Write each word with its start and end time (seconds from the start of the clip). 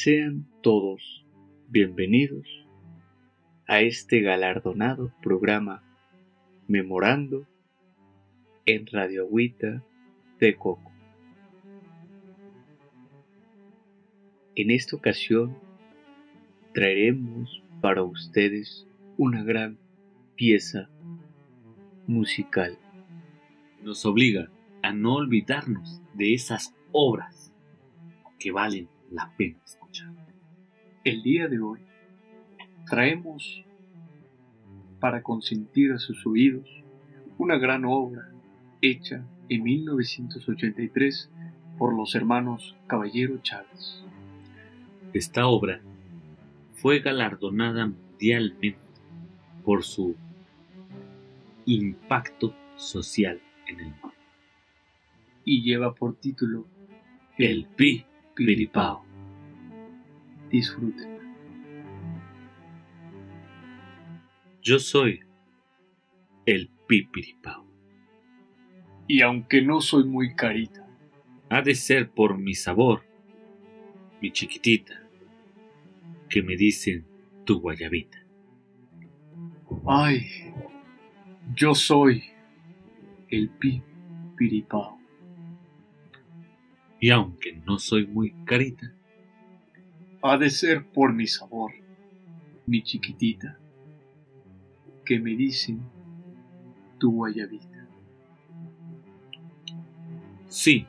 Sean 0.00 0.46
todos 0.62 1.26
bienvenidos 1.66 2.46
a 3.66 3.80
este 3.80 4.20
galardonado 4.20 5.12
programa 5.20 5.82
Memorando 6.68 7.48
en 8.64 8.86
Radio 8.86 9.24
Agüita 9.24 9.82
de 10.38 10.54
Coco. 10.54 10.92
En 14.54 14.70
esta 14.70 14.94
ocasión 14.94 15.58
traeremos 16.72 17.64
para 17.80 18.04
ustedes 18.04 18.86
una 19.16 19.42
gran 19.42 19.78
pieza 20.36 20.88
musical. 22.06 22.78
Nos 23.82 24.06
obliga 24.06 24.48
a 24.80 24.92
no 24.92 25.16
olvidarnos 25.16 26.00
de 26.14 26.34
esas 26.34 26.72
obras 26.92 27.52
que 28.38 28.52
valen 28.52 28.88
la 29.10 29.32
pena 29.36 29.58
escuchar. 29.64 30.12
El 31.04 31.22
día 31.22 31.48
de 31.48 31.60
hoy 31.60 31.80
traemos 32.88 33.64
para 35.00 35.22
consentir 35.22 35.92
a 35.92 35.98
sus 35.98 36.26
oídos 36.26 36.68
una 37.38 37.56
gran 37.56 37.84
obra 37.84 38.30
hecha 38.82 39.24
en 39.48 39.62
1983 39.62 41.30
por 41.78 41.94
los 41.94 42.14
hermanos 42.14 42.76
Caballero 42.86 43.38
Chávez. 43.38 44.02
Esta 45.12 45.46
obra 45.46 45.80
fue 46.74 47.00
galardonada 47.00 47.86
mundialmente 47.86 48.78
por 49.64 49.84
su 49.84 50.16
impacto 51.66 52.54
social 52.76 53.40
en 53.66 53.80
el 53.80 53.86
mundo. 53.86 54.12
Y 55.44 55.62
lleva 55.62 55.94
por 55.94 56.16
título 56.16 56.66
El 57.36 57.66
Pi 57.76 58.04
Piripao. 58.34 59.07
Disfruten. 60.50 61.18
Yo 64.62 64.78
soy 64.78 65.20
el 66.46 66.68
Pipiripao. 66.86 67.66
Y 69.06 69.22
aunque 69.22 69.62
no 69.62 69.80
soy 69.80 70.04
muy 70.04 70.34
carita, 70.34 70.84
Ha 71.50 71.62
de 71.62 71.74
ser 71.74 72.10
por 72.10 72.36
mi 72.36 72.54
sabor, 72.54 73.02
mi 74.20 74.30
chiquitita, 74.30 75.02
que 76.28 76.42
me 76.42 76.56
dicen 76.56 77.06
tu 77.44 77.58
guayabita. 77.60 78.18
ay, 79.86 80.26
yo 81.54 81.74
soy 81.74 82.22
el 83.30 83.48
Pi 83.48 83.82
Piripao. 84.36 84.98
Y 87.00 87.08
aunque 87.10 87.54
no 87.64 87.78
soy 87.78 88.06
muy 88.06 88.34
carita, 88.44 88.92
Ha 90.22 90.36
de 90.36 90.50
ser 90.50 90.84
por 90.86 91.12
mi 91.12 91.26
sabor, 91.26 91.72
mi 92.66 92.82
chiquitita, 92.82 93.58
que 95.04 95.18
me 95.20 95.36
dicen 95.36 95.80
tu 96.98 97.12
guayabita. 97.12 97.86
sí, 100.48 100.86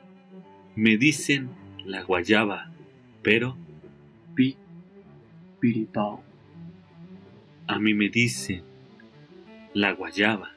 me 0.74 0.96
dicen 0.96 1.50
la 1.84 2.02
guayaba, 2.02 2.72
pero 3.22 3.56
Pi 4.34 4.56
Piripao. 5.60 6.22
a 7.66 7.78
mí 7.78 7.94
me 7.94 8.08
dicen 8.08 8.64
la 9.74 9.92
guayaba, 9.92 10.50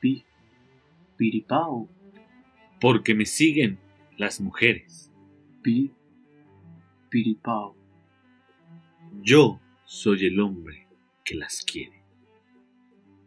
Pi 0.00 0.24
Piripao. 1.16 1.88
porque 2.80 3.14
me 3.14 3.26
siguen 3.26 3.78
las 4.16 4.40
mujeres. 4.40 5.10
Pi 5.62 5.92
Piripao. 7.10 7.74
Yo 9.20 9.60
soy 9.84 10.26
el 10.26 10.38
hombre 10.38 10.86
que 11.24 11.34
las 11.34 11.64
quiere. 11.64 12.04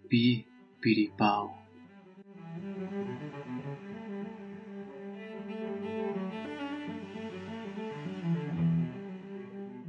Pi 0.08 0.46
Piripao. 0.80 1.54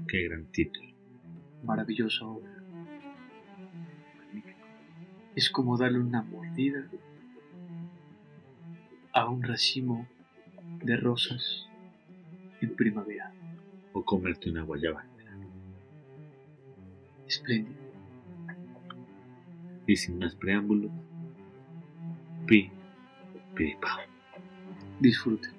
Qué 0.09 0.25
gran 0.25 0.47
título. 0.51 0.89
Maravillosa 1.63 2.27
obra. 2.27 2.51
Es 5.37 5.49
como 5.51 5.79
darle 5.79 6.01
una 6.01 6.23
mordida 6.23 6.85
a 9.13 9.29
un 9.29 9.45
racimo 9.45 10.09
de 10.83 10.97
rosas 10.97 11.69
en 12.61 12.75
primavera. 12.75 13.34
O 13.95 14.05
comerte 14.05 14.51
una 14.51 14.63
guayaba. 14.63 15.03
Espléndido. 17.27 17.83
Y 19.87 19.97
sin 19.97 20.19
más 20.19 20.35
preámbulos, 20.35 20.91
pi, 22.47 22.71
piripao. 23.55 24.01
Disfruten. 25.01 25.53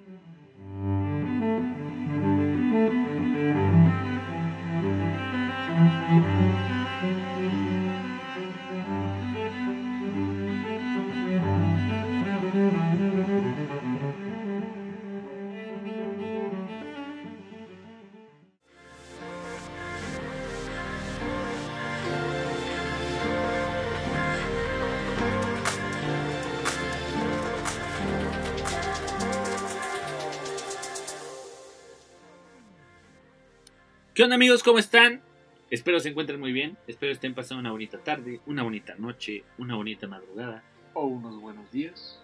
Onda 34.26 34.36
amigos? 34.36 34.64
¿Cómo 34.64 34.80
están? 34.80 35.22
Espero 35.70 36.00
se 36.00 36.10
encuentren 36.10 36.40
muy 36.40 36.52
bien. 36.52 36.78
Espero 36.88 37.12
estén 37.12 37.34
pasando 37.34 37.60
una 37.62 37.72
bonita 37.72 38.00
tarde, 38.00 38.40
una 38.46 38.64
bonita 38.64 38.96
noche, 38.98 39.44
una 39.58 39.76
bonita 39.76 40.08
madrugada. 40.08 40.64
O 40.94 41.06
unos 41.06 41.40
buenos 41.40 41.72
días. 41.72 42.22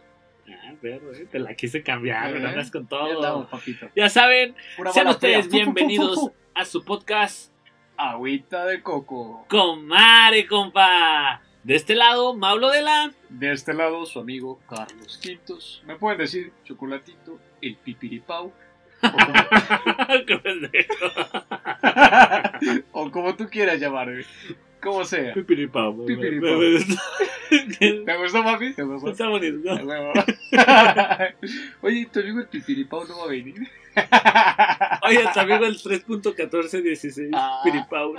Ah, 0.50 0.74
perro, 0.82 1.14
eh, 1.14 1.28
te 1.32 1.40
la 1.40 1.54
quise 1.56 1.84
cambiar, 1.84 2.36
Eh, 2.36 2.46
andas 2.48 2.72
con 2.72 2.88
Ya 2.90 2.98
andamos, 2.98 3.22
todo. 3.22 3.50
papito. 3.50 3.90
Ya 3.96 4.10
saben, 4.10 4.56
Pura 4.78 4.92
sean 4.92 5.08
ustedes 5.08 5.34
fea. 5.36 5.44
Fu, 5.44 5.50
fu, 5.50 5.52
fu, 5.52 5.56
bienvenidos 5.74 6.16
fu, 6.16 6.34
a 6.56 6.66
su 6.66 6.84
podcast 6.84 7.52
Agüita 7.98 8.66
de 8.66 8.82
coco. 8.82 9.46
Comare, 9.48 10.48
compa. 10.48 11.42
De 11.64 11.76
este 11.76 11.94
lado, 11.94 12.34
Maulo 12.36 12.70
de 12.70 12.82
la. 12.82 13.14
De 13.30 13.52
este 13.52 13.74
lado, 13.74 14.06
su 14.08 14.20
amigo 14.20 14.60
Carlos 14.68 15.20
Quintos. 15.22 15.84
Me 15.86 15.96
pueden 15.96 16.18
decir 16.18 16.52
chocolatito, 16.64 17.40
el 17.62 17.76
pipiripau. 17.78 18.52
O 22.92 23.12
como, 23.12 23.28
o 23.30 23.36
tú 23.36 23.48
quieras 23.50 23.80
llamarme. 23.80 24.24
Como 24.82 25.06
sea. 25.06 25.34
Pipiripao, 25.34 26.06
Pipiripao. 26.06 26.60
¿Te 27.80 28.18
gustó, 28.18 28.44
papi? 28.44 28.74
¿Te 28.74 28.84
gustó? 28.84 29.12
Está 29.12 29.28
bonito. 29.28 29.70
Oye, 31.82 32.08
tu 32.12 32.20
amigo 32.20 32.40
el 32.40 32.48
pipiripau 32.48 33.08
no 33.08 33.20
va 33.20 33.24
a 33.26 33.28
venir. 33.28 33.56
Oye, 35.04 35.24
tu 35.34 35.40
amigo 35.40 35.66
el 35.66 35.78
3.1416, 35.78 37.30
Ah. 37.34 37.62
Piripao. 37.64 38.16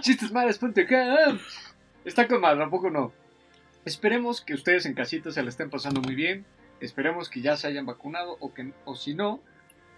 Chistesmalas.com 0.00 1.38
Está 2.04 2.26
con 2.26 2.40
mal, 2.40 2.58
tampoco 2.58 2.90
no. 2.90 3.12
Esperemos 3.84 4.40
que 4.40 4.54
ustedes 4.54 4.86
en 4.86 4.94
casita 4.94 5.30
se 5.30 5.42
la 5.42 5.48
estén 5.48 5.70
pasando 5.70 6.00
muy 6.00 6.16
bien. 6.16 6.44
Esperemos 6.82 7.30
que 7.30 7.40
ya 7.40 7.56
se 7.56 7.68
hayan 7.68 7.86
vacunado 7.86 8.36
o 8.40 8.52
que 8.52 8.72
o 8.84 8.96
si 8.96 9.14
no, 9.14 9.40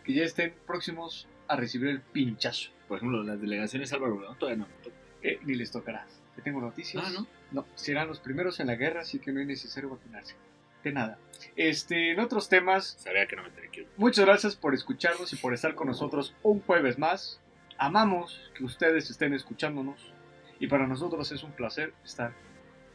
que 0.04 0.12
ya 0.12 0.22
estén 0.22 0.54
próximos 0.66 1.26
a 1.48 1.56
recibir 1.56 1.88
el 1.88 2.02
pinchazo. 2.02 2.70
Por 2.86 2.98
ejemplo, 2.98 3.22
las 3.22 3.40
delegaciones 3.40 3.90
Álvaro 3.94 4.16
Obregón 4.16 4.38
todavía 4.38 4.66
no. 4.66 4.90
Eh, 5.22 5.40
ni 5.44 5.54
les 5.54 5.70
tocará. 5.70 6.06
Te 6.36 6.42
tengo 6.42 6.60
noticias. 6.60 7.02
Ah, 7.06 7.10
¿no? 7.10 7.26
No, 7.52 7.66
serán 7.75 8.06
los 8.06 8.20
primeros 8.20 8.60
en 8.60 8.66
la 8.66 8.75
guerra, 8.75 9.00
así 9.00 9.19
que 9.19 9.32
no 9.32 9.40
es 9.40 9.46
necesario 9.46 9.88
vacunarse. 9.88 10.34
De 10.82 10.92
nada. 10.92 11.19
Este, 11.56 12.10
en 12.10 12.20
otros 12.20 12.50
temas, 12.50 12.98
Sabía 12.98 13.26
que 13.26 13.36
no 13.36 13.44
me 13.44 13.50
tenía 13.50 13.70
que 13.70 13.81
ir. 13.81 13.88
Muchas 13.96 14.26
gracias 14.26 14.54
por 14.54 14.75
escucharnos 14.75 15.32
y 15.32 15.36
por 15.36 15.54
estar 15.54 15.75
con 15.75 15.88
nosotros 15.88 16.34
un 16.42 16.60
jueves 16.60 16.98
más. 16.98 17.40
Amamos 17.78 18.52
que 18.54 18.62
ustedes 18.62 19.08
estén 19.08 19.32
escuchándonos 19.32 20.12
y 20.60 20.66
para 20.66 20.86
nosotros 20.86 21.32
es 21.32 21.42
un 21.42 21.52
placer 21.52 21.94
estar 22.04 22.34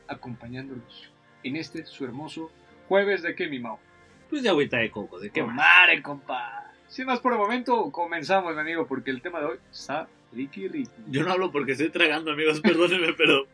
acompañándolos 0.07 1.11
en 1.43 1.55
este 1.55 1.85
su 1.85 2.05
hermoso 2.05 2.51
jueves 2.89 3.21
de 3.21 3.35
que 3.35 3.47
mi 3.47 3.59
Mau. 3.59 3.77
Pues 4.29 4.41
de 4.43 4.49
agüita 4.49 4.77
de 4.77 4.89
coco, 4.91 5.19
¿de 5.19 5.27
qué 5.29 5.33
¡Qué 5.35 5.43
más? 5.43 5.55
madre, 5.55 6.01
compa! 6.01 6.65
Sin 6.87 7.05
más 7.05 7.19
por 7.19 7.31
el 7.33 7.37
momento, 7.39 7.91
comenzamos, 7.91 8.53
mi 8.55 8.61
amigo, 8.61 8.87
porque 8.87 9.11
el 9.11 9.21
tema 9.21 9.39
de 9.39 9.45
hoy 9.45 9.57
está 9.71 10.07
ricky 10.33 10.67
ricky. 10.67 10.89
Yo 11.07 11.23
no 11.23 11.31
hablo 11.31 11.51
porque 11.51 11.73
estoy 11.73 11.89
tragando, 11.89 12.31
amigos, 12.31 12.59
perdónenme, 12.61 13.13
pero 13.13 13.47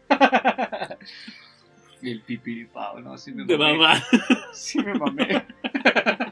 el 2.02 2.22
pipiripao, 2.22 3.02
¿no? 3.02 3.18
Sí 3.18 3.34
me 3.34 3.44
de 3.46 3.58
mamé. 3.58 3.78
mamá. 3.78 4.04
Sí 4.54 4.80
me 4.80 4.94
mamé. 4.94 5.46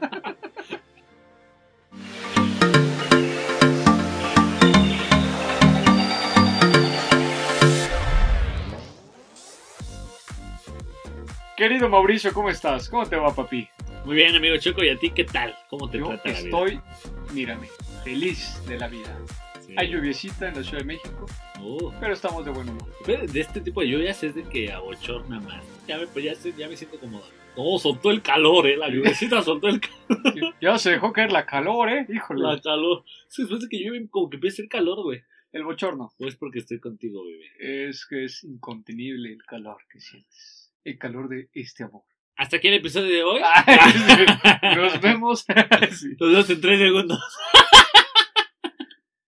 Querido 11.64 11.88
Mauricio, 11.88 12.30
¿cómo 12.34 12.50
estás? 12.50 12.90
¿Cómo 12.90 13.06
te 13.06 13.16
va, 13.16 13.34
papi? 13.34 13.66
Muy 14.04 14.16
bien, 14.16 14.36
amigo 14.36 14.54
Choco, 14.58 14.84
¿y 14.84 14.90
a 14.90 14.98
ti 14.98 15.08
qué 15.08 15.24
tal? 15.24 15.54
¿Cómo 15.70 15.88
te 15.88 15.96
Yo 15.98 16.08
trata 16.08 16.28
la 16.28 16.34
vida? 16.34 16.44
estoy, 16.44 16.80
mírame, 17.32 17.68
feliz 18.04 18.60
de 18.68 18.78
la 18.78 18.86
vida. 18.86 19.18
Sí. 19.66 19.72
Hay 19.78 19.88
lluviecita 19.88 20.48
en 20.48 20.56
la 20.56 20.62
Ciudad 20.62 20.80
de 20.80 20.84
México, 20.84 21.24
Oh, 21.62 21.90
pero 21.98 22.12
estamos 22.12 22.44
de 22.44 22.50
buen 22.50 22.68
humor. 22.68 22.86
pero 23.06 23.26
de 23.26 23.40
este 23.40 23.62
tipo 23.62 23.80
de 23.80 23.88
lluvias 23.88 24.22
es 24.22 24.34
de 24.34 24.42
que 24.42 24.70
abochorna 24.70 25.40
más. 25.40 25.64
Ya 25.88 25.96
me, 25.96 26.06
pues 26.06 26.26
ya, 26.26 26.34
ya 26.54 26.68
me 26.68 26.76
siento 26.76 27.00
como... 27.00 27.22
No, 27.56 27.78
soltó 27.78 28.10
el 28.10 28.20
calor, 28.20 28.66
eh. 28.66 28.76
La 28.76 28.90
lluvecita 28.90 29.40
soltó 29.42 29.68
el 29.68 29.80
calor. 29.80 30.54
Ya 30.60 30.76
se 30.76 30.90
dejó 30.90 31.14
caer 31.14 31.32
la 31.32 31.46
calor, 31.46 31.88
¿eh? 31.88 32.06
Híjole. 32.14 32.42
La 32.42 32.60
calor. 32.60 33.04
Después 33.34 33.62
de 33.62 33.68
que 33.70 33.78
llueve, 33.78 34.06
como 34.10 34.28
que 34.28 34.36
empieza 34.36 34.56
hacer 34.56 34.68
calor, 34.68 35.02
güey. 35.02 35.22
El 35.50 35.64
bochorno. 35.64 36.12
O 36.18 36.26
es 36.26 36.36
porque 36.36 36.58
estoy 36.58 36.78
contigo, 36.78 37.24
bebé. 37.24 37.88
Es 37.88 38.04
que 38.04 38.24
es 38.26 38.44
incontenible 38.44 39.32
el 39.32 39.42
calor 39.44 39.78
que 39.90 39.98
sientes. 39.98 40.63
El 40.84 40.98
calor 40.98 41.28
de 41.28 41.48
este 41.54 41.84
amor. 41.84 42.02
Hasta 42.36 42.56
aquí 42.56 42.68
el 42.68 42.74
episodio 42.74 43.08
de 43.08 43.24
hoy. 43.24 43.40
Nos 44.76 45.00
vemos. 45.00 45.46
Sí. 45.92 46.08
Nos 46.18 46.30
vemos 46.30 46.50
en 46.50 46.60
tres 46.60 46.78
segundos. 46.78 47.18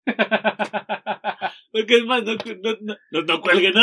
Porque 1.71 1.95
es 1.95 2.05
más, 2.05 2.23
no, 2.23 2.33
no, 2.33 2.77
no, 2.81 2.95
no, 3.11 3.21
no 3.21 3.41
cuelguen, 3.41 3.73
¿no? 3.73 3.81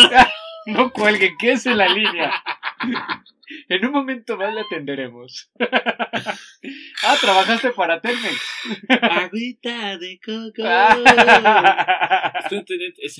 No 0.66 0.90
cuelguen, 0.90 1.36
que 1.38 1.52
es 1.52 1.66
en 1.66 1.78
la 1.78 1.88
línea. 1.88 2.32
En 3.68 3.84
un 3.84 3.92
momento 3.92 4.36
más 4.36 4.54
le 4.54 4.62
atenderemos. 4.62 5.50
Ah, 7.02 7.16
trabajaste 7.20 7.70
para 7.72 8.00
Telmex. 8.00 8.40
Agüita 9.00 9.98
de 9.98 10.18
coco. 10.24 10.62
Es, 12.98 13.18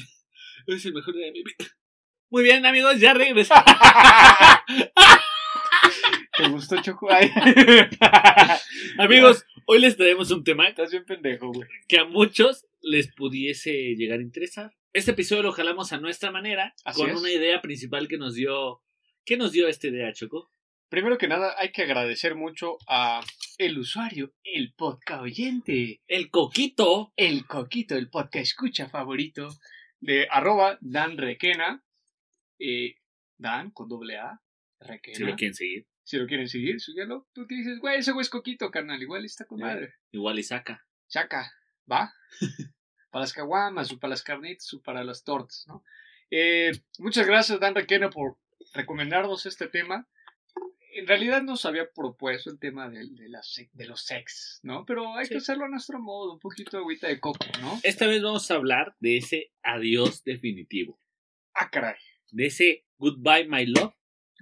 es 0.67 0.87
el 0.87 0.95
mejor 0.95 1.15
de 1.15 1.33
mi 1.33 1.43
vida. 1.43 1.67
Muy 2.35 2.43
bien, 2.43 2.67
amigos, 2.67 2.99
ya 2.99 3.15
regresé. 3.15 3.55
¿Te 6.37 6.49
gustó 6.49 6.83
Choco? 6.83 7.07
Amigos, 8.99 9.47
hoy 9.67 9.79
les 9.79 9.97
traemos 9.97 10.33
un 10.33 10.43
tema 10.43 10.67
Estás 10.67 10.91
bien 10.91 11.05
pendejo, 11.05 11.53
güey. 11.53 11.69
que 11.87 12.01
a 12.01 12.07
muchos 12.07 12.67
les 12.83 13.15
pudiese 13.15 13.95
llegar 13.95 14.19
a 14.19 14.23
interesar. 14.23 14.73
Este 14.93 15.13
episodio 15.13 15.45
lo 15.45 15.53
jalamos 15.53 15.93
a 15.93 16.01
nuestra 16.01 16.33
manera, 16.33 16.75
Así 16.85 17.03
con 17.03 17.11
es. 17.11 17.21
una 17.21 17.31
idea 17.31 17.63
principal 17.63 18.09
que 18.09 18.19
nos 18.19 18.35
dio. 18.35 18.83
¿Qué 19.25 19.37
nos 19.37 19.53
dio 19.53 19.69
esta 19.69 19.87
idea, 19.87 20.13
Choco? 20.13 20.51
Primero 20.89 21.19
que 21.19 21.29
nada, 21.29 21.55
hay 21.57 21.71
que 21.71 21.83
agradecer 21.83 22.35
mucho 22.35 22.79
a 22.89 23.21
el 23.59 23.79
usuario, 23.79 24.33
el 24.43 24.75
podcast 24.75 25.23
oyente, 25.23 26.01
El 26.09 26.31
coquito. 26.31 27.13
el 27.15 27.47
coquito, 27.47 27.95
el 27.95 28.11
podcast 28.11 28.45
escucha 28.45 28.89
favorito 28.89 29.51
de 30.01 30.27
arroba 30.29 30.79
Dan 30.81 31.17
Requena. 31.17 31.84
Eh, 32.67 32.95
Dan 33.37 33.71
con 33.73 33.89
doble 33.89 34.17
A. 34.19 34.41
Requena. 34.81 35.17
Si 35.17 35.25
lo 35.25 35.35
quieren 35.37 35.55
seguir, 35.55 35.87
Si 36.03 36.17
lo 36.19 36.27
quieren 36.27 36.49
seguir, 36.49 36.81
síguelo. 36.81 37.27
Tú 37.33 37.47
que 37.47 37.57
dices, 37.57 37.79
güey, 37.81 37.99
ese 37.99 38.13
güey 38.13 38.23
es 38.23 38.31
coquito, 38.31 38.71
carnal. 38.71 39.01
Igual 39.03 39.25
está 39.25 39.45
con 39.47 39.59
madre. 39.61 39.95
igual 40.13 40.39
y 40.39 40.43
saca. 40.43 40.87
Chaca, 41.09 41.53
¿va? 41.91 42.13
para 43.11 43.23
las 43.23 43.33
caguamas, 43.33 43.91
o 43.93 43.99
para 43.99 44.11
las 44.11 44.23
carnitas, 44.23 44.73
o 44.75 44.83
para 44.83 45.03
las 45.05 45.23
tortas, 45.25 45.65
¿no? 45.67 45.85
Eh, 46.31 46.73
muchas 46.99 47.27
gracias, 47.27 47.59
Dan 47.61 47.75
Requena, 47.75 48.11
por 48.11 48.39
recomendarnos 48.75 49.47
este 49.47 49.69
tema. 49.69 50.09
En 50.97 51.07
realidad 51.07 51.43
nos 51.43 51.65
había 51.67 51.91
propuesto 51.91 52.51
el 52.51 52.59
tema 52.59 52.89
de, 52.89 53.07
de, 53.11 53.29
la 53.29 53.43
se- 53.43 53.71
de 53.73 53.87
los 53.87 54.03
sex, 54.05 54.61
¿no? 54.63 54.85
Pero 54.85 55.15
hay 55.17 55.27
Sí. 55.27 55.33
que 55.33 55.39
hacerlo 55.39 55.65
a 55.65 55.69
nuestro 55.69 55.99
modo, 56.01 56.33
un 56.35 56.39
poquito 56.41 56.77
de 56.77 56.83
agüita 56.83 57.09
de 57.09 57.19
coco, 57.21 57.45
¿no? 57.61 57.79
Esta 57.83 58.07
vez 58.07 58.23
vamos 58.23 58.49
a 58.51 58.55
hablar 58.55 58.95
de 59.01 59.17
ese 59.19 59.53
adiós 59.63 60.23
definitivo. 60.25 60.99
Ah, 61.55 61.69
caray. 61.71 61.97
De 62.35 62.47
ese 62.47 62.85
goodbye, 62.99 63.47
my 63.49 63.65
love. 63.65 63.95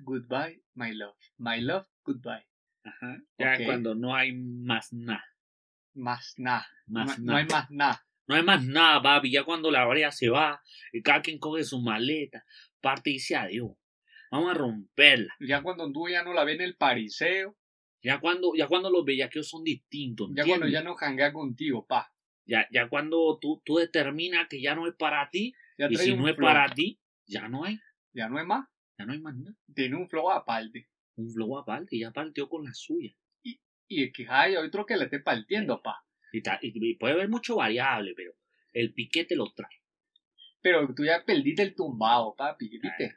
Goodbye, 0.02 0.62
my 0.74 0.92
love. 0.94 1.14
My 1.36 1.60
love, 1.60 1.86
goodbye. 2.04 2.46
Ajá. 2.84 3.22
Ya 3.38 3.64
cuando 3.66 3.94
no 3.94 4.14
hay 4.14 4.32
más 4.32 4.94
nada. 4.94 5.24
Más 5.94 6.34
nada. 6.38 6.66
No, 6.86 7.04
no 7.18 7.36
hay 7.36 7.44
más 7.44 7.70
nada. 7.70 8.02
No 8.26 8.34
hay 8.34 8.42
más 8.42 8.64
nada, 8.64 9.02
papi. 9.02 9.30
Ya 9.30 9.44
cuando 9.44 9.70
la 9.70 9.84
brea 9.84 10.10
se 10.10 10.30
va, 10.30 10.62
y 10.90 11.02
cada 11.02 11.20
quien 11.20 11.38
coge 11.38 11.64
su 11.64 11.82
maleta, 11.82 12.46
parte 12.80 13.10
y 13.10 13.14
dice 13.14 13.36
adiós. 13.36 13.72
Vamos 14.30 14.52
a 14.52 14.54
romperla. 14.54 15.34
Ya 15.40 15.60
cuando 15.62 15.92
tú 15.92 16.08
ya 16.08 16.22
no 16.24 16.32
la 16.32 16.44
ves 16.44 16.54
en 16.54 16.62
el 16.62 16.76
pariseo, 16.76 17.54
Ya 18.02 18.20
cuando, 18.20 18.52
ya 18.56 18.68
cuando 18.68 18.90
los 18.90 19.04
bellaqueos 19.04 19.46
son 19.48 19.64
distintos. 19.64 20.30
ya 20.30 20.44
cuando 20.46 20.64
¿entiendes? 20.64 20.72
ya 20.72 20.82
no 20.82 20.94
janguea 20.94 21.30
contigo, 21.30 21.86
pa. 21.86 22.10
ya, 22.46 22.66
ya 22.72 22.88
cuando 22.88 23.38
tú, 23.38 23.60
tú 23.66 23.76
determinas 23.76 24.48
que 24.48 24.62
ya 24.62 24.74
no 24.74 24.88
es 24.88 24.94
para 24.94 25.28
ti, 25.28 25.54
Ya 25.76 25.88
y 25.90 25.96
si 25.96 26.16
no 26.16 26.26
es 26.26 26.36
para 26.36 26.72
ti, 26.74 26.98
ya 27.32 27.48
no 27.48 27.64
hay. 27.64 27.78
Ya 28.12 28.28
no 28.28 28.38
es 28.38 28.46
más. 28.46 28.68
Ya 28.98 29.06
no 29.06 29.12
hay 29.12 29.20
más 29.20 29.34
nada. 29.36 29.56
Tiene 29.74 29.96
un 29.96 30.08
flow 30.08 30.30
aparte. 30.30 30.88
Un 31.16 31.30
flow 31.30 31.58
aparte, 31.58 31.98
ya 31.98 32.10
partió 32.10 32.48
con 32.48 32.64
la 32.64 32.72
suya. 32.74 33.14
Y 33.88 34.02
el 34.04 34.12
que 34.12 34.26
hay 34.28 34.56
otro 34.56 34.86
que 34.86 34.96
le 34.96 35.04
esté 35.04 35.20
partiendo, 35.20 35.82
pa. 35.82 36.02
Y, 36.32 36.40
ta- 36.42 36.58
y- 36.62 36.72
y 36.74 36.94
puede 36.96 37.12
haber 37.14 37.28
mucho 37.28 37.56
variable, 37.56 38.14
pero 38.16 38.32
el 38.72 38.94
piquete 38.94 39.36
lo 39.36 39.52
trae. 39.52 39.82
Pero 40.62 40.94
tú 40.94 41.04
ya 41.04 41.22
perdiste 41.24 41.62
el 41.62 41.74
tumbado, 41.74 42.34
papi, 42.34 42.68
¿viste? 42.70 43.16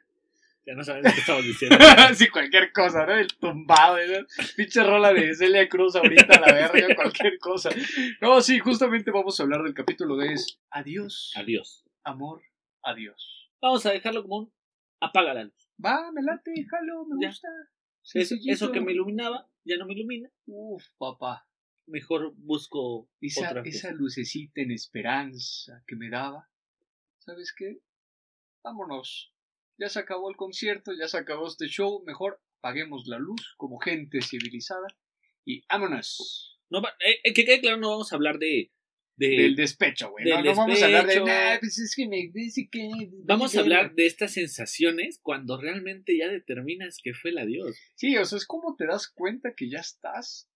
Ya 0.66 0.74
no 0.74 0.82
sabes 0.82 1.04
qué 1.14 1.20
estamos 1.20 1.44
diciendo. 1.44 1.76
sí, 2.14 2.28
cualquier 2.28 2.72
cosa, 2.72 3.06
¿no? 3.06 3.14
El 3.14 3.28
tumbado, 3.38 3.96
¿no? 3.98 4.26
Pinche 4.56 4.82
rola 4.82 5.12
de 5.14 5.34
Celia 5.34 5.66
Cruz 5.68 5.94
ahorita, 5.96 6.40
la 6.40 6.52
verga, 6.52 6.94
cualquier 6.96 7.38
cosa. 7.38 7.70
No, 8.20 8.40
sí, 8.42 8.58
justamente 8.58 9.10
vamos 9.12 9.38
a 9.38 9.44
hablar 9.44 9.62
del 9.62 9.72
capítulo 9.74 10.16
de 10.16 10.32
es 10.34 10.58
Adiós, 10.70 11.32
Adiós. 11.36 11.84
amor, 12.04 12.42
adiós. 12.82 13.35
Vamos 13.60 13.84
a 13.86 13.92
dejarlo 13.92 14.22
como 14.22 14.36
un 14.38 14.52
apaga 15.00 15.34
la 15.34 15.44
luz. 15.44 15.68
Va, 15.84 16.10
me 16.12 16.22
late, 16.22 16.52
jalo, 16.68 17.04
me 17.06 17.16
Ya. 17.22 17.28
gusta. 17.28 17.48
Eso, 18.14 18.36
eso 18.46 18.70
que 18.72 18.80
me 18.80 18.92
iluminaba, 18.92 19.50
ya 19.64 19.76
no 19.78 19.86
me 19.86 19.94
ilumina. 19.94 20.30
Uf, 20.46 20.84
papá. 20.96 21.48
Mejor 21.86 22.34
busco 22.36 23.08
Esa, 23.20 23.48
otra 23.50 23.62
esa 23.64 23.92
lucecita 23.92 24.60
en 24.60 24.70
esperanza 24.72 25.82
que 25.86 25.96
me 25.96 26.08
daba. 26.08 26.48
¿Sabes 27.18 27.52
qué? 27.56 27.80
Vámonos. 28.62 29.32
Ya 29.78 29.88
se 29.88 29.98
acabó 29.98 30.30
el 30.30 30.36
concierto, 30.36 30.92
ya 30.98 31.06
se 31.08 31.18
acabó 31.18 31.46
este 31.46 31.66
show. 31.66 32.02
Mejor 32.06 32.40
apaguemos 32.58 33.06
la 33.06 33.18
luz 33.18 33.54
como 33.56 33.78
gente 33.78 34.20
civilizada. 34.22 34.86
Y 35.44 35.64
vámonos. 35.68 36.58
No, 36.70 36.80
eh, 36.80 37.20
eh, 37.24 37.32
que 37.32 37.44
quede 37.44 37.60
claro, 37.60 37.76
no 37.76 37.90
vamos 37.90 38.12
a 38.12 38.16
hablar 38.16 38.38
de. 38.38 38.72
De- 39.16 39.28
Del 39.28 39.56
despecho, 39.56 40.10
güey. 40.10 40.24
No, 40.26 40.54
vamos 40.54 40.82
a 40.82 40.84
hablar 40.86 41.06
de. 41.06 41.20
"Nah, 41.20 41.58
pues 41.58 41.78
es 41.78 41.94
que 41.96 42.06
me 42.06 42.30
dice 42.32 42.68
que. 42.70 42.88
vamos 43.24 43.56
a 43.56 43.60
hablar 43.60 43.94
de 43.94 44.06
estas 44.06 44.32
sensaciones 44.34 45.18
cuando 45.22 45.60
realmente 45.60 46.16
ya 46.18 46.28
determinas 46.28 46.98
que 47.02 47.14
fue 47.14 47.30
el 47.30 47.38
adiós. 47.38 47.76
Sí, 47.94 48.16
o 48.18 48.24
sea, 48.24 48.36
es 48.38 48.46
como 48.46 48.76
te 48.76 48.86
das 48.86 49.08
cuenta 49.08 49.54
que 49.56 49.70
ya 49.70 49.78
estás. 49.80 50.48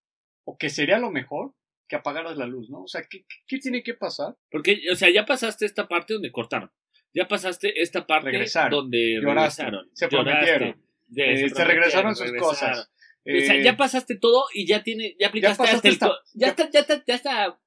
O 0.44 0.56
que 0.58 0.68
sería 0.70 0.98
lo 0.98 1.10
mejor 1.10 1.54
que 1.88 1.96
apagaras 1.96 2.36
la 2.36 2.46
luz, 2.46 2.70
¿no? 2.70 2.82
O 2.82 2.88
sea, 2.88 3.02
¿qué, 3.08 3.24
qué- 3.46 3.58
tiene 3.58 3.82
que 3.82 3.94
pasar? 3.94 4.36
Porque, 4.50 4.80
o 4.92 4.94
sea, 4.96 5.10
ya 5.10 5.24
pasaste 5.26 5.64
esta 5.66 5.88
parte 5.88 6.14
donde 6.14 6.30
cortaron. 6.30 6.70
Ya 7.12 7.26
pasaste 7.26 7.80
esta 7.82 8.06
parte 8.06 8.30
Regresaron. 8.30 8.70
donde 8.70 9.20
Lloraste. 9.20 9.62
regresaron. 9.64 9.90
Se 9.94 10.08
Lloraste. 10.08 10.30
prometieron. 10.32 10.84
Ya, 11.08 11.24
Eh, 11.24 11.36
se 11.36 11.54
prometieron, 11.54 11.66
regresaron 11.68 12.14
sus 12.16 12.26
regresaron. 12.26 12.50
cosas. 12.50 12.90
o 13.22 13.40
sea, 13.46 13.54
Eh, 13.56 13.62
ya 13.64 13.76
pasaste 13.76 14.16
todo 14.16 14.44
y 14.54 14.66
ya 14.66 14.82
tiene, 14.82 15.14
ya 15.20 15.28
aplicaste 15.28 15.62
hasta 15.62 15.88
el 15.88 15.98
ya- 16.34 16.48
está, 16.48 16.70
ya 16.70 16.80
está, 16.80 17.04
ya 17.06 17.14
está, 17.16 17.60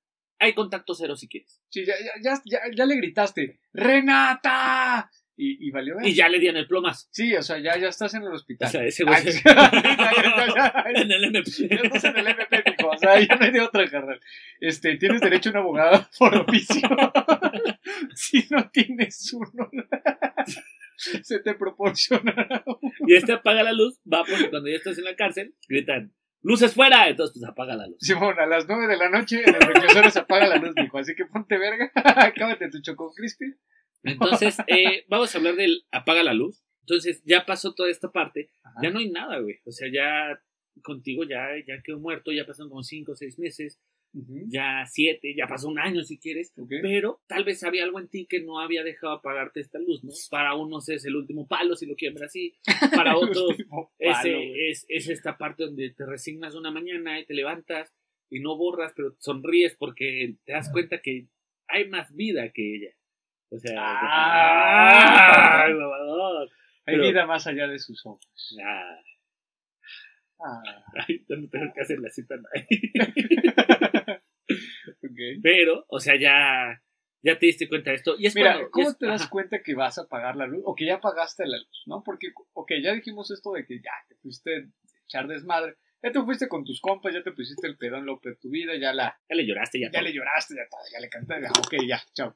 hay 0.43 0.53
contacto 0.53 0.93
cero 0.93 1.15
si 1.15 1.27
quieres. 1.27 1.62
Sí, 1.69 1.85
ya, 1.85 1.93
ya, 2.23 2.41
ya, 2.45 2.59
ya, 2.75 2.85
le 2.85 2.95
gritaste, 2.97 3.59
¡Renata! 3.73 5.09
Y, 5.35 5.67
y 5.67 5.71
valió. 5.71 5.95
Y 6.03 6.13
ya 6.13 6.29
le 6.29 6.38
dieron 6.39 6.57
el 6.57 6.67
plomas. 6.67 7.09
Sí, 7.12 7.35
o 7.35 7.41
sea, 7.41 7.57
ya, 7.57 7.75
ya 7.77 7.88
estás 7.88 8.13
en 8.13 8.21
el 8.21 8.33
hospital. 8.33 8.67
O 8.67 8.71
sea, 8.71 8.83
ese 8.83 9.03
güey 9.03 9.15
Ay, 9.15 9.31
se- 9.31 9.41
ya, 9.43 10.83
en 10.93 11.12
el 11.12 11.23
MP. 11.25 11.50
ya 11.69 11.75
estás 11.83 12.03
en 12.03 12.17
el 12.17 12.27
MP, 12.27 12.63
O 12.85 12.97
sea, 13.00 13.19
ya 13.19 13.35
no 13.35 13.43
hay 13.45 13.51
de 13.51 13.62
otra, 13.62 13.89
carnal. 13.89 14.19
Este, 14.59 14.95
tienes 14.97 15.21
derecho 15.21 15.50
a 15.50 15.53
un 15.53 15.57
abogado 15.57 16.07
por 16.19 16.35
oficio. 16.35 16.88
si 18.15 18.45
no 18.51 18.69
tienes 18.69 19.33
uno, 19.33 19.71
se 20.95 21.39
te 21.39 21.55
proporciona. 21.55 22.63
Y 23.07 23.15
este 23.15 23.33
apaga 23.33 23.63
la 23.63 23.73
luz, 23.73 24.00
va 24.12 24.23
porque 24.23 24.50
cuando 24.51 24.69
ya 24.69 24.75
estás 24.75 24.97
en 25.00 25.05
la 25.05 25.15
cárcel, 25.15 25.55
gritan, 25.67 26.13
luces 26.43 26.73
fuera, 26.73 27.07
entonces 27.07 27.38
pues 27.39 27.50
apaga 27.50 27.75
la 27.75 27.88
luz. 27.88 27.97
Simón, 28.00 28.39
a 28.39 28.45
las 28.45 28.67
nueve 28.67 28.88
de 28.88 28.97
la 28.97 29.09
noche 29.09 29.41
en 29.43 29.55
el 29.55 29.62
reclusorio 29.62 30.12
se 30.12 30.19
apaga 30.19 30.47
la 30.47 30.57
luz, 30.57 30.73
mijo. 30.75 30.97
Así 30.97 31.15
que 31.15 31.25
ponte 31.25 31.57
verga. 31.57 31.91
Acábate 31.95 32.69
tu 32.69 32.81
choco 32.81 33.12
crispy. 33.15 33.55
Entonces, 34.03 34.57
eh, 34.67 35.05
vamos 35.07 35.33
a 35.33 35.38
hablar 35.38 35.55
del 35.55 35.85
apaga 35.91 36.23
la 36.23 36.33
luz. 36.33 36.63
Entonces, 36.81 37.23
ya 37.25 37.45
pasó 37.45 37.73
toda 37.73 37.89
esta 37.89 38.12
parte, 38.12 38.50
Ajá. 38.62 38.75
ya 38.83 38.89
no 38.89 39.00
hay 39.00 39.09
nada, 39.09 39.39
güey. 39.39 39.55
O 39.65 39.71
sea, 39.71 39.88
ya 39.91 40.38
contigo 40.81 41.23
ya, 41.23 41.47
ya 41.65 41.81
quedó 41.81 42.00
muerto, 42.00 42.31
ya 42.31 42.45
pasaron 42.45 42.69
como 42.69 42.83
cinco 42.83 43.13
o 43.13 43.15
seis 43.15 43.39
meses, 43.39 43.79
Ya 44.48 44.86
siete, 44.86 45.34
ya 45.36 45.48
pasó 45.48 45.67
un 45.70 45.79
año 45.79 46.03
si 46.03 46.20
quieres. 46.20 46.53
Pero 46.82 47.22
tal 47.27 47.43
vez 47.43 47.63
había 47.63 47.84
algo 47.84 48.00
en 48.00 48.08
ti 48.10 48.27
que 48.27 48.41
no 48.41 48.60
había 48.60 48.84
dejado 48.84 49.13
apagarte 49.13 49.60
esta 49.60 49.79
luz, 49.79 50.03
¿no? 50.03 50.12
Para 50.29 50.53
unos 50.55 50.88
es 50.89 51.03
el 51.05 51.15
último 51.15 51.48
palo, 51.48 51.75
si 51.75 51.88
lo 51.88 51.96
quieren 51.96 52.15
ver 52.15 52.25
así. 52.25 52.53
Para 53.05 53.17
otros 53.17 53.58
ese 53.98 54.70
es, 54.70 54.86
es 54.88 55.10
esta 55.10 55.38
parte 55.38 55.63
donde 55.63 55.89
te 55.91 56.05
resignas 56.05 56.53
una 56.53 56.70
mañana 56.70 57.20
y 57.20 57.25
te 57.25 57.34
levantas 57.34 57.91
y 58.29 58.39
no 58.39 58.55
borras, 58.55 58.93
pero 58.96 59.15
sonríes 59.20 59.75
porque 59.77 60.36
te 60.46 60.53
das 60.53 60.72
cuenta 60.72 61.01
que 61.01 61.27
hay 61.67 61.88
más 61.89 62.13
vida 62.15 62.51
que 62.51 62.75
ella. 62.75 62.91
O 63.50 63.58
sea, 63.58 63.74
Ah. 63.79 65.65
Hay 66.86 67.00
vida 67.00 67.25
más 67.25 67.48
allá 67.48 67.67
de 67.67 67.79
sus 67.79 68.05
ojos. 68.05 68.58
Ah, 68.63 69.00
Ah, 70.45 70.62
Ay, 71.07 71.23
no 71.29 71.47
tengo 71.50 71.71
que 71.73 71.81
hacer 71.81 72.00
la 72.00 72.09
cita. 72.09 72.35
Pero, 75.41 75.85
o 75.88 76.00
sea, 76.00 76.15
ya, 76.19 76.81
ya 77.21 77.38
te 77.39 77.45
diste 77.45 77.67
cuenta 77.69 77.91
de 77.91 77.95
esto. 77.97 78.15
Y 78.17 78.27
es 78.27 78.35
Mira, 78.35 78.53
cuando- 78.53 78.71
¿cómo 78.71 78.89
es- 78.89 78.97
te 78.97 79.05
das 79.07 79.21
ajá. 79.21 79.29
cuenta 79.29 79.62
que 79.63 79.73
vas 79.75 79.97
a 79.97 80.07
pagar 80.07 80.35
la 80.35 80.47
luz? 80.47 80.62
O 80.65 80.75
que 80.75 80.85
ya 80.85 81.00
pagaste 81.00 81.45
la 81.45 81.57
luz, 81.57 81.83
¿no? 81.85 82.03
Porque, 82.03 82.27
ok, 82.53 82.71
ya 82.81 82.93
dijimos 82.93 83.31
esto 83.31 83.53
de 83.53 83.65
que 83.65 83.77
ya 83.79 83.91
te 84.07 84.15
fuiste 84.15 84.69
echar 85.05 85.27
desmadre. 85.27 85.77
Ya 86.01 86.12
te 86.12 86.21
fuiste 86.21 86.50
con 86.50 86.65
tus 86.65 86.81
compas, 86.81 87.13
ya 87.13 87.23
te 87.23 87.31
pusiste 87.31 87.65
el 87.65 87.77
pedón 87.77 88.05
loco 88.05 88.27
de 88.27 88.35
tu 88.35 88.50
vida, 88.50 88.75
ya 88.75 88.91
la, 88.91 89.17
Ya 89.29 89.35
le 89.38 89.45
lloraste, 89.45 89.79
ya, 89.79 89.88
ya 89.88 89.91
todo. 90.00 90.01
le 90.03 90.13
lloraste, 90.13 90.55
ya 90.55 90.67
todo, 90.69 90.81
ya 90.91 91.00
le 91.00 91.07
cantaste, 91.09 91.47
ok, 91.59 91.75
ya, 91.88 92.01
chao. 92.13 92.35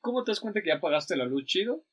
¿Cómo 0.00 0.22
te 0.22 0.30
das 0.30 0.38
cuenta 0.40 0.62
que 0.62 0.68
ya 0.68 0.78
pagaste 0.80 1.16
la 1.16 1.24
luz 1.24 1.44
chido? 1.46 1.84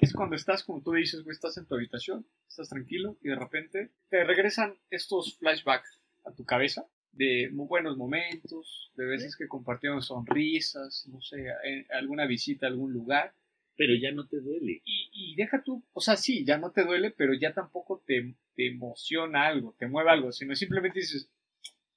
Es 0.00 0.12
cuando 0.12 0.36
estás, 0.36 0.64
como 0.64 0.82
tú 0.82 0.92
dices, 0.92 1.22
güey, 1.22 1.34
estás 1.34 1.56
en 1.56 1.66
tu 1.66 1.74
habitación, 1.74 2.26
estás 2.48 2.68
tranquilo 2.68 3.16
y 3.22 3.28
de 3.28 3.36
repente 3.36 3.90
te 4.08 4.24
regresan 4.24 4.78
estos 4.90 5.36
flashbacks 5.38 6.00
a 6.24 6.32
tu 6.32 6.44
cabeza 6.44 6.86
de 7.12 7.50
muy 7.52 7.66
buenos 7.66 7.96
momentos, 7.96 8.92
de 8.94 9.04
veces 9.04 9.36
que 9.36 9.48
compartieron 9.48 10.00
sonrisas, 10.00 11.06
no 11.08 11.20
sé, 11.20 11.46
alguna 11.92 12.26
visita 12.26 12.66
a 12.66 12.70
algún 12.70 12.92
lugar. 12.92 13.34
Pero 13.76 13.94
ya 13.94 14.12
no 14.12 14.26
te 14.26 14.40
duele. 14.40 14.82
Y, 14.84 15.08
y 15.10 15.34
deja 15.36 15.62
tú, 15.62 15.82
o 15.94 16.02
sea, 16.02 16.16
sí, 16.16 16.44
ya 16.44 16.58
no 16.58 16.70
te 16.70 16.84
duele, 16.84 17.10
pero 17.12 17.32
ya 17.32 17.54
tampoco 17.54 18.02
te, 18.04 18.34
te 18.54 18.66
emociona 18.66 19.46
algo, 19.46 19.74
te 19.78 19.86
mueve 19.86 20.10
algo, 20.10 20.32
sino 20.32 20.54
simplemente 20.54 20.98
dices, 21.00 21.30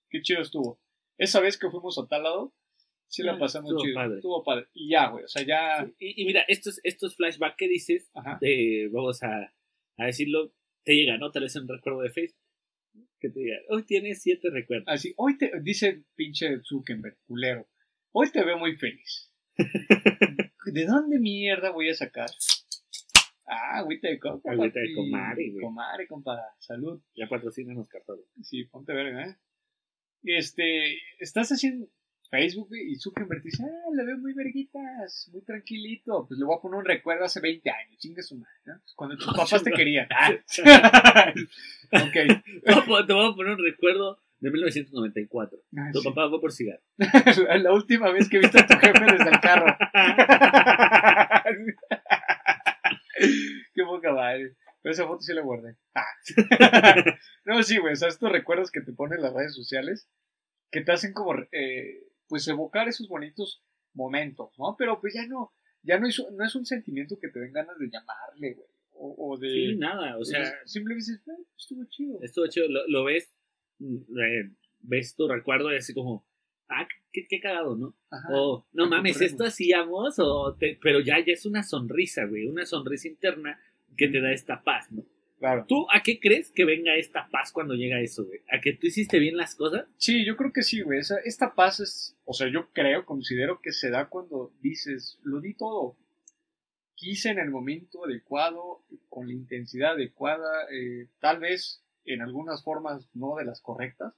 qué 0.09 0.21
chido 0.21 0.41
estuvo. 0.41 0.79
Esa 1.17 1.41
vez 1.41 1.57
que 1.57 1.69
fuimos 1.69 1.97
a 1.97 2.07
tal 2.07 2.23
lado, 2.23 2.53
sí 3.13 3.21
la 3.21 3.37
pasamos 3.37 3.69
estuvo 3.69 3.83
chido. 3.83 3.95
padre. 3.95 4.15
Estuvo 4.15 4.43
padre. 4.43 4.67
Y 4.73 4.89
ya, 4.89 5.09
güey, 5.09 5.23
o 5.23 5.27
sea, 5.27 5.43
ya. 5.45 5.87
Y, 5.99 6.21
y 6.21 6.25
mira, 6.25 6.43
estos, 6.47 6.79
estos 6.83 7.15
flashbacks 7.15 7.55
que 7.57 7.67
dices, 7.67 8.11
de, 8.41 8.89
vamos 8.91 9.21
a, 9.21 9.53
a 9.97 10.05
decirlo, 10.05 10.51
te 10.83 10.93
llega, 10.95 11.17
¿no? 11.17 11.31
Tal 11.31 11.43
vez 11.43 11.55
un 11.55 11.67
recuerdo 11.67 12.01
de 12.01 12.09
Facebook. 12.09 12.39
Que 13.19 13.29
te 13.29 13.39
diga, 13.39 13.55
hoy 13.69 13.83
tienes 13.83 14.21
siete 14.21 14.49
recuerdos. 14.49 14.87
Así, 14.87 15.13
hoy 15.17 15.37
te, 15.37 15.51
dice 15.61 16.03
pinche 16.15 16.59
Zuckerberg, 16.63 17.17
culero, 17.25 17.67
hoy 18.11 18.29
te 18.31 18.43
veo 18.43 18.57
muy 18.57 18.75
feliz. 18.75 19.31
¿De 20.65 20.85
dónde 20.85 21.19
mierda 21.19 21.69
voy 21.69 21.89
a 21.89 21.93
sacar? 21.93 22.29
Ah, 23.45 23.79
agüita 23.79 24.09
de 24.09 24.19
coco. 24.19 24.49
Agüita 24.49 24.79
de 24.79 24.93
comare, 24.93 25.51
güey. 25.51 25.61
Comare, 25.63 26.07
compa. 26.07 26.39
Salud. 26.59 26.99
Ya 27.15 27.27
patrocinan 27.27 27.75
los 27.75 27.87
cartones. 27.87 28.25
Sí, 28.41 28.63
ponte 28.65 28.93
verga, 28.93 29.27
¿eh? 29.27 29.37
Este, 30.23 30.97
estás 31.19 31.49
haciendo 31.49 31.87
Facebook 32.33 32.69
y 32.75 32.95
Zuckerberg 32.95 33.43
dice, 33.43 33.63
ah, 33.63 33.89
le 33.95 34.05
veo 34.05 34.17
muy 34.17 34.33
verguitas, 34.33 35.29
muy 35.31 35.43
tranquilito. 35.43 36.25
Pues 36.27 36.39
le 36.39 36.45
voy 36.45 36.55
a 36.57 36.61
poner 36.61 36.79
un 36.79 36.85
recuerdo 36.85 37.25
hace 37.25 37.39
20 37.39 37.69
años, 37.69 37.97
chingue 37.99 38.23
su 38.23 38.37
madre, 38.37 38.53
¿no? 38.65 38.73
Pues 38.81 38.93
Cuando 38.95 39.17
tus 39.17 39.27
papás 39.37 39.61
te 39.63 39.71
querían. 39.71 40.07
Ah. 40.11 40.31
ok. 41.91 42.13
Te 42.65 42.73
voy 42.87 43.01
a- 43.01 43.05
te 43.05 43.13
voy 43.13 43.31
a 43.31 43.35
poner 43.35 43.53
un 43.53 43.63
recuerdo 43.63 44.17
de 44.39 44.49
1994. 44.51 45.59
Ah, 45.77 45.89
Tu 45.93 45.99
sí. 46.01 46.09
papá 46.09 46.27
fue 46.29 46.41
por 46.41 46.51
cigarro. 46.51 46.81
La 47.61 47.71
última 47.71 48.11
vez 48.11 48.27
que 48.29 48.39
viste 48.39 48.59
a 48.59 48.65
tu 48.67 48.73
jefe 48.77 49.05
desde 49.05 49.29
el 49.29 49.39
carro. 49.39 49.77
Qué 53.73 53.83
poca 53.85 54.11
madre. 54.13 54.55
Pero 54.81 54.93
esa 54.93 55.05
foto 55.07 55.21
sí 55.21 55.33
la 55.33 55.41
guardé. 55.41 55.77
Ah. 55.95 57.05
no, 57.45 57.63
sí, 57.63 57.77
güey. 57.77 57.93
O 57.93 57.95
sea, 57.95 58.09
estos 58.09 58.31
recuerdos 58.31 58.69
que 58.71 58.81
te 58.81 58.91
ponen 58.91 59.21
las 59.21 59.33
redes 59.33 59.53
sociales 59.55 60.09
que 60.71 60.81
te 60.81 60.91
hacen 60.91 61.13
como, 61.13 61.35
eh, 61.51 62.01
pues, 62.33 62.47
evocar 62.47 62.87
esos 62.87 63.07
bonitos 63.07 63.61
momentos, 63.93 64.49
¿no? 64.57 64.75
Pero 64.77 64.99
pues 64.99 65.13
ya 65.13 65.27
no, 65.27 65.51
ya 65.83 65.99
no 65.99 66.07
es, 66.07 66.21
no 66.31 66.43
es 66.45 66.55
un 66.55 66.65
sentimiento 66.65 67.19
que 67.19 67.27
te 67.29 67.39
den 67.39 67.53
ganas 67.53 67.77
de 67.77 67.89
llamarle, 67.89 68.53
güey. 68.53 68.67
O, 68.95 69.31
o 69.33 69.37
de. 69.37 69.49
Sí, 69.49 69.75
nada, 69.75 70.17
o 70.17 70.23
sea, 70.25 70.43
simplemente 70.65 71.11
dices, 71.11 71.27
"Ah, 71.27 71.41
estuvo 71.57 71.83
chido. 71.85 72.19
estuvo 72.21 72.47
chido. 72.47 72.67
Lo, 72.69 72.87
lo 72.87 73.03
ves, 73.03 73.29
mm, 73.79 73.95
eh, 74.19 74.49
ves 74.81 75.15
tu 75.15 75.27
recuerdo 75.27 75.71
y 75.73 75.77
así 75.77 75.93
como, 75.93 76.23
ah, 76.69 76.87
qué, 77.11 77.27
qué 77.27 77.39
cagado, 77.39 77.75
¿no? 77.75 77.93
Ajá. 78.09 78.27
O, 78.31 78.65
no 78.73 78.87
mames, 78.87 79.19
esto 79.21 79.43
hacíamos, 79.45 80.19
o 80.19 80.55
te- 80.55 80.77
pero 80.81 80.99
ya, 81.01 81.19
ya 81.19 81.33
es 81.33 81.45
una 81.45 81.63
sonrisa, 81.63 82.25
güey, 82.25 82.45
una 82.47 82.65
sonrisa 82.65 83.07
interna 83.07 83.59
que 83.97 84.07
te 84.07 84.21
da 84.21 84.31
esta 84.31 84.63
paz, 84.63 84.91
¿no? 84.91 85.03
Claro. 85.43 85.65
¿Tú 85.67 85.85
a 85.93 86.01
qué 86.01 86.21
crees 86.21 86.51
que 86.53 86.63
venga 86.63 86.95
esta 86.95 87.27
paz 87.29 87.51
cuando 87.51 87.73
llega 87.73 87.99
eso, 87.99 88.23
güey? 88.25 88.39
¿A 88.49 88.61
que 88.61 88.71
tú 88.77 88.87
hiciste 88.87 89.19
bien 89.19 89.35
las 89.35 89.55
cosas? 89.55 89.85
Sí, 89.97 90.23
yo 90.25 90.37
creo 90.37 90.53
que 90.53 90.61
sí, 90.61 90.79
güey. 90.79 90.99
Esa- 90.99 91.19
esta 91.25 91.53
paz 91.53 91.81
es, 91.81 92.17
o 92.23 92.31
sea, 92.31 92.47
yo 92.49 92.71
creo, 92.71 93.05
considero 93.05 93.59
que 93.61 93.73
se 93.73 93.89
da 93.89 94.07
cuando 94.07 94.53
dices, 94.61 95.19
lo 95.23 95.41
di 95.41 95.53
todo. 95.53 95.97
Quise 96.95 97.31
en 97.31 97.39
el 97.39 97.49
momento 97.49 98.05
adecuado, 98.05 98.85
con 99.09 99.27
la 99.27 99.33
intensidad 99.33 99.91
adecuada, 99.95 100.47
eh, 100.71 101.09
tal 101.19 101.39
vez 101.41 101.83
en 102.05 102.21
algunas 102.21 102.63
formas 102.63 103.09
no 103.13 103.35
de 103.35 103.43
las 103.43 103.59
correctas, 103.59 104.13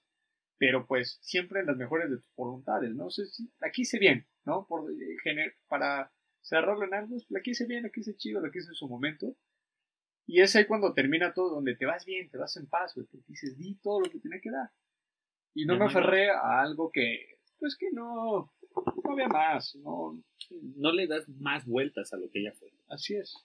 pero 0.59 0.85
pues 0.85 1.17
siempre 1.21 1.61
en 1.61 1.65
las 1.65 1.75
mejores 1.77 2.11
de 2.11 2.17
tus 2.17 2.35
voluntades, 2.35 2.93
¿no? 2.93 3.07
O 3.07 3.09
sea, 3.09 3.25
sí, 3.25 3.49
la 3.59 3.71
quise 3.71 3.97
bien, 3.97 4.27
¿no? 4.45 4.67
Por, 4.67 4.91
eh, 4.91 5.15
gener- 5.23 5.55
para 5.67 6.11
cerrarlo 6.41 6.85
en 6.85 6.93
algo, 6.93 7.17
la 7.29 7.41
quise 7.41 7.65
bien, 7.65 7.81
la 7.81 7.89
quise 7.89 8.15
chido, 8.15 8.41
la 8.41 8.51
quise 8.51 8.67
en 8.67 8.75
su 8.75 8.87
momento. 8.87 9.35
Y 10.27 10.41
es 10.41 10.55
ahí 10.55 10.65
cuando 10.65 10.93
termina 10.93 11.33
todo, 11.33 11.55
donde 11.55 11.75
te 11.75 11.85
vas 11.85 12.05
bien, 12.05 12.29
te 12.29 12.37
vas 12.37 12.55
en 12.57 12.67
paz, 12.67 12.93
güey, 12.95 13.05
porque 13.07 13.25
dices, 13.27 13.57
di 13.57 13.75
todo 13.75 13.99
lo 14.01 14.09
que 14.09 14.19
tenía 14.19 14.39
que 14.41 14.49
dar. 14.51 14.69
Y 15.53 15.65
no 15.65 15.77
me 15.77 15.85
aferré 15.85 16.29
a 16.31 16.61
algo 16.61 16.91
que, 16.91 17.37
pues 17.59 17.77
que 17.77 17.87
no, 17.93 18.51
no 19.03 19.11
había 19.11 19.27
más, 19.27 19.75
no, 19.77 20.21
No 20.77 20.91
le 20.91 21.07
das 21.07 21.29
más 21.29 21.65
vueltas 21.65 22.11
a 22.13 22.17
lo 22.17 22.29
que 22.31 22.43
ya 22.43 22.51
fue. 22.53 22.69
así 22.89 23.15
es. 23.15 23.35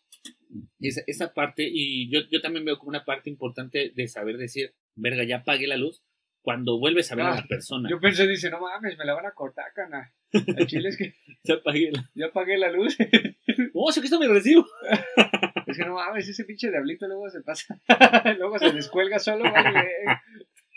Esa, 0.81 1.03
esa 1.07 1.33
parte, 1.35 1.69
y 1.71 2.11
yo, 2.11 2.21
yo 2.31 2.41
también 2.41 2.65
veo 2.65 2.79
como 2.79 2.89
una 2.89 3.05
parte 3.05 3.31
importante 3.31 3.93
de 3.95 4.09
saber 4.09 4.39
decir, 4.39 4.75
verga, 4.97 5.23
ya 5.25 5.39
apagué 5.39 5.67
la 5.67 5.77
luz, 5.77 6.03
cuando 6.43 6.79
vuelves 6.79 7.13
a 7.13 7.17
ver 7.17 7.27
a 7.27 7.33
Ah, 7.33 7.37
la 7.43 7.47
persona. 7.47 7.89
Yo 7.91 8.01
pensé, 8.01 8.27
dice, 8.27 8.51
no 8.51 8.61
mames, 8.61 8.97
me 8.97 9.05
la 9.05 9.15
van 9.15 9.27
a 9.27 9.33
cortar, 9.33 9.67
cana. 9.75 10.13
El 10.33 10.67
chile 10.67 10.89
es 10.89 10.97
que 10.97 11.15
Ya 11.45 11.55
apagué 11.55 11.91
la... 11.93 12.11
ya 12.15 12.27
apagué 12.27 12.57
la 12.59 12.71
luz. 12.73 12.97
¡Oh, 13.75 13.93
se 13.93 14.01
quita 14.01 14.19
mi 14.19 14.27
recibo! 14.27 14.67
Es 15.71 15.79
que 15.79 15.85
no 15.85 15.95
mames, 15.95 16.29
ese 16.29 16.45
pinche 16.45 16.71
diablito 16.71 17.07
luego 17.07 17.31
se 17.31 17.43
pasa. 17.43 17.81
luego 18.39 18.59
se 18.59 18.73
descuelga 18.73 19.19
solo, 19.19 19.51
vale. 19.51 19.89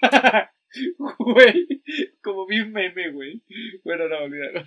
Güey, 1.19 1.83
como 2.23 2.47
bien 2.47 2.71
meme, 2.71 3.11
güey. 3.11 3.43
Bueno, 3.83 4.07
no, 4.07 4.23
olvídalo. 4.23 4.63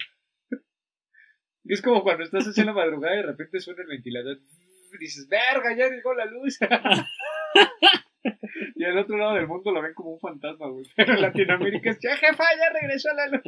Es 1.65 1.83
como 1.83 2.05
cuando 2.05 2.23
estás 2.23 2.57
en 2.57 2.67
la 2.67 2.73
madrugada 2.73 3.15
y 3.15 3.17
de 3.19 3.27
repente 3.27 3.59
suena 3.59 3.83
el 3.83 3.89
ventilador. 3.89 4.37
Y 4.37 4.99
dices, 4.99 5.29
verga, 5.29 5.75
ya 5.77 5.89
llegó 5.89 6.15
la 6.15 6.27
luz. 6.27 6.61
y 8.77 8.85
al 8.85 8.99
otro 8.99 9.17
lado 9.17 9.35
del 9.35 9.49
mundo 9.49 9.73
lo 9.73 9.83
ven 9.83 9.95
como 9.95 10.13
un 10.13 10.21
fantasma, 10.21 10.69
güey. 10.69 10.87
Pero 10.95 11.15
en 11.15 11.23
Latinoamérica 11.23 11.91
es, 11.91 11.99
ya 12.01 12.17
jefa, 12.17 12.45
ya 12.57 12.71
regresó 12.73 13.09
la 13.15 13.27
luz. 13.29 13.43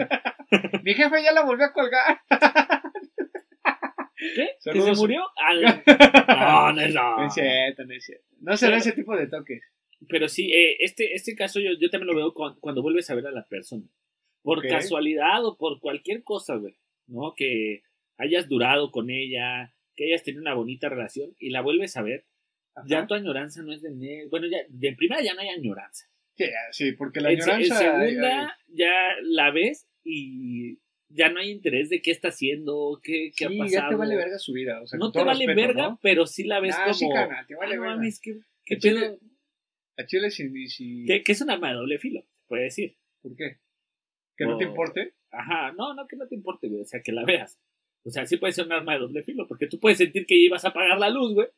Mi 0.82 0.94
jefe 0.94 1.22
ya 1.22 1.30
la 1.32 1.44
volvió 1.44 1.66
a 1.66 1.72
colgar. 1.72 2.22
¿Qué? 4.34 4.48
¿Que 4.72 4.80
se 4.80 4.92
murió? 4.94 5.22
Al- 5.36 5.62
No, 5.62 6.72
no 6.72 6.80
es 6.80 6.94
No 6.94 7.16
no. 7.18 7.26
es 7.26 7.34
cierto, 7.34 7.84
no 7.84 7.94
es 7.94 8.04
cierto. 8.04 8.24
No 8.40 8.56
se 8.56 8.66
da 8.66 8.70
Pero- 8.72 8.80
ese 8.80 8.92
tipo 8.92 9.16
de 9.16 9.26
toques. 9.26 9.62
Pero 10.08 10.28
sí, 10.28 10.52
eh, 10.52 10.76
este, 10.80 11.14
este 11.14 11.34
caso 11.34 11.58
yo, 11.60 11.70
yo 11.80 11.90
también 11.90 12.06
lo 12.08 12.16
veo 12.16 12.32
cu- 12.32 12.58
cuando 12.60 12.82
vuelves 12.82 13.10
a 13.10 13.14
ver 13.16 13.26
a 13.26 13.32
la 13.32 13.46
persona. 13.46 13.84
Por 14.42 14.62
casualidad 14.66 15.44
o 15.44 15.56
por 15.58 15.80
cualquier 15.80 16.22
cosa, 16.22 16.54
güey. 16.56 16.76
¿No? 17.08 17.34
Que 17.36 17.82
hayas 18.16 18.48
durado 18.48 18.90
con 18.92 19.10
ella, 19.10 19.74
que 19.96 20.04
hayas 20.06 20.22
tenido 20.22 20.42
una 20.42 20.54
bonita 20.54 20.88
relación 20.88 21.34
y 21.40 21.50
la 21.50 21.62
vuelves 21.62 21.96
a 21.96 22.02
ver. 22.02 22.24
Ya 22.86 23.08
tu 23.08 23.14
añoranza 23.14 23.60
no 23.62 23.72
es 23.72 23.82
de... 23.82 24.26
Bueno, 24.30 24.46
ya 24.46 24.58
de 24.68 24.92
primera 24.94 25.20
ya 25.20 25.34
no 25.34 25.40
hay 25.40 25.48
añoranza. 25.48 26.06
Sí, 26.36 26.44
sí, 26.70 26.92
porque 26.92 27.20
la 27.20 27.32
En, 27.32 27.42
se- 27.42 27.50
en 27.50 27.56
añoranza. 27.56 27.78
segunda 27.78 28.56
ya 28.68 28.92
la 29.22 29.50
ves 29.50 29.88
y 30.04 30.78
ya 31.10 31.30
no 31.30 31.40
hay 31.40 31.50
interés 31.50 31.88
de 31.88 32.02
qué 32.02 32.10
está 32.10 32.28
haciendo, 32.28 33.00
qué, 33.02 33.30
qué 33.36 33.46
ha 33.46 33.48
sí, 33.48 33.58
pasado. 33.58 33.82
ya 33.82 33.88
te 33.88 33.94
vale 33.96 34.16
verga 34.16 34.38
su 34.38 34.52
vida. 34.52 34.80
O 34.82 34.86
sea, 34.86 34.98
no 34.98 35.10
te 35.10 35.22
vale 35.22 35.46
respeto, 35.46 35.66
verga, 35.68 35.88
¿no? 35.90 35.98
pero 36.02 36.26
sí 36.26 36.44
la 36.44 36.60
ves 36.60 36.76
como... 36.76 36.94
sí, 36.94 37.08
te 37.48 37.54
vale 37.54 37.74
"Ah, 37.76 37.80
verga". 37.80 37.96
mames, 37.96 38.20
¿qué, 38.20 38.38
qué 38.64 38.74
A 38.74 38.78
Chile- 38.78 39.00
pedo? 39.00 39.18
A 39.96 40.06
Chile 40.06 40.30
sí. 40.30 40.68
sí- 40.68 41.04
Que, 41.06 41.22
que 41.24 41.32
es 41.32 41.40
un 41.40 41.50
arma 41.50 41.68
de 41.70 41.74
doble 41.76 41.98
filo, 41.98 42.24
puede 42.46 42.64
decir. 42.64 42.96
¿Por 43.22 43.34
qué? 43.34 43.58
¿Que 44.36 44.44
no 44.44 44.56
te 44.56 44.64
importe? 44.64 45.14
Ajá, 45.30 45.72
no, 45.72 45.94
no, 45.94 46.06
que 46.06 46.16
no 46.16 46.28
te 46.28 46.36
importe, 46.36 46.68
güey. 46.68 46.82
O 46.82 46.86
sea, 46.86 47.02
que 47.02 47.10
la 47.12 47.24
veas. 47.24 47.58
O 48.04 48.10
sea, 48.10 48.24
sí 48.26 48.36
puede 48.36 48.52
ser 48.52 48.66
un 48.66 48.72
arma 48.72 48.92
de 48.94 49.00
doble 49.00 49.22
filo, 49.24 49.46
porque 49.48 49.66
tú 49.66 49.80
puedes 49.80 49.98
sentir 49.98 50.24
que 50.26 50.36
ibas 50.36 50.64
a 50.64 50.68
apagar 50.68 50.98
la 50.98 51.10
luz, 51.10 51.34
güey. 51.34 51.48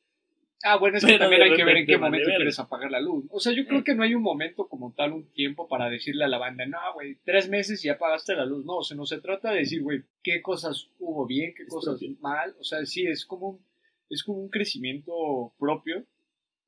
Ah, 0.62 0.76
bueno, 0.76 0.98
es 0.98 1.04
que 1.04 1.12
Pero 1.12 1.20
también 1.20 1.42
hay 1.42 1.54
que 1.54 1.64
ver 1.64 1.78
en 1.78 1.86
qué 1.86 1.96
momento 1.96 2.28
quieres 2.28 2.58
apagar 2.58 2.90
la 2.90 3.00
luz. 3.00 3.24
O 3.30 3.40
sea, 3.40 3.52
yo 3.52 3.66
creo 3.66 3.82
que 3.82 3.94
no 3.94 4.02
hay 4.02 4.14
un 4.14 4.22
momento 4.22 4.68
como 4.68 4.92
tal, 4.92 5.12
un 5.12 5.30
tiempo 5.30 5.68
para 5.68 5.88
decirle 5.88 6.24
a 6.24 6.28
la 6.28 6.36
banda, 6.36 6.66
no, 6.66 6.78
güey, 6.94 7.16
tres 7.24 7.48
meses 7.48 7.82
y 7.82 7.88
ya 7.88 7.94
apagaste 7.94 8.34
la 8.34 8.44
luz. 8.44 8.66
No, 8.66 8.76
o 8.76 8.82
sea, 8.82 8.96
no 8.96 9.06
se 9.06 9.20
trata 9.20 9.52
de 9.52 9.60
decir, 9.60 9.82
güey, 9.82 10.02
qué 10.22 10.42
cosas 10.42 10.88
hubo 10.98 11.26
bien, 11.26 11.54
qué 11.56 11.62
Es 11.62 11.68
cosas 11.70 11.98
propio. 11.98 12.16
mal. 12.20 12.54
O 12.60 12.64
sea, 12.64 12.84
sí, 12.84 13.06
es 13.06 13.24
como 13.24 13.48
un, 13.48 13.66
es 14.10 14.22
como 14.22 14.38
un 14.38 14.50
crecimiento 14.50 15.54
propio 15.58 16.04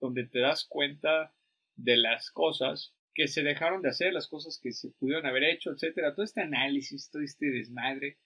donde 0.00 0.24
te 0.24 0.40
das 0.40 0.64
cuenta 0.64 1.34
de 1.76 1.96
las 1.98 2.30
cosas 2.30 2.94
que 3.14 3.28
se 3.28 3.42
dejaron 3.42 3.82
de 3.82 3.90
hacer, 3.90 4.12
las 4.14 4.26
cosas 4.26 4.58
que 4.58 4.72
se 4.72 4.88
pudieron 4.92 5.26
haber 5.26 5.44
hecho, 5.44 5.70
etcétera. 5.70 6.14
Todo 6.14 6.24
este 6.24 6.40
análisis, 6.40 7.10
todo 7.10 7.22
este 7.22 7.50
desmadre. 7.50 8.16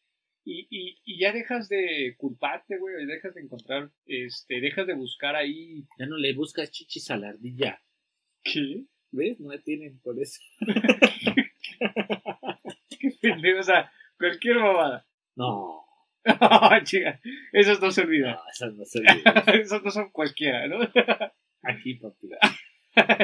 Y, 0.49 0.69
y, 0.71 0.97
y 1.05 1.19
ya 1.19 1.33
dejas 1.33 1.69
de 1.69 2.15
culparte, 2.19 2.79
güey, 2.79 3.05
dejas 3.05 3.35
de 3.35 3.41
encontrar, 3.41 3.91
este, 4.07 4.61
dejas 4.61 4.87
de 4.87 4.95
buscar 4.95 5.35
ahí 5.35 5.85
Ya 5.99 6.07
no 6.07 6.17
le 6.19 6.35
buscas 6.35 6.71
chichis 6.71 7.11
a 7.11 7.17
la 7.17 7.31
ardilla. 7.31 7.83
¿Qué? 8.45 8.85
¿Ves? 9.11 9.41
No 9.41 9.59
tienen 9.61 9.99
por 10.01 10.21
eso. 10.21 10.41
Qué 13.01 13.11
pendejo, 13.21 13.61
o 13.61 13.63
sea, 13.63 13.91
cualquier 14.19 14.57
mamada. 14.59 15.07
No, 15.37 15.85
Chica, 16.85 17.21
esos 17.53 17.81
no 17.81 17.91
se 17.91 18.03
olvidan. 18.03 18.35
no, 18.35 18.41
esas 18.53 18.75
no 18.75 18.85
se 18.85 18.99
olvidan. 19.01 19.43
esos 19.61 19.83
no 19.83 19.91
son 19.91 20.11
cualquiera, 20.11 20.67
¿no? 20.69 20.79
Aquí, 21.63 21.95
papi. 21.95 22.29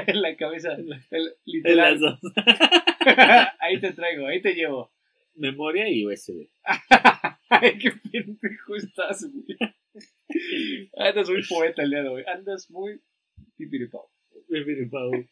en 0.06 0.22
la 0.22 0.36
cabeza, 0.36 0.72
el- 0.74 0.86
De 0.88 1.74
las 1.74 1.98
literal. 1.98 1.98
dos. 2.00 2.20
ahí 3.60 3.80
te 3.80 3.92
traigo, 3.92 4.26
ahí 4.26 4.42
te 4.42 4.54
llevo. 4.54 4.92
Memoria 5.34 5.88
y 5.88 6.06
USB. 6.06 6.48
Ay, 7.48 7.78
qué 7.78 7.90
pendejo 8.10 8.76
estás, 8.76 9.26
güey. 9.32 9.58
Andas 10.96 11.28
muy 11.28 11.42
poeta 11.48 11.82
el 11.82 11.90
día 11.90 12.02
de 12.02 12.08
hoy. 12.08 12.22
Andas 12.26 12.70
muy 12.70 13.00
pipiripao. 13.56 14.08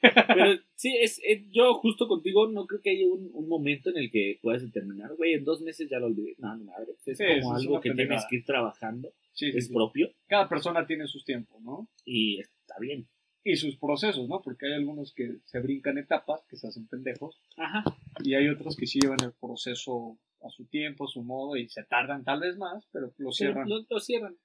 Pero 0.00 0.58
sí, 0.74 0.96
es, 1.00 1.20
es- 1.24 1.44
yo 1.50 1.74
justo 1.74 2.06
contigo 2.08 2.48
no 2.48 2.66
creo 2.66 2.80
que 2.80 2.90
haya 2.90 3.06
un, 3.06 3.30
un 3.32 3.48
momento 3.48 3.90
en 3.90 3.98
el 3.98 4.10
que 4.10 4.38
puedas 4.42 4.62
determinar, 4.62 5.14
güey, 5.16 5.34
en 5.34 5.44
dos 5.44 5.60
meses 5.62 5.88
ya 5.90 5.98
lo 5.98 6.06
olvidé. 6.06 6.34
No, 6.38 6.56
no, 6.56 6.64
madre. 6.64 6.92
Es 7.04 7.18
Sí, 7.18 7.24
como 7.40 7.54
algo 7.54 7.80
que 7.80 7.92
tienes 7.92 8.24
que 8.28 8.36
ir 8.36 8.44
trabajando, 8.44 9.12
Sí, 9.32 9.52
sí, 9.52 9.58
es 9.58 9.68
propio 9.70 10.12
Cada 10.26 10.48
persona 10.48 10.86
tiene 10.86 11.06
sus 11.06 11.24
tiempos, 11.24 11.60
¿no? 11.62 11.88
y 12.04 12.40
está 12.40 12.74
bien. 12.80 13.06
Y 13.42 13.56
sus 13.56 13.76
procesos, 13.76 14.28
¿no? 14.28 14.42
Porque 14.42 14.66
hay 14.66 14.74
algunos 14.74 15.14
que 15.14 15.36
se 15.44 15.60
brincan 15.60 15.96
etapas, 15.98 16.44
que 16.48 16.56
se 16.56 16.68
hacen 16.68 16.86
pendejos, 16.88 17.40
Ajá. 17.56 17.84
y 18.22 18.34
hay 18.34 18.48
otros 18.48 18.76
que 18.76 18.86
sí 18.86 19.00
llevan 19.00 19.22
el 19.22 19.32
proceso 19.32 20.18
a 20.42 20.50
su 20.50 20.66
tiempo, 20.66 21.04
a 21.04 21.08
su 21.08 21.22
modo, 21.22 21.56
y 21.56 21.68
se 21.68 21.84
tardan 21.84 22.24
tal 22.24 22.40
vez 22.40 22.56
más, 22.56 22.86
pero 22.92 23.12
lo 23.18 23.32
cierran. 23.32 23.68
Lo, 23.68 23.84
lo 23.88 24.00
cierran. 24.00 24.36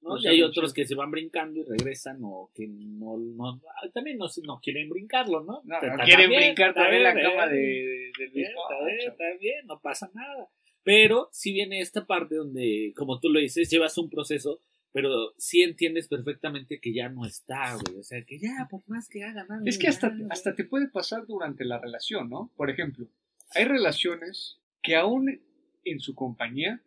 ¿no? 0.00 0.14
Lo 0.14 0.20
y 0.20 0.26
hay 0.28 0.42
otros 0.42 0.70
sí. 0.70 0.76
que 0.76 0.86
se 0.86 0.94
van 0.94 1.10
brincando 1.10 1.58
y 1.58 1.64
regresan 1.64 2.20
o 2.22 2.50
que 2.54 2.68
no, 2.68 3.16
no 3.18 3.60
ah, 3.66 3.88
también 3.92 4.18
no, 4.18 4.26
no 4.44 4.60
quieren 4.60 4.88
brincarlo, 4.88 5.42
¿no? 5.42 5.62
No, 5.64 5.80
no 5.80 6.04
quieren 6.04 6.28
bien, 6.28 6.42
brincar 6.42 6.74
también 6.74 7.02
la 7.02 7.14
cama 7.14 7.48
de, 7.48 8.12
del 8.18 8.30
Bien, 8.32 8.46
está 8.46 8.84
bien, 8.84 8.96
bizcocho. 8.96 9.10
está 9.10 9.24
bien, 9.40 9.66
no 9.66 9.80
pasa 9.80 10.10
nada. 10.14 10.48
Pero 10.82 11.28
si 11.32 11.52
viene 11.52 11.80
esta 11.80 12.06
parte 12.06 12.36
donde, 12.36 12.92
como 12.96 13.18
tú 13.18 13.28
lo 13.28 13.40
dices, 13.40 13.68
llevas 13.68 13.98
un 13.98 14.08
proceso, 14.08 14.60
pero 14.96 15.34
sí 15.36 15.60
entiendes 15.60 16.08
perfectamente 16.08 16.80
que 16.80 16.94
ya 16.94 17.10
no 17.10 17.26
está, 17.26 17.74
güey. 17.74 17.98
O 17.98 18.02
sea, 18.02 18.24
que 18.24 18.38
ya, 18.38 18.66
por 18.70 18.80
más 18.88 19.10
que 19.10 19.24
haga 19.24 19.44
nada. 19.44 19.60
Es 19.66 19.78
que 19.78 19.88
hasta, 19.88 20.08
ya, 20.08 20.24
hasta 20.30 20.54
te 20.54 20.64
puede 20.64 20.88
pasar 20.88 21.26
durante 21.26 21.66
la 21.66 21.78
relación, 21.78 22.30
¿no? 22.30 22.50
Por 22.56 22.70
ejemplo, 22.70 23.06
hay 23.50 23.66
relaciones 23.66 24.58
que 24.80 24.96
aún 24.96 25.38
en 25.84 26.00
su 26.00 26.14
compañía 26.14 26.82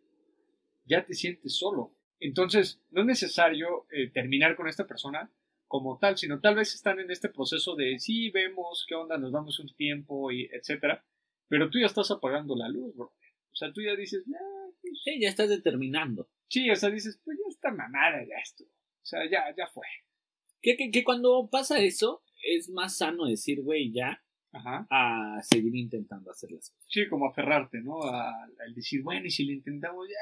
ya 0.85 1.05
te 1.05 1.13
sientes 1.13 1.55
solo. 1.55 1.91
Entonces, 2.19 2.81
no 2.89 3.01
es 3.01 3.05
necesario 3.05 3.85
eh, 3.91 4.09
terminar 4.09 4.55
con 4.55 4.67
esta 4.67 4.87
persona 4.87 5.31
como 5.67 5.99
tal, 5.99 6.17
sino 6.17 6.39
tal 6.39 6.55
vez 6.55 6.73
están 6.73 6.99
en 6.99 7.11
este 7.11 7.29
proceso 7.29 7.75
de 7.75 7.99
sí, 7.99 8.31
vemos 8.31 8.87
qué 8.89 8.95
onda, 8.95 9.19
nos 9.19 9.31
damos 9.31 9.59
un 9.59 9.71
tiempo, 9.75 10.31
y 10.31 10.49
etcétera, 10.51 11.05
pero 11.47 11.69
tú 11.69 11.77
ya 11.77 11.85
estás 11.85 12.09
apagando 12.09 12.55
la 12.55 12.69
luz, 12.69 12.95
bro. 12.95 13.05
O 13.51 13.55
sea, 13.55 13.71
tú 13.71 13.83
ya 13.83 13.95
dices, 13.95 14.23
"Ah, 14.33 14.67
pues, 14.81 14.93
Sí, 15.03 15.19
ya 15.21 15.29
estás 15.29 15.49
determinando. 15.49 16.27
sí, 16.47 16.71
o 16.71 16.75
sea, 16.75 16.89
dices, 16.89 17.21
pues 17.23 17.37
ya 17.61 17.69
está 17.69 17.71
mamada, 17.71 18.23
ya 18.23 18.35
esto. 18.43 18.63
O 18.63 19.05
sea, 19.05 19.19
ya, 19.29 19.43
ya 19.57 19.67
fue. 19.67 19.85
Que, 20.61 20.75
que, 20.77 20.91
que 20.91 21.03
cuando 21.03 21.47
pasa 21.51 21.79
eso, 21.79 22.21
es 22.43 22.69
más 22.69 22.97
sano 22.97 23.25
decir, 23.25 23.61
güey, 23.61 23.91
ya, 23.93 24.21
Ajá. 24.51 24.87
a 24.89 25.39
seguir 25.43 25.75
intentando 25.75 26.31
hacer 26.31 26.51
las 26.51 26.69
cosas. 26.69 26.85
Sí, 26.89 27.07
como 27.07 27.27
aferrarte, 27.27 27.79
¿no? 27.81 28.01
Al 28.03 28.73
decir, 28.75 29.01
bueno, 29.03 29.25
y 29.27 29.31
si 29.31 29.45
lo 29.45 29.53
intentamos 29.53 30.07
ya, 30.07 30.15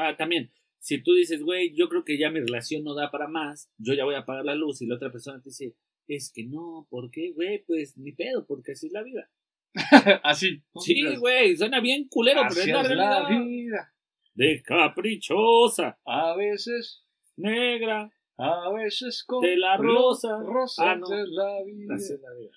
Ah, 0.00 0.16
también, 0.16 0.52
si 0.78 1.02
tú 1.02 1.12
dices, 1.14 1.42
güey, 1.42 1.74
yo 1.74 1.88
creo 1.88 2.04
que 2.04 2.16
ya 2.18 2.30
mi 2.30 2.38
relación 2.38 2.84
no 2.84 2.94
da 2.94 3.10
para 3.10 3.26
más, 3.26 3.68
yo 3.78 3.94
ya 3.94 4.04
voy 4.04 4.14
a 4.14 4.20
apagar 4.20 4.44
la 4.44 4.54
luz 4.54 4.80
y 4.80 4.86
la 4.86 4.94
otra 4.94 5.10
persona 5.10 5.40
te 5.42 5.48
dice, 5.48 5.74
es 6.06 6.30
que 6.32 6.44
no, 6.44 6.86
¿por 6.88 7.10
qué, 7.10 7.32
güey? 7.32 7.64
Pues 7.66 7.98
ni 7.98 8.12
pedo, 8.12 8.46
porque 8.46 8.72
así 8.72 8.86
es 8.86 8.92
la 8.92 9.02
vida. 9.02 9.28
Así. 10.22 10.62
Sí, 10.80 11.04
güey, 11.16 11.56
suena 11.56 11.80
bien 11.80 12.06
culero, 12.08 12.42
pero 12.48 12.52
es 12.52 12.58
Así 12.60 12.70
la 12.70 12.80
es 12.82 12.88
la 12.90 13.28
realidad. 13.28 13.44
vida. 13.44 13.94
De 14.38 14.62
caprichosa, 14.62 15.98
A 16.06 16.36
veces, 16.36 17.02
negra, 17.36 18.08
a 18.36 18.70
veces 18.72 19.24
con 19.24 19.42
De 19.42 19.56
la 19.56 19.76
rosa. 19.76 20.38
Rosa 20.40 20.92
Ah, 20.92 20.96
no. 20.96 21.06
es 21.06 21.28
la 21.28 21.64
vida. 21.64 21.94
así 21.96 22.12
es 22.14 22.20
la 22.20 22.34
vida. 22.38 22.50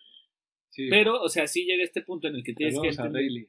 Sí, 0.70 0.88
Pero, 0.92 1.20
o 1.22 1.28
sea, 1.28 1.48
sí 1.48 1.66
llega 1.66 1.84
este 1.84 2.04
punto 2.04 2.28
en 2.28 2.36
el 2.36 2.44
que 2.44 2.54
tienes 2.54 2.80
que 2.80 2.94
saludos 2.94 3.20
entender. 3.20 3.48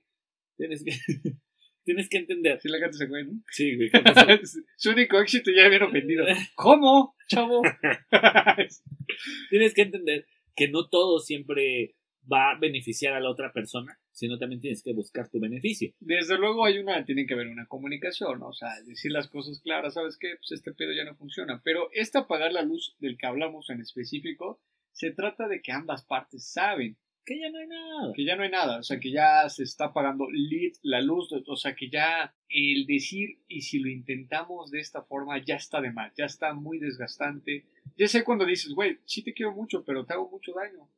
Tienes 0.56 0.82
que, 0.82 0.92
tienes 1.84 2.08
que 2.08 2.16
entender. 2.16 2.58
Sí, 2.60 2.68
la 2.70 2.80
canta 2.80 3.06
güey, 3.06 3.24
¿no? 3.26 3.32
Sí, 3.50 3.76
güey. 3.76 3.90
Su 4.76 4.90
único 4.92 5.20
éxito 5.20 5.50
ya 5.54 5.68
bien 5.68 5.82
ofendido. 5.82 6.24
¿Cómo, 6.54 7.14
chavo? 7.28 7.60
tienes 9.50 9.74
que 9.74 9.82
entender 9.82 10.26
que 10.56 10.68
no 10.68 10.88
todo 10.88 11.18
siempre 11.18 11.96
va 12.32 12.52
a 12.52 12.58
beneficiar 12.58 13.12
a 13.12 13.20
la 13.20 13.30
otra 13.30 13.52
persona, 13.52 14.00
sino 14.12 14.38
también 14.38 14.60
tienes 14.60 14.82
que 14.82 14.92
buscar 14.92 15.28
tu 15.28 15.40
beneficio. 15.40 15.92
Desde 16.00 16.38
luego 16.38 16.64
hay 16.64 16.78
una, 16.78 17.04
tiene 17.04 17.26
que 17.26 17.34
haber 17.34 17.48
una 17.48 17.66
comunicación, 17.66 18.40
¿no? 18.40 18.48
O 18.48 18.52
sea, 18.52 18.68
decir 18.86 19.10
las 19.10 19.28
cosas 19.28 19.60
claras, 19.60 19.94
¿sabes 19.94 20.16
qué? 20.18 20.34
Pues 20.36 20.52
este 20.52 20.72
pedo 20.72 20.92
ya 20.92 21.04
no 21.04 21.16
funciona. 21.16 21.60
Pero 21.64 21.88
este 21.92 22.18
apagar 22.18 22.52
la 22.52 22.62
luz 22.62 22.94
del 23.00 23.16
que 23.16 23.26
hablamos 23.26 23.70
en 23.70 23.80
específico, 23.80 24.60
se 24.92 25.10
trata 25.10 25.48
de 25.48 25.62
que 25.62 25.72
ambas 25.72 26.04
partes 26.04 26.46
saben 26.52 26.96
Que 27.24 27.38
ya 27.40 27.50
no 27.50 27.58
hay 27.58 27.66
nada. 27.66 28.12
que 28.14 28.24
ya 28.24 28.36
no 28.36 28.42
hay 28.42 28.50
nada, 28.50 28.80
o 28.80 28.82
sea, 28.82 28.98
que 29.00 29.10
ya 29.10 29.48
se 29.48 29.62
está 29.62 29.86
apagando 29.86 30.28
lit, 30.30 30.76
la 30.82 31.00
luz, 31.00 31.32
o 31.32 31.56
sea, 31.56 31.74
que 31.74 31.88
ya 31.88 32.34
el 32.48 32.84
decir 32.86 33.38
y 33.48 33.62
si 33.62 33.78
lo 33.78 33.88
intentamos 33.88 34.70
de 34.70 34.80
esta 34.80 35.02
forma 35.02 35.42
ya 35.42 35.54
está 35.54 35.80
de 35.80 35.92
más, 35.92 36.12
ya 36.16 36.26
está 36.26 36.52
muy 36.52 36.78
desgastante. 36.78 37.64
Ya 37.96 38.08
sé 38.08 38.24
cuando 38.24 38.44
dices, 38.44 38.72
güey, 38.74 38.98
sí 39.04 39.22
te 39.22 39.32
quiero 39.32 39.52
mucho, 39.52 39.84
pero 39.84 40.04
te 40.04 40.12
hago 40.12 40.28
mucho 40.28 40.52
daño, 40.52 40.88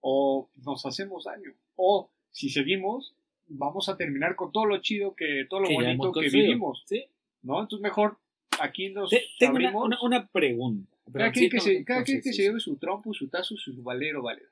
o 0.00 0.50
nos 0.66 0.84
hacemos 0.84 1.24
daño, 1.24 1.54
o 1.76 2.10
si 2.38 2.50
seguimos, 2.50 3.14
vamos 3.48 3.88
a 3.88 3.96
terminar 3.96 4.36
con 4.36 4.52
todo 4.52 4.64
lo 4.66 4.78
chido 4.80 5.14
que, 5.16 5.44
todo 5.50 5.60
lo 5.60 5.68
Que 5.68 5.74
bonito 5.74 6.12
que 6.12 6.28
vivimos, 6.28 6.82
Sí. 6.86 7.04
¿no? 7.42 7.60
Entonces 7.60 7.82
mejor 7.82 8.18
aquí 8.60 8.90
nos 8.90 9.10
Te- 9.10 9.24
tengo 9.38 9.56
una, 9.56 9.68
abrimos. 9.68 9.86
una, 9.86 9.98
una 10.02 10.28
pregunta. 10.28 10.96
cada 11.12 11.32
quien 11.32 11.50
que, 11.50 11.60
se, 11.60 11.84
cada 11.84 12.04
quien 12.04 12.20
que 12.20 12.32
lleve 12.32 12.60
su 12.60 12.76
trompo, 12.76 13.12
su 13.14 13.28
tazo, 13.28 13.56
su 13.56 13.82
valero, 13.82 14.22
valero. 14.22 14.48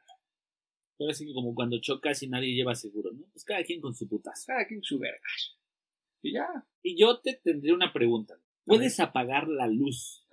Ahora 0.98 1.12
sí 1.12 1.26
que 1.26 1.34
como 1.34 1.54
cuando 1.54 1.78
chocas 1.80 2.22
y 2.22 2.28
nadie 2.28 2.54
lleva 2.54 2.74
seguro, 2.74 3.12
¿no? 3.12 3.22
Pues 3.32 3.44
cada 3.44 3.62
quien 3.64 3.80
con 3.82 3.94
su 3.94 4.08
putazo. 4.08 4.44
Cada 4.46 4.66
quien 4.66 4.82
su 4.82 4.98
vergas. 4.98 5.56
Y 6.22 6.32
ya. 6.32 6.48
Y 6.82 6.96
yo 6.98 7.18
te 7.20 7.34
tendría 7.34 7.74
una 7.74 7.92
pregunta. 7.92 8.38
¿Puedes 8.64 8.98
apagar 8.98 9.46
la 9.46 9.66
luz 9.68 10.26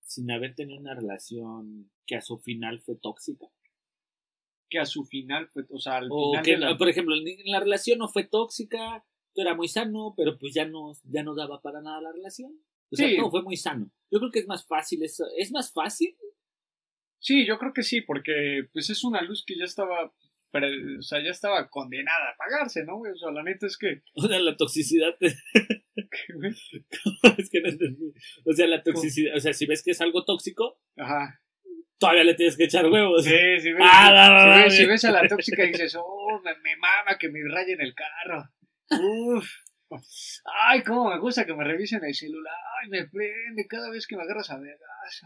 sin 0.00 0.30
haber 0.30 0.54
tenido 0.54 0.80
una 0.80 0.94
relación 0.94 1.90
que 2.06 2.16
a 2.16 2.20
su 2.20 2.38
final 2.38 2.80
fue 2.80 2.96
tóxica? 2.96 3.46
Que 4.72 4.78
a 4.78 4.86
su 4.86 5.04
final 5.04 5.46
fue, 5.48 5.64
o 5.70 5.78
sea, 5.78 5.98
al 5.98 6.08
O 6.10 6.30
final 6.30 6.44
que, 6.44 6.50
de 6.52 6.58
la- 6.58 6.76
por 6.78 6.88
ejemplo, 6.88 7.14
la 7.44 7.60
relación 7.60 7.98
no 7.98 8.08
fue 8.08 8.24
tóxica, 8.24 9.04
todo 9.34 9.44
era 9.46 9.54
muy 9.54 9.68
sano, 9.68 10.14
pero 10.16 10.38
pues 10.38 10.54
ya 10.54 10.64
no, 10.66 10.92
ya 11.04 11.22
no 11.22 11.34
daba 11.34 11.60
para 11.60 11.82
nada 11.82 12.00
la 12.00 12.12
relación. 12.12 12.52
O 12.90 12.96
sea, 12.96 13.08
Sí. 13.08 13.16
todo 13.16 13.30
fue 13.30 13.42
muy 13.42 13.56
sano. 13.56 13.90
Yo 14.10 14.18
creo 14.18 14.30
que 14.30 14.38
es 14.40 14.46
más 14.46 14.66
fácil 14.66 15.02
eso. 15.02 15.24
Es 15.36 15.52
más 15.52 15.72
fácil. 15.72 16.16
Sí, 17.18 17.46
yo 17.46 17.58
creo 17.58 17.72
que 17.72 17.82
sí, 17.82 18.00
porque 18.00 18.68
pues 18.72 18.90
es 18.90 19.04
una 19.04 19.22
luz 19.22 19.44
que 19.46 19.56
ya 19.56 19.64
estaba, 19.64 20.12
pre- 20.50 20.98
o 20.98 21.02
sea, 21.02 21.22
ya 21.22 21.30
estaba 21.30 21.68
condenada 21.70 22.28
a 22.28 22.32
apagarse, 22.32 22.84
¿no? 22.84 22.98
O 23.00 23.16
sea, 23.16 23.30
la 23.30 23.42
neta 23.42 23.66
es 23.66 23.76
que, 23.78 24.02
O 24.14 24.26
sea, 24.26 24.40
la 24.40 24.56
toxicidad. 24.56 25.14
güey, 26.34 26.52
es 27.38 27.50
que 27.50 27.60
no 27.60 27.68
entendí. 27.68 28.12
O 28.44 28.52
sea, 28.52 28.66
la 28.66 28.82
toxicidad. 28.82 29.36
O 29.36 29.40
sea, 29.40 29.52
si 29.52 29.66
ves 29.66 29.82
que 29.82 29.92
es 29.92 30.00
algo 30.00 30.24
tóxico, 30.24 30.78
ajá. 30.96 31.40
Todavía 32.02 32.24
le 32.24 32.34
tienes 32.34 32.56
que 32.56 32.64
echar 32.64 32.86
huevos. 32.86 33.24
Sí, 33.24 33.30
si 33.60 33.72
ves, 33.72 33.82
Ah, 33.84 34.10
no, 34.14 34.46
no, 34.46 34.54
si, 34.56 34.62
ves, 34.64 34.76
si 34.76 34.82
no. 34.82 34.88
ves 34.90 35.04
a 35.06 35.10
la 35.12 35.22
tóxica 35.28 35.64
y 35.64 35.68
dices, 35.68 35.96
oh, 35.98 36.40
me, 36.44 36.52
me 36.58 36.76
mama 36.76 37.16
que 37.18 37.28
me 37.30 37.40
rayen 37.48 37.80
el 37.80 37.94
carro. 37.94 38.48
Uf. 38.90 39.48
Ay, 40.44 40.82
cómo 40.82 41.10
me 41.10 41.18
gusta 41.18 41.44
que 41.44 41.54
me 41.54 41.64
revisen 41.64 42.02
el 42.04 42.14
celular. 42.14 42.54
Ay, 42.82 42.88
me 42.90 43.06
prende 43.08 43.66
cada 43.68 43.90
vez 43.90 44.06
que 44.06 44.16
me 44.16 44.22
agarras 44.22 44.50
a 44.50 44.58
vergas. 44.58 45.22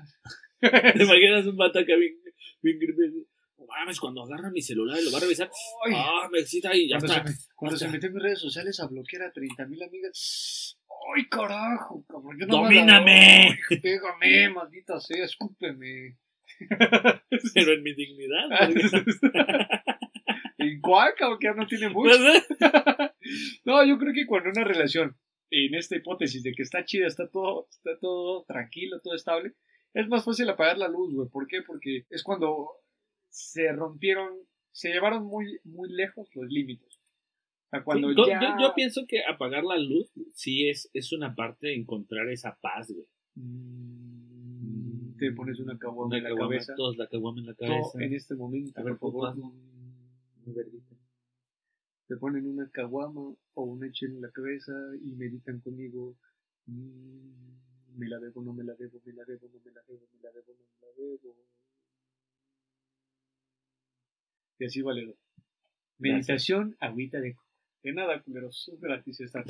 ¿Te 0.96 1.02
imaginas 1.04 1.46
un 1.46 1.56
vato 1.56 1.78
bien, 1.84 2.14
bien 2.62 2.78
creepy? 2.78 3.26
No 3.58 3.64
mames, 3.66 3.98
cuando 4.00 4.22
agarra 4.24 4.50
mi 4.50 4.60
celular 4.60 4.98
y 5.00 5.04
lo 5.04 5.12
va 5.12 5.18
a 5.18 5.20
revisar. 5.22 5.48
Ay, 5.86 5.92
Ah, 5.96 6.28
me 6.30 6.40
excita 6.40 6.74
y 6.74 6.88
ya 6.88 6.98
cuando 6.98 7.14
se, 7.14 7.22
me- 7.24 7.36
cuando 7.54 7.76
se 7.78 7.88
metió 7.88 8.08
en 8.08 8.14
mis 8.14 8.22
redes 8.22 8.40
sociales 8.40 8.78
a 8.80 8.86
bloquear 8.86 9.22
a 9.22 9.32
30 9.32 9.66
mil 9.66 9.82
amigas. 9.82 10.78
¡Ay, 11.16 11.26
carajo! 11.28 12.04
cabrón! 12.08 12.36
Yo 12.38 12.46
no 12.46 12.56
¡Domíname! 12.64 13.58
Pégame, 13.80 14.48
maldita 14.50 14.98
sea, 15.00 15.24
escúpeme. 15.24 16.16
Pero 17.54 17.72
en 17.72 17.82
mi 17.82 17.94
dignidad. 17.94 18.48
¿En 20.58 20.80
cuál? 20.80 21.12
Que 21.16 21.24
ya 21.42 21.52
no 21.54 21.66
tiene 21.66 21.90
mucho. 21.90 22.16
No 23.64 23.84
yo 23.84 23.98
creo 23.98 24.12
que 24.14 24.26
cuando 24.26 24.50
una 24.50 24.64
relación, 24.64 25.16
en 25.50 25.74
esta 25.74 25.96
hipótesis 25.96 26.42
de 26.42 26.52
que 26.52 26.62
está 26.62 26.84
chida, 26.84 27.06
está 27.06 27.28
todo, 27.28 27.68
está 27.70 27.98
todo 28.00 28.44
tranquilo, 28.46 29.00
todo 29.02 29.14
estable, 29.14 29.52
es 29.94 30.08
más 30.08 30.24
fácil 30.24 30.48
apagar 30.48 30.78
la 30.78 30.88
luz, 30.88 31.14
güey. 31.14 31.28
¿Por 31.28 31.46
qué? 31.46 31.62
Porque 31.66 32.04
es 32.10 32.22
cuando 32.22 32.68
se 33.30 33.70
rompieron, 33.72 34.34
se 34.72 34.90
llevaron 34.90 35.24
muy, 35.26 35.58
muy 35.64 35.88
lejos 35.92 36.28
los 36.34 36.46
límites. 36.48 36.98
O 36.98 37.68
sea, 37.70 37.82
cuando 37.84 38.10
Sí, 38.10 38.14
ya... 38.28 38.40
yo- 38.40 38.56
yo 38.68 38.74
pienso 38.74 39.02
que 39.08 39.24
apagar 39.24 39.64
la 39.64 39.76
luz 39.78 40.10
sí 40.34 40.68
es, 40.68 40.88
es 40.94 41.12
una 41.12 41.34
parte 41.34 41.68
de 41.68 41.74
encontrar 41.76 42.28
esa 42.28 42.56
paz, 42.60 42.90
güey. 42.92 43.06
Mm, 43.34 44.15
te 45.18 45.32
pones 45.32 45.58
una 45.60 45.78
caguama 45.78 46.06
Una 46.08 46.16
en 46.18 46.22
la 46.24 46.28
caguama, 46.30 46.50
cabeza. 46.50 46.74
todos 46.76 46.96
la 46.96 47.06
caguama 47.08 47.40
en 47.40 47.46
la 47.46 47.54
cabeza. 47.54 47.98
en 48.02 48.12
este 48.14 48.34
momento, 48.34 48.80
A 48.80 48.82
ver, 48.84 48.96
por 48.98 49.12
favor, 49.12 49.52
verguita. 50.46 50.94
te 52.08 52.16
ponen 52.16 52.46
una 52.46 52.68
caguama 52.70 53.34
o 53.54 53.62
una 53.64 53.90
chela 53.92 54.14
en 54.14 54.22
la 54.22 54.30
cabeza 54.30 54.72
y 55.02 55.12
meditan 55.16 55.60
conmigo. 55.60 56.16
mm, 56.66 57.98
me 57.98 58.08
la 58.08 58.18
debo, 58.18 58.42
no 58.42 58.52
me 58.52 58.62
la 58.64 58.74
debo, 58.74 59.00
me 59.04 59.12
la 59.14 59.24
debo, 59.24 59.48
no 59.48 59.58
me 59.64 59.70
la 59.72 59.80
debo, 59.88 60.06
me 60.12 60.20
la 60.22 60.30
debo, 60.32 60.52
no 60.52 60.64
me 60.64 60.86
la 60.86 60.92
debo. 60.96 61.36
Y 64.58 64.64
así 64.64 64.82
vale. 64.82 65.14
Meditación, 65.98 66.76
agüita 66.80 67.20
de. 67.20 67.36
De 67.82 67.92
nada, 67.92 68.20
culeros, 68.22 68.68
es 68.72 68.80
gratis 68.80 69.20
esta 69.20 69.44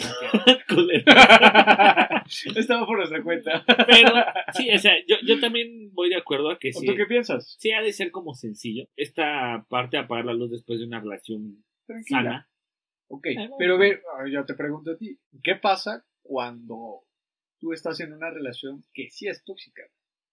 Culero. 0.68 1.04
Estaba 2.56 2.86
por 2.86 2.98
nuestra 2.98 3.22
cuenta. 3.22 3.64
Pero, 3.86 4.12
sí, 4.52 4.70
o 4.70 4.78
sea, 4.78 4.92
yo, 5.06 5.16
yo 5.24 5.40
también 5.40 5.90
voy 5.94 6.10
de 6.10 6.16
acuerdo 6.16 6.50
a 6.50 6.58
que 6.58 6.70
¿O 6.70 6.80
sí. 6.80 6.86
¿Tú 6.86 6.94
qué 6.94 7.06
piensas? 7.06 7.56
Sí, 7.58 7.72
ha 7.72 7.80
de 7.80 7.92
ser 7.92 8.10
como 8.10 8.34
sencillo. 8.34 8.88
Esta 8.96 9.64
parte 9.68 9.96
de 9.96 10.02
apagar 10.02 10.26
la 10.26 10.34
luz 10.34 10.50
después 10.50 10.78
de 10.78 10.86
una 10.86 11.00
relación 11.00 11.64
Tranquila. 11.86 12.22
sana. 12.22 12.50
Ok, 13.08 13.28
pero 13.58 13.78
ve, 13.78 14.02
ahora 14.12 14.28
yo 14.28 14.44
te 14.44 14.54
pregunto 14.54 14.90
a 14.90 14.96
ti, 14.96 15.18
¿qué 15.42 15.54
pasa 15.54 16.04
cuando 16.22 17.04
tú 17.60 17.72
estás 17.72 18.00
en 18.00 18.12
una 18.12 18.30
relación 18.30 18.84
que 18.92 19.10
sí 19.10 19.28
es 19.28 19.44
tóxica? 19.44 19.82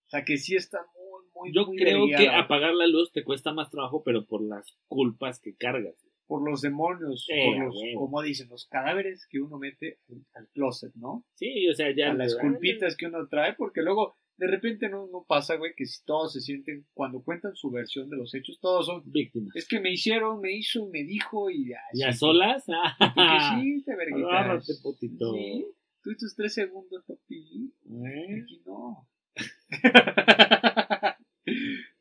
O 0.08 0.10
sea, 0.10 0.26
que 0.26 0.38
sí 0.38 0.56
está 0.56 0.80
muy, 0.96 1.22
muy, 1.36 1.54
Yo 1.54 1.68
muy 1.68 1.78
creo 1.78 2.08
que 2.08 2.30
apagar 2.30 2.74
la 2.74 2.88
luz 2.88 3.12
te 3.12 3.24
cuesta 3.24 3.54
más 3.54 3.70
trabajo, 3.70 4.04
pero 4.04 4.26
por 4.26 4.42
las 4.44 4.76
culpas 4.88 5.40
que 5.40 5.56
cargas. 5.56 5.96
Por 6.28 6.48
los 6.48 6.62
demonios, 6.62 7.28
por 7.28 7.66
los, 7.66 7.76
como 7.96 8.22
dicen, 8.22 8.50
los 8.50 8.68
cadáveres 8.68 9.28
que 9.30 9.40
uno 9.40 9.58
mete 9.58 10.00
al, 10.34 10.48
closet, 10.50 10.94
¿no? 10.96 11.26
Sí, 11.36 11.68
o 11.70 11.74
sea, 11.74 11.94
ya. 11.96 12.12
a 12.12 12.14
las 12.14 12.36
culpitas 12.36 12.96
que 12.96 13.08
uno 13.08 13.28
trae, 13.28 13.54
porque 13.54 13.82
luego 13.82 14.16
de 14.38 14.48
repente 14.48 14.90
no, 14.90 15.08
no 15.08 15.26
pasa, 15.28 15.56
güey, 15.56 15.74
que 15.76 15.86
si 15.86 16.04
todos 16.06 16.34
se 16.34 16.42
sienten, 16.42 16.86
cuando 16.94 17.24
cuentan 17.24 17.56
su 17.56 17.70
versión 17.70 18.10
de 18.10 18.18
los 18.18 18.34
hechos, 18.34 18.60
todos 18.60 18.88
son, 18.88 19.04
Víctimas. 19.06 19.56
es 19.56 19.68
que 19.68 19.80
me 19.80 19.92
hicieron, 19.92 20.40
me 20.42 20.54
hizo, 20.54 20.90
me 20.90 21.04
dijo 21.04 21.50
y 21.50 21.70
ya. 21.70 21.80
¿Y 21.94 22.04
a 22.04 22.14
solas? 22.14 22.66
Porque 22.66 23.40
sí, 23.62 23.84
te 23.84 23.96
verguitas. 23.96 24.82
Potito. 24.82 25.34
Sí, 25.34 25.66
tú 26.02 26.12
y 26.12 26.18
tus 26.18 26.36
tres 26.36 26.54
segundos, 26.54 27.04
papi. 27.06 27.72
¿Eh? 27.90 28.42
Aquí 28.42 28.62
no. 28.66 29.08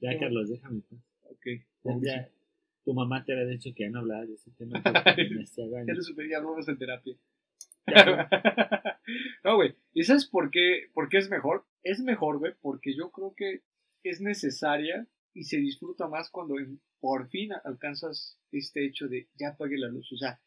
Ya, 0.01 0.19
Carlos, 0.19 0.49
déjame. 0.49 0.83
ok. 1.23 1.47
Ya, 1.85 1.99
ya, 2.01 2.31
tu 2.85 2.95
mamá 2.95 3.25
te 3.25 3.33
había 3.33 3.47
dicho 3.47 3.71
que 3.75 3.85
ya 3.85 3.91
no 3.91 4.01
hablaba 4.01 4.25
de 4.27 4.35
ese 4.35 4.51
tema. 4.53 4.79
hacía 4.85 5.67
Ya 5.87 5.95
lo 5.95 6.03
supe, 6.03 6.29
ya 6.29 6.39
en 6.67 6.79
terapia. 6.79 7.15
No, 9.45 9.57
güey. 9.57 9.75
¿Y 9.93 10.05
sabes 10.05 10.27
por 10.27 10.51
qué, 10.51 10.89
por 10.95 11.09
qué 11.09 11.19
es 11.19 11.29
mejor? 11.31 11.67
Es 11.83 12.01
mejor, 12.01 12.39
güey, 12.39 12.53
porque 12.61 12.95
yo 12.97 13.11
creo 13.11 13.35
que 13.37 13.63
es 14.05 14.21
necesaria 14.21 15.07
y 15.35 15.45
se 15.45 15.57
disfruta 15.59 16.09
más 16.09 16.31
cuando 16.31 16.59
en- 16.59 16.81
por 17.01 17.29
fin 17.29 17.51
alcanzas 17.65 18.39
este 18.53 18.87
hecho 18.87 19.09
de 19.09 19.29
ya 19.39 19.49
apague 19.51 19.77
la 19.79 19.89
luz. 19.89 20.13
O 20.13 20.17
sea, 20.17 20.41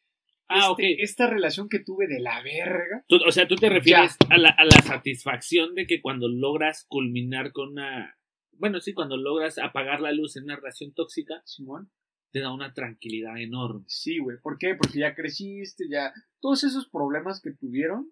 Ah, 0.48 0.70
este- 0.78 1.02
esta 1.02 1.28
relación 1.28 1.70
que 1.70 1.80
tuve 1.80 2.08
de 2.08 2.20
la 2.20 2.42
verga. 2.44 3.04
Tú- 3.08 3.20
o 3.28 3.32
sea, 3.32 3.48
tú 3.48 3.56
te 3.56 3.68
refieres 3.68 4.16
a 4.30 4.38
la, 4.38 4.50
a 4.50 4.64
la 4.64 4.80
satisfacción 4.84 5.74
de 5.74 5.88
que 5.88 6.02
cuando 6.02 6.28
logras 6.30 6.86
culminar 6.88 7.52
con 7.52 7.70
una. 7.72 8.16
Bueno, 8.52 8.80
sí, 8.80 8.94
cuando 8.94 9.18
logras 9.18 9.58
apagar 9.58 10.00
la 10.02 10.12
luz 10.14 10.38
en 10.38 10.44
una 10.46 10.56
relación 10.56 10.94
tóxica, 10.94 11.42
Simón. 11.46 11.90
Te 12.36 12.42
da 12.42 12.52
una 12.52 12.74
tranquilidad 12.74 13.38
enorme. 13.38 13.86
Sí, 13.88 14.20
güey. 14.20 14.38
¿Por 14.42 14.58
qué? 14.58 14.76
Porque 14.76 15.00
ya 15.00 15.16
creciste, 15.16 15.86
ya. 15.90 16.14
Todos 16.42 16.66
esos 16.66 16.90
problemas 16.90 17.40
que 17.40 17.52
tuvieron, 17.52 18.12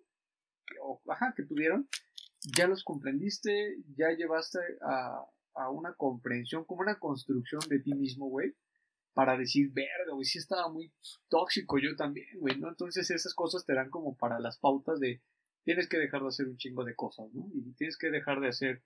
o, 0.81 1.01
ajá, 1.11 1.33
que 1.35 1.43
tuvieron, 1.43 1.89
ya 2.55 2.65
los 2.67 2.85
comprendiste, 2.85 3.75
ya 3.97 4.11
llevaste 4.11 4.59
a, 4.81 5.25
a 5.55 5.69
una 5.71 5.93
comprensión, 5.95 6.63
como 6.63 6.79
una 6.79 6.99
construcción 6.99 7.59
de 7.67 7.79
ti 7.79 7.95
mismo, 7.95 8.29
güey. 8.29 8.55
Para 9.13 9.37
decir, 9.37 9.73
verga, 9.73 10.13
güey, 10.13 10.23
sí 10.23 10.37
estaba 10.37 10.71
muy 10.71 10.93
tóxico 11.27 11.77
yo 11.77 11.93
también, 11.97 12.27
güey, 12.39 12.57
¿no? 12.57 12.69
Entonces 12.69 13.11
esas 13.11 13.33
cosas 13.33 13.65
te 13.65 13.73
dan 13.73 13.89
como 13.89 14.15
para 14.15 14.39
las 14.39 14.57
pautas 14.57 15.01
de 15.01 15.21
tienes 15.65 15.89
que 15.89 15.97
dejar 15.97 16.21
de 16.21 16.29
hacer 16.29 16.47
un 16.47 16.55
chingo 16.55 16.85
de 16.85 16.95
cosas, 16.95 17.27
¿no? 17.33 17.45
Y 17.53 17.73
tienes 17.73 17.97
que 17.97 18.09
dejar 18.09 18.39
de 18.39 18.47
hacer 18.47 18.83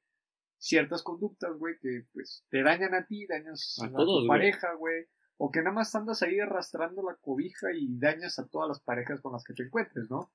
ciertas 0.57 1.03
conductas, 1.03 1.55
güey, 1.59 1.75
que 1.79 2.07
pues 2.11 2.43
te 2.49 2.63
dañan 2.63 2.95
a 2.95 3.05
ti, 3.05 3.27
dañas 3.27 3.77
A 3.83 3.85
a, 3.85 3.91
todos, 3.91 4.23
tu 4.23 4.27
pareja, 4.27 4.73
güey. 4.73 5.05
O 5.37 5.51
que 5.51 5.59
nada 5.59 5.71
más 5.71 5.93
andas 5.95 6.23
ahí 6.23 6.39
arrastrando 6.39 7.03
la 7.03 7.15
cobija 7.15 7.67
y 7.73 7.87
dañas 7.97 8.39
a 8.39 8.47
todas 8.47 8.67
las 8.67 8.79
parejas 8.79 9.21
con 9.21 9.33
las 9.33 9.43
que 9.43 9.53
te 9.53 9.63
encuentres, 9.63 10.09
¿no? 10.09 10.31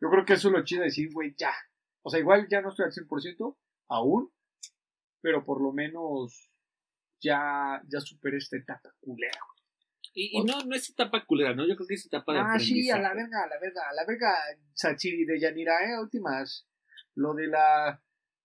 Yo 0.00 0.10
creo 0.10 0.24
que 0.24 0.34
eso 0.34 0.48
es 0.48 0.54
lo 0.54 0.64
chido 0.64 0.80
de 0.80 0.86
decir, 0.86 1.12
güey, 1.12 1.34
ya. 1.36 1.52
O 2.02 2.10
sea, 2.10 2.20
igual 2.20 2.46
ya 2.48 2.60
no 2.60 2.70
estoy 2.70 2.86
al 2.86 2.92
100% 2.92 3.56
aún, 3.88 4.32
pero 5.20 5.44
por 5.44 5.60
lo 5.60 5.72
menos 5.72 6.50
ya, 7.20 7.82
ya 7.88 8.00
superé 8.00 8.38
esta 8.38 8.56
etapa 8.56 8.94
culera. 9.00 9.38
Y, 10.14 10.38
y 10.38 10.44
no, 10.44 10.62
no 10.62 10.74
es 10.74 10.88
etapa 10.88 11.24
culera, 11.26 11.54
¿no? 11.54 11.66
Yo 11.66 11.76
creo 11.76 11.86
que 11.86 11.94
es 11.94 12.06
etapa 12.06 12.32
de 12.32 12.38
Ah, 12.40 12.58
sí, 12.58 12.90
a 12.90 12.98
la 12.98 13.12
verga, 13.12 13.44
a 13.44 13.48
la 13.48 13.58
verga, 13.60 13.82
a 13.90 13.94
la 13.94 14.04
verga, 14.06 14.34
Sachiri 14.72 15.26
de 15.26 15.38
Yanira, 15.38 15.84
eh, 15.84 16.00
últimas. 16.00 16.66
Lo 17.16 17.34
de 17.34 17.48
la 17.48 18.00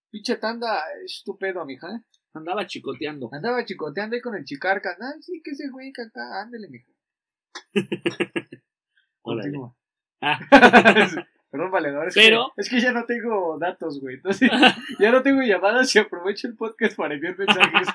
pinche 0.10 0.36
tanda, 0.36 0.84
es 1.06 1.24
tu 1.24 1.38
pedo, 1.38 1.66
mija. 1.66 1.88
¿eh? 1.88 2.02
Andaba 2.34 2.66
chicoteando. 2.66 3.30
Andaba 3.32 3.66
chicoteando 3.66 4.16
ahí 4.16 4.22
con 4.22 4.36
el 4.36 4.46
chicarca. 4.46 4.96
Ah, 5.00 5.14
sí, 5.22 5.42
que 5.44 5.52
ese 5.52 5.70
güey 5.70 5.92
que 5.92 6.04
acá, 6.04 6.42
ándele. 6.42 6.86
Órale. 9.24 9.42
Continúa. 9.52 9.76
Ah. 10.22 10.40
Perdón, 11.52 11.70
valedor. 11.70 12.08
Es, 12.08 12.14
Pero- 12.16 12.54
que, 12.56 12.62
es 12.62 12.70
que 12.70 12.80
ya 12.80 12.94
no 12.94 13.04
tengo 13.06 13.58
datos, 13.60 14.00
güey. 14.00 14.16
Entonces, 14.16 14.50
ya 15.00 15.12
no 15.12 15.22
tengo 15.22 15.42
llamadas 15.42 15.94
y 15.94 16.00
aprovecho 16.00 16.48
el 16.48 16.56
podcast 16.56 16.96
para 16.96 17.16
enviar 17.16 17.38
mensajes. 17.38 17.90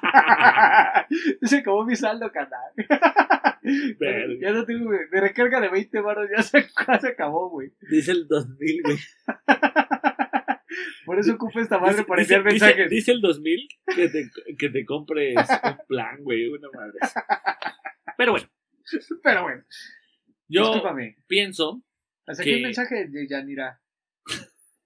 se 1.42 1.58
acabó 1.58 1.86
mi 1.86 1.96
saldo, 1.96 2.30
canal. 2.30 2.72
Ya 4.40 4.52
no 4.52 4.66
tengo, 4.66 4.84
güey. 4.86 5.00
Mi 5.10 5.20
recarga 5.20 5.60
de 5.60 5.70
20 5.70 6.00
baros 6.00 6.28
ya 6.36 6.42
se, 6.42 6.68
se 7.00 7.08
acabó, 7.08 7.48
güey. 7.48 7.72
Dice 7.90 8.12
el 8.12 8.28
2000, 8.28 8.82
güey. 8.82 8.98
Por 11.04 11.18
eso 11.18 11.34
ocupo 11.34 11.60
esta 11.60 11.78
madre 11.78 12.04
para 12.04 12.20
Dice- 12.22 12.34
enviar 12.36 12.52
dice- 12.54 12.64
mensajes. 12.66 12.90
Dice 12.90 13.12
el 13.12 13.20
2000 13.20 13.68
que 13.94 14.08
te, 14.08 14.30
que 14.58 14.68
te 14.70 14.84
compres 14.84 15.34
un 15.80 15.86
plan, 15.88 16.22
güey, 16.22 16.48
una 16.48 16.68
madre. 16.74 16.98
Pero 18.16 18.32
bueno, 18.32 18.48
Pero 19.22 19.42
bueno, 19.42 19.64
yo 20.48 20.62
discúlpame. 20.62 21.16
pienso, 21.26 21.82
Hasta 22.26 22.42
que- 22.44 22.50
aquí 22.50 22.58
el 22.58 22.62
mensaje 22.64 23.06
de 23.08 23.26
Yanira. 23.28 23.80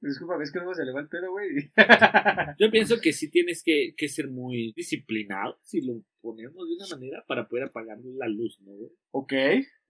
Discúlpame, 0.03 0.45
es 0.45 0.51
que 0.51 0.59
luego 0.61 0.75
se 0.75 0.85
le 0.87 0.93
va 0.93 1.01
el 1.01 1.09
pedo, 1.09 1.31
güey. 1.31 1.71
yo 2.59 2.71
pienso 2.71 3.01
que 3.03 3.13
sí 3.13 3.31
tienes 3.31 3.63
que, 3.63 3.93
que 3.95 4.09
ser 4.09 4.29
muy 4.29 4.73
disciplinado, 4.75 5.59
si 5.63 5.83
lo 5.83 6.03
ponemos 6.23 6.67
de 6.67 6.75
una 6.77 6.87
manera, 6.97 7.23
para 7.29 7.47
poder 7.47 7.65
apagar 7.67 7.99
la 8.17 8.27
luz, 8.27 8.59
¿no? 8.63 8.73
güey? 8.73 8.91
ok. 9.11 9.33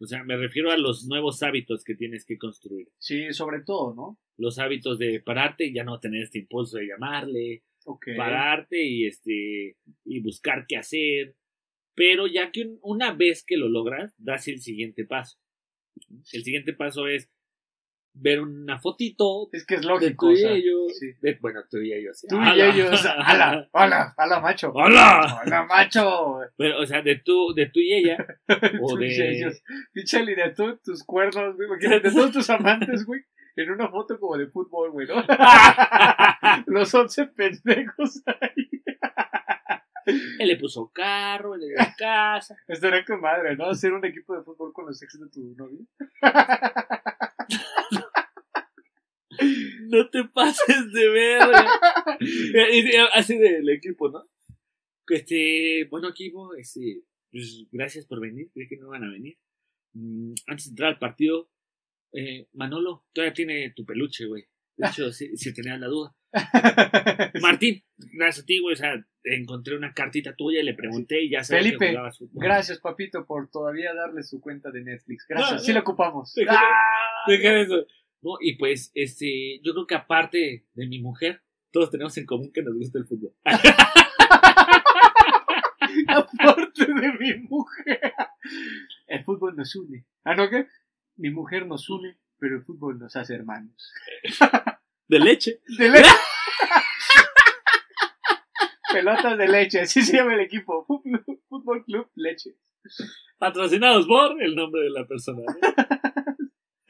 O 0.02 0.06
sea, 0.06 0.24
me 0.24 0.36
refiero 0.36 0.70
a 0.70 0.78
los 0.78 1.04
nuevos 1.06 1.42
hábitos 1.42 1.84
que 1.84 1.94
tienes 1.94 2.24
que 2.24 2.38
construir. 2.38 2.88
Sí, 2.98 3.32
sobre 3.32 3.60
todo, 3.62 3.94
¿no? 3.94 4.18
Los 4.38 4.58
hábitos 4.58 4.98
de 4.98 5.20
pararte 5.20 5.66
y 5.66 5.74
ya 5.74 5.84
no 5.84 6.00
tener 6.00 6.22
este 6.22 6.38
impulso 6.38 6.78
de 6.78 6.86
llamarle, 6.88 7.62
pararte 8.16 8.82
y 8.82 9.06
este 9.06 9.76
y 10.04 10.20
buscar 10.20 10.64
qué 10.66 10.76
hacer. 10.78 11.36
Pero 11.94 12.26
ya 12.26 12.50
que 12.50 12.62
un- 12.62 12.78
una 12.82 13.12
vez 13.12 13.44
que 13.44 13.56
lo 13.58 13.68
logras, 13.68 14.14
das 14.16 14.48
el 14.48 14.60
siguiente 14.60 15.04
paso. 15.04 15.38
El 16.32 16.44
siguiente 16.44 16.72
paso 16.72 17.06
es 17.06 17.30
ver 18.12 18.40
una 18.40 18.78
fotito 18.78 19.48
Es 19.52 19.64
que 19.64 19.76
es 19.76 19.80
de 19.82 19.86
lógico. 19.88 20.26
tú 20.26 20.30
o 20.30 20.32
y 20.32 20.36
sea, 20.36 20.52
ellos. 20.52 20.98
sí. 20.98 21.12
de- 21.20 21.38
bueno, 21.40 21.60
tú 21.70 21.78
y 21.78 21.92
ellos. 21.92 22.24
Tú 22.28 22.36
y 22.40 22.60
ellos. 22.60 23.04
¡Hala! 23.06 23.68
¡Hala! 23.72 24.14
¡Hala, 24.18 24.40
macho! 24.40 24.72
¡Hala! 24.78 25.40
¡Hala, 25.42 25.64
macho! 25.64 26.40
Pero, 26.56 26.80
o 26.80 26.86
sea, 26.86 27.02
de 27.02 27.16
tú, 27.16 27.52
de 27.54 27.66
tú 27.66 27.80
y 27.80 27.92
ella. 27.94 28.16
o 28.82 28.88
Tú 28.96 29.02
y 29.02 29.08
de. 29.16 29.30
ellos. 29.38 29.62
Pinche 29.92 30.24
de 30.24 30.50
tú, 30.56 30.76
tus 30.84 31.02
cuernos, 31.04 31.56
güey. 31.56 31.68
De 32.00 32.10
todos 32.10 32.32
tus 32.32 32.50
amantes, 32.50 33.04
güey. 33.06 33.20
En 33.56 33.70
una 33.70 33.88
foto 33.88 34.18
como 34.18 34.36
de 34.38 34.46
fútbol, 34.46 34.90
güey, 34.92 35.06
¿no? 35.08 35.16
Los 36.66 36.94
11 36.94 37.26
pendejos 37.26 38.22
ahí. 38.26 38.70
Él 40.38 40.48
le 40.48 40.56
puso 40.56 40.90
carro, 40.92 41.54
él 41.54 41.60
le 41.60 41.66
dio 41.68 41.76
casa. 41.98 42.56
Estaría 42.66 43.04
con 43.04 43.20
madre, 43.20 43.56
¿no? 43.56 43.66
Hacer 43.66 43.92
un 43.92 44.04
equipo 44.04 44.34
de 44.36 44.42
fútbol 44.42 44.72
con 44.72 44.86
los 44.86 45.00
ex 45.02 45.20
de 45.20 45.28
tu 45.28 45.54
novio. 45.56 45.80
No 49.88 50.08
te 50.10 50.24
pases 50.24 50.92
de 50.92 51.08
verga. 51.08 51.66
Así 53.14 53.38
del 53.38 53.68
equipo, 53.70 54.10
¿no? 54.10 54.22
Este, 55.08 55.86
bueno, 55.90 56.08
equipo, 56.10 56.54
este, 56.54 57.02
pues, 57.32 57.66
gracias 57.72 58.06
por 58.06 58.20
venir. 58.20 58.50
Creí 58.54 58.68
que 58.68 58.76
no 58.76 58.88
van 58.88 59.04
a 59.04 59.10
venir. 59.10 59.36
Mm, 59.94 60.32
antes 60.46 60.66
de 60.66 60.70
entrar 60.70 60.90
al 60.90 60.98
partido, 60.98 61.50
eh, 62.12 62.46
Manolo, 62.52 63.06
todavía 63.12 63.34
tiene 63.34 63.72
tu 63.74 63.84
peluche, 63.84 64.26
güey. 64.26 64.44
De 64.76 64.86
hecho, 64.88 65.12
si, 65.12 65.36
si 65.36 65.52
tenías 65.52 65.78
la 65.80 65.88
duda. 65.88 66.14
Martín, 67.42 67.82
gracias 67.96 68.44
a 68.44 68.46
ti, 68.46 68.60
güey. 68.60 68.74
O 68.74 68.76
sea, 68.76 68.94
encontré 69.24 69.76
una 69.76 69.92
cartita 69.92 70.34
tuya 70.36 70.60
y 70.60 70.64
le 70.64 70.74
pregunté 70.74 71.22
y 71.24 71.30
ya 71.30 71.42
sabía 71.44 71.64
Felipe, 71.64 71.84
que 71.86 71.90
jugabas 71.90 72.18
fútbol. 72.18 72.42
Gracias, 72.44 72.78
papito, 72.80 73.26
por 73.26 73.50
todavía 73.50 73.92
darle 73.94 74.22
su 74.22 74.40
cuenta 74.40 74.70
de 74.70 74.82
Netflix. 74.82 75.26
Gracias, 75.28 75.52
No, 75.52 75.58
sí 75.58 75.68
no. 75.72 75.74
lo 75.74 75.80
ocupamos. 75.80 76.32
Deja- 76.34 76.52
¡Ah! 76.54 77.24
Deja 77.26 77.60
eso. 77.60 77.86
No, 78.22 78.36
y 78.40 78.56
pues, 78.56 78.90
este, 78.94 79.60
yo 79.62 79.72
creo 79.72 79.86
que 79.86 79.94
aparte 79.94 80.66
de 80.74 80.86
mi 80.86 81.00
mujer, 81.00 81.42
todos 81.72 81.90
tenemos 81.90 82.16
en 82.18 82.26
común 82.26 82.52
que 82.52 82.62
nos 82.62 82.74
gusta 82.74 82.98
el 82.98 83.06
fútbol. 83.06 83.32
Aparte 86.08 86.86
de 86.86 87.12
mi 87.18 87.34
mujer. 87.48 88.14
El 89.06 89.24
fútbol 89.24 89.56
nos 89.56 89.74
une. 89.76 90.04
¿Ah, 90.24 90.34
no 90.34 90.48
qué? 90.50 90.66
Mi 91.16 91.30
mujer 91.30 91.66
nos 91.66 91.88
une, 91.88 92.18
pero 92.38 92.56
el 92.56 92.62
fútbol 92.62 92.98
nos 92.98 93.16
hace 93.16 93.34
hermanos. 93.34 93.92
De 95.08 95.18
leche. 95.18 95.60
De 95.78 95.88
leche. 95.88 96.10
Pelotas 98.92 99.38
de 99.38 99.48
leche, 99.48 99.80
así 99.80 100.02
se 100.02 100.16
llama 100.16 100.34
el 100.34 100.40
equipo. 100.40 100.86
Fútbol 101.48 101.84
Club 101.84 102.10
Leche. 102.14 102.56
Patrocinados 103.38 104.06
por 104.06 104.42
el 104.42 104.54
nombre 104.54 104.82
de 104.82 104.90
la 104.90 105.06
persona. 105.06 105.42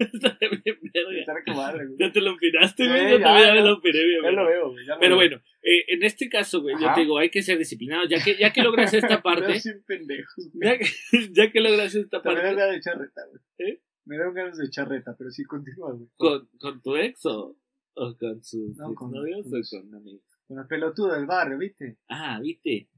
Está 0.00 0.38
bien, 0.40 0.78
verga. 0.82 1.84
Ya 1.98 2.12
te 2.12 2.20
lo 2.20 2.32
opinaste, 2.34 2.88
güey. 2.88 3.00
Sí, 3.00 3.10
Yo 3.10 3.18
ya, 3.18 3.24
también 3.24 3.46
ya 3.48 3.54
me 3.54 3.60
lo 3.60 3.74
opiné, 3.74 3.98
Ya 4.22 4.30
lo 4.30 4.46
veo, 4.46 4.70
güey. 4.72 4.86
ya 4.86 4.94
lo 4.94 5.00
Pero 5.00 5.16
veo. 5.18 5.28
bueno, 5.28 5.42
eh, 5.62 5.84
en 5.88 6.02
este 6.02 6.28
caso, 6.28 6.62
güey, 6.62 6.74
yo 6.80 6.92
te 6.94 7.00
digo, 7.00 7.18
hay 7.18 7.30
que 7.30 7.42
ser 7.42 7.58
disciplinados. 7.58 8.08
Ya 8.08 8.22
que, 8.22 8.36
ya 8.36 8.52
que 8.52 8.62
logras 8.62 8.92
esta 8.94 9.22
parte, 9.22 9.60
sin 9.60 9.82
pendejos. 9.84 10.50
ya 10.54 10.78
que, 10.78 10.86
ya 11.34 11.50
que 11.52 11.60
logras 11.60 11.94
esta 11.94 12.18
Me 12.18 12.22
dan 12.24 12.34
parte 12.34 12.54
ganas 12.54 12.70
de 12.70 12.76
echar 12.76 12.98
reta, 12.98 13.20
güey. 13.26 13.70
¿Eh? 13.70 13.82
Me 14.06 14.16
ganas 14.18 14.58
de 14.58 14.64
echar 14.66 14.88
reta, 14.88 15.14
pero 15.18 15.30
sí 15.30 15.44
continúa, 15.44 15.92
güey. 15.92 16.08
con, 16.16 16.48
con 16.58 16.82
tu 16.82 16.96
ex 16.96 17.24
o, 17.26 17.56
o 17.94 18.16
con 18.16 18.42
sus 18.42 18.76
No, 18.76 18.94
con- 18.94 19.10
novios 19.12 19.46
con- 19.48 19.60
o 19.60 19.62
con 19.82 19.94
amigos. 19.94 20.22
Con 20.48 20.58
el 20.58 20.66
pelotudo 20.66 21.12
del 21.14 21.26
barrio, 21.26 21.58
¿viste? 21.58 21.96
Ah, 22.08 22.40
¿viste? 22.42 22.88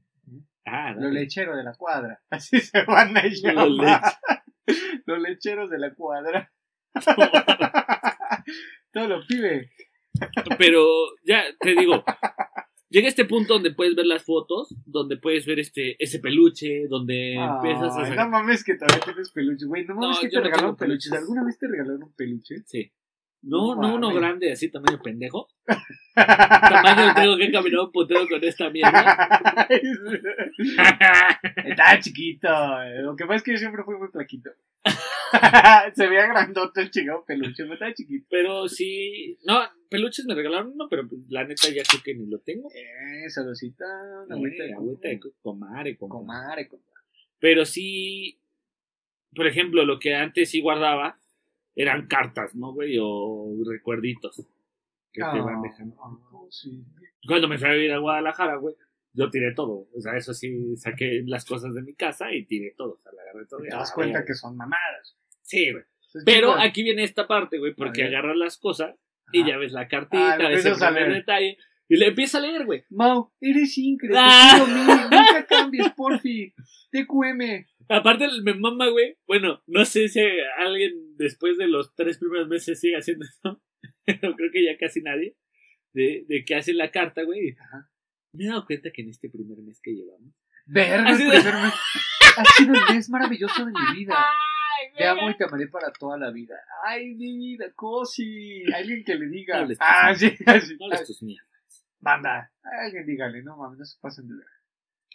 Ah, 0.65 0.95
Los 0.97 1.11
lecheros 1.11 1.57
de 1.57 1.63
la 1.63 1.73
cuadra. 1.75 2.21
Así 2.29 2.57
se 2.59 2.83
van 2.85 3.15
a 3.17 3.23
Los 3.25 3.41
llamar. 3.43 4.01
Los 5.05 5.19
lecheros 5.19 5.69
de 5.69 5.77
la 5.77 5.93
cuadra. 5.93 6.51
Todos 8.91 9.09
los 9.09 9.25
pibes. 9.25 9.69
Pero 10.57 10.85
ya 11.25 11.43
te 11.59 11.75
digo, 11.75 12.03
llega 12.89 13.07
este 13.07 13.25
punto 13.25 13.55
donde 13.55 13.73
puedes 13.73 13.95
ver 13.95 14.05
las 14.05 14.23
fotos, 14.23 14.75
donde 14.85 15.17
puedes 15.17 15.45
ver 15.45 15.59
este 15.59 15.95
ese 16.03 16.19
peluche, 16.19 16.87
donde 16.87 17.33
empiezas 17.33 17.95
a 17.97 18.15
no 18.15 18.29
mames 18.29 18.63
que 18.63 18.75
todavía 18.75 19.03
tienes 19.03 19.31
peluches, 19.31 19.67
güey. 19.67 19.85
No 19.85 19.95
mames 19.95 20.17
No, 20.17 20.21
que 20.21 20.29
te 20.29 20.39
regalaron 20.39 20.75
peluches. 20.75 21.09
peluches. 21.09 21.13
¿Alguna 21.13 21.43
vez 21.45 21.57
te 21.57 21.67
regalaron 21.67 22.03
un 22.03 22.13
peluche? 22.13 22.55
Sí. 22.65 22.91
No, 23.45 23.75
No 23.75 23.81
no 23.81 23.95
uno 23.95 24.13
grande, 24.13 24.51
así 24.53 24.69
tamaño 24.71 24.99
pendejo. 25.03 25.49
Tamaño 26.15 27.13
tengo 27.13 27.37
que 27.37 27.51
caminar 27.51 27.81
un 27.81 27.91
putero 27.91 28.27
con 28.27 28.43
esta 28.43 28.69
mierda. 28.69 29.67
Estaba 31.65 31.99
chiquito. 31.99 32.47
Lo 33.01 33.15
que 33.15 33.25
pasa 33.25 33.35
es 33.37 33.43
que 33.43 33.51
yo 33.51 33.57
siempre 33.57 33.83
fui 33.83 33.97
muy 33.97 34.07
flaquito. 34.07 34.49
Se 35.95 36.07
veía 36.07 36.27
grandote 36.27 36.81
el 36.81 36.91
chingado 36.91 37.23
peluche, 37.25 37.63
pero 37.63 37.73
estaba 37.73 37.93
chiquito. 37.93 38.25
Pero 38.29 38.67
sí. 38.69 39.37
No, 39.43 39.59
peluches 39.89 40.25
me 40.25 40.35
regalaron 40.35 40.71
uno, 40.73 40.87
pero 40.89 41.07
pues, 41.07 41.21
la 41.29 41.43
neta 41.43 41.67
ya 41.69 41.83
creo 41.83 42.01
que 42.03 42.15
ni 42.15 42.27
lo 42.27 42.39
tengo. 42.39 42.69
Eh, 42.73 43.29
saludcita, 43.29 43.85
una 44.25 44.35
Eh, 44.35 44.37
agüita 44.37 44.63
de 44.63 44.73
agüita 44.73 45.07
de 45.09 45.19
co- 45.19 45.33
comare, 45.41 45.97
comare. 45.97 46.19
comare, 46.19 46.67
comare. 46.67 46.87
Pero 47.39 47.65
sí, 47.65 48.39
por 49.35 49.47
ejemplo, 49.47 49.83
lo 49.85 49.99
que 49.99 50.15
antes 50.15 50.49
sí 50.51 50.61
guardaba 50.61 51.19
eran 51.75 52.07
cartas, 52.07 52.55
¿no, 52.55 52.73
güey? 52.73 52.97
O 53.01 53.55
recuerditos 53.69 54.37
que 55.11 55.21
te 55.21 55.39
van 55.39 55.61
dejando. 55.61 55.95
Ah, 56.03 56.17
sí. 56.49 56.83
Cuando 57.27 57.47
me 57.47 57.57
fui 57.57 57.69
a 57.69 57.73
vivir 57.73 57.91
a 57.91 57.99
Guadalajara, 57.99 58.55
güey, 58.57 58.75
yo 59.13 59.29
tiré 59.29 59.53
todo. 59.53 59.87
O 59.95 60.01
sea, 60.01 60.17
eso 60.17 60.33
sí, 60.33 60.75
saqué 60.75 61.23
las 61.25 61.45
cosas 61.45 61.73
de 61.75 61.81
mi 61.81 61.93
casa 61.93 62.33
y 62.33 62.45
tiré 62.45 62.73
todo. 62.75 62.93
O 62.93 62.99
sea, 63.01 63.11
le 63.11 63.21
agarré 63.21 63.45
todo. 63.47 63.61
Te 63.61 63.69
das 63.69 63.89
la 63.89 63.95
cuenta 63.95 64.25
que 64.25 64.33
son 64.33 64.57
mamadas. 64.57 65.17
Sí, 65.41 65.71
güey. 65.71 65.83
Pero 66.25 66.53
aquí 66.53 66.83
viene 66.83 67.03
esta 67.03 67.27
parte, 67.27 67.57
güey, 67.57 67.73
porque 67.73 68.03
agarras 68.03 68.35
las 68.37 68.57
cosas 68.57 68.95
y 69.31 69.45
ya 69.47 69.57
ves 69.57 69.71
la 69.71 69.87
cartita, 69.87 70.33
Ah, 70.33 70.49
ves 70.49 70.65
el 70.65 70.75
primer 70.75 71.11
detalle 71.11 71.57
y 71.89 71.97
le 71.97 72.07
empieza 72.07 72.37
a 72.37 72.41
leer, 72.41 72.65
güey. 72.65 72.83
Mau, 72.89 73.31
eres 73.41 73.77
increíble. 73.77 74.17
Ah. 74.19 74.65
Nunca 75.11 75.45
cambies, 75.47 75.89
porfi. 75.91 76.53
TQM. 76.91 77.65
Aparte, 77.89 78.27
me 78.43 78.53
mama, 78.53 78.87
güey. 78.89 79.17
Bueno, 79.27 79.61
no 79.67 79.83
sé 79.85 80.07
si 80.07 80.19
alguien 80.57 81.15
después 81.17 81.57
de 81.57 81.67
los 81.67 81.93
tres 81.95 82.17
primeros 82.17 82.47
meses 82.47 82.79
sigue 82.79 82.95
haciendo 82.97 83.25
eso. 83.25 83.61
Pero 84.05 84.35
creo 84.35 84.51
que 84.51 84.63
ya 84.65 84.77
casi 84.79 85.01
nadie. 85.01 85.35
De, 85.93 86.25
de 86.27 86.43
que 86.45 86.55
hace 86.55 86.73
la 86.73 86.89
carta, 86.91 87.23
güey. 87.23 87.55
Me 88.33 88.45
he 88.45 88.47
dado 88.47 88.65
cuenta 88.65 88.89
que 88.91 89.01
en 89.03 89.09
este 89.09 89.29
primer 89.29 89.59
mes 89.59 89.79
que 89.83 89.91
llevamos. 89.91 90.33
Verga, 90.65 91.11
de- 91.17 91.25
primer 91.25 91.53
mes. 91.55 91.73
Ha 92.37 92.45
sido 92.57 92.73
el 92.73 92.95
mes 92.95 93.09
maravilloso 93.09 93.65
de 93.65 93.71
mi 93.71 93.95
vida. 93.99 94.15
Te 94.97 95.05
amo 95.05 95.29
y 95.29 95.37
te 95.37 95.43
amaré 95.43 95.67
para 95.67 95.91
toda 95.91 96.17
la 96.17 96.31
vida. 96.31 96.55
Ay, 96.85 97.13
mi 97.13 97.37
vida, 97.37 97.71
Cosi. 97.75 98.63
Alguien 98.73 99.03
que 99.03 99.15
le 99.15 99.27
diga. 99.27 99.61
No 99.61 99.67
les 99.67 99.77
ah, 99.79 100.13
sí, 100.15 100.31
así. 100.45 100.75
No 100.79 100.87
les 100.87 101.05
tus 101.05 101.21
mías. 101.21 101.45
Banda. 102.03 102.51
Alguien 102.83 103.05
dígale, 103.05 103.41
no 103.43 103.57
mames, 103.57 103.79
no 103.79 103.85
se 103.85 103.97
pasen 103.99 104.27
de 104.27 104.35
ver. 104.35 104.45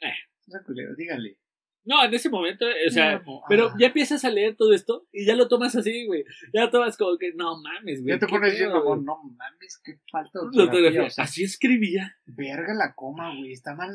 Eh. 0.02 0.14
No 0.46 0.52
sean 0.52 0.64
culeros, 0.64 0.96
díganle. 0.96 1.38
No, 1.84 2.04
en 2.04 2.12
ese 2.12 2.28
momento, 2.28 2.66
o 2.66 2.90
sea. 2.90 3.22
Pero 3.48 3.68
Ah. 3.68 3.74
ya 3.78 3.86
empiezas 3.86 4.22
a 4.24 4.30
leer 4.30 4.56
todo 4.56 4.74
esto 4.74 5.06
y 5.12 5.24
ya 5.24 5.34
lo 5.36 5.48
tomas 5.48 5.74
así, 5.74 6.04
güey. 6.06 6.24
Ya 6.52 6.70
tomas 6.70 6.96
como 6.98 7.16
que, 7.16 7.32
no 7.34 7.60
mames, 7.62 8.02
güey. 8.02 8.14
Ya 8.14 8.18
te 8.18 8.26
pones 8.26 8.52
diciendo, 8.52 8.82
güey. 8.82 9.00
no 9.02 9.22
mames, 9.36 9.80
qué 9.82 9.98
falta 10.10 10.38
de 10.38 10.44
La 10.44 10.64
ortografía. 10.64 10.64
ortografía. 10.64 11.06
O 11.06 11.10
sea, 11.10 11.24
Así 11.24 11.44
escribía. 11.44 12.16
verga 12.26 12.74
la 12.74 12.94
coma, 12.94 13.34
güey, 13.36 13.52
está 13.52 13.74
mal. 13.74 13.90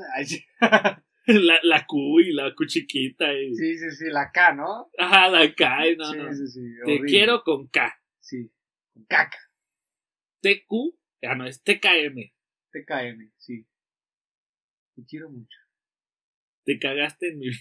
La, 1.26 1.58
la 1.64 1.86
Q 1.86 2.20
y 2.20 2.34
la 2.34 2.54
Q 2.54 2.66
chiquita. 2.66 3.32
Y... 3.34 3.56
sí, 3.56 3.78
sí, 3.78 3.92
sí, 3.92 4.06
la 4.10 4.30
K, 4.34 4.56
¿no? 4.56 4.90
Ajá, 4.98 5.30
la 5.30 5.54
K. 5.56 5.88
y 5.88 5.96
No, 5.96 6.12
sí, 6.12 6.18
no. 6.18 6.34
sí, 6.34 6.48
sí. 6.48 6.60
Te 6.60 6.82
horrible. 6.84 7.10
quiero 7.10 7.44
con 7.44 7.68
K. 7.70 7.98
Sí. 8.20 8.52
Con 8.94 9.06
caca. 9.06 9.38
TQ. 10.42 10.98
Ah, 11.26 11.36
no, 11.36 11.46
es 11.46 11.64
TKM. 11.64 12.34
TKM, 12.74 13.32
sí. 13.38 13.66
Te 14.96 15.04
quiero 15.08 15.30
mucho. 15.30 15.58
Te 16.66 16.80
cagaste 16.80 17.30
en 17.30 17.40
mi 17.40 17.48
vida. 17.50 17.60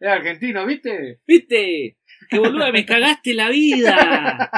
Es 0.00 0.08
argentino, 0.08 0.66
¿viste? 0.66 1.20
¿Viste? 1.26 1.96
Que 2.28 2.38
boluda, 2.38 2.72
me 2.72 2.84
cagaste 2.84 3.34
la 3.34 3.50
vida. 3.50 4.50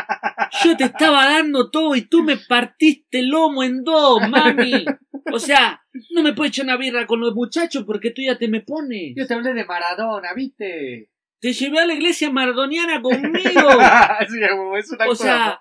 Yo 0.64 0.74
te 0.76 0.84
estaba 0.84 1.26
dando 1.26 1.70
todo 1.70 1.94
y 1.96 2.02
tú 2.02 2.22
me 2.22 2.38
partiste 2.38 3.18
el 3.18 3.28
lomo 3.28 3.62
en 3.62 3.84
dos, 3.84 4.26
mami. 4.28 4.86
O 5.32 5.38
sea, 5.38 5.82
no 6.12 6.22
me 6.22 6.32
puedes 6.32 6.52
echar 6.52 6.64
una 6.64 6.76
birra 6.78 7.06
con 7.06 7.20
los 7.20 7.34
muchachos 7.34 7.84
porque 7.84 8.10
tú 8.10 8.22
ya 8.22 8.38
te 8.38 8.48
me 8.48 8.60
pones. 8.62 9.12
Yo 9.16 9.26
te 9.26 9.34
hablé 9.34 9.52
de 9.52 9.66
Maradona, 9.66 10.32
¿viste? 10.34 11.10
Te 11.40 11.52
llevé 11.52 11.78
a 11.80 11.86
la 11.86 11.92
iglesia 11.94 12.30
maradoniana 12.30 13.02
conmigo. 13.02 13.42
sí, 14.28 14.40
es 14.78 14.90
una 14.92 15.04
O 15.04 15.08
cosa. 15.08 15.24
sea, 15.24 15.60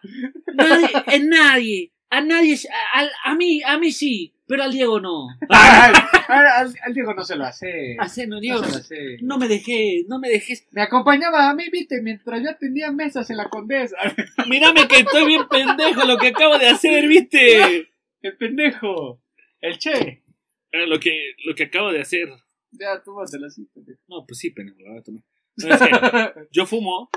nadie, 0.53 0.87
en 1.07 1.29
nadie. 1.29 1.92
A 2.15 2.21
nadie, 2.21 2.55
a, 2.93 3.31
a- 3.31 3.35
mí, 3.35 3.61
a 3.65 3.77
mí 3.79 3.91
sí, 3.91 4.33
pero 4.45 4.61
al 4.63 4.71
Diego 4.71 4.99
no. 4.99 5.27
Al, 5.49 5.93
al- 6.27 6.47
al- 6.47 6.75
al 6.83 6.93
Diego 6.93 7.13
no 7.15 7.23
se 7.23 7.35
lo 7.35 7.43
hace. 7.45 7.95
Hace, 7.99 8.27
no, 8.27 8.39
Diego, 8.39 8.61
hace. 8.61 9.17
no 9.21 9.37
me 9.39 9.47
dejes, 9.47 10.05
no 10.07 10.19
me 10.19 10.29
dejes. 10.29 10.67
Me 10.71 10.83
acompañaba 10.83 11.49
a 11.49 11.55
mí, 11.55 11.69
viste, 11.71 12.01
mientras 12.01 12.41
yo 12.43 12.51
atendía 12.51 12.91
mesas 12.91 13.29
en 13.31 13.37
la 13.37 13.49
condesa. 13.49 13.97
Mírame 14.47 14.87
que 14.87 14.97
estoy 14.99 15.25
bien 15.25 15.47
pendejo 15.49 16.05
lo 16.05 16.17
que 16.17 16.27
acabo 16.27 16.59
de 16.59 16.69
hacer, 16.69 17.07
¿viste? 17.07 17.89
El 18.21 18.37
pendejo. 18.37 19.19
El 19.59 19.77
che. 19.79 20.23
Eh, 20.71 20.87
Lo 20.87 20.99
que, 20.99 21.33
lo 21.45 21.55
que 21.55 21.63
acabo 21.63 21.91
de 21.91 22.01
hacer. 22.01 22.29
Ya, 22.71 23.01
tómatelo 23.03 23.47
así, 23.47 23.65
pendejo. 23.73 23.99
No, 24.07 24.25
pues 24.27 24.37
sí, 24.39 24.53
me 24.55 24.63
lo 24.65 24.89
voy 24.91 24.99
a 24.99 25.03
tomar. 25.03 25.23
No, 25.57 25.67
es 25.73 25.81
que 25.81 26.47
yo 26.51 26.65
fumo, 26.65 27.09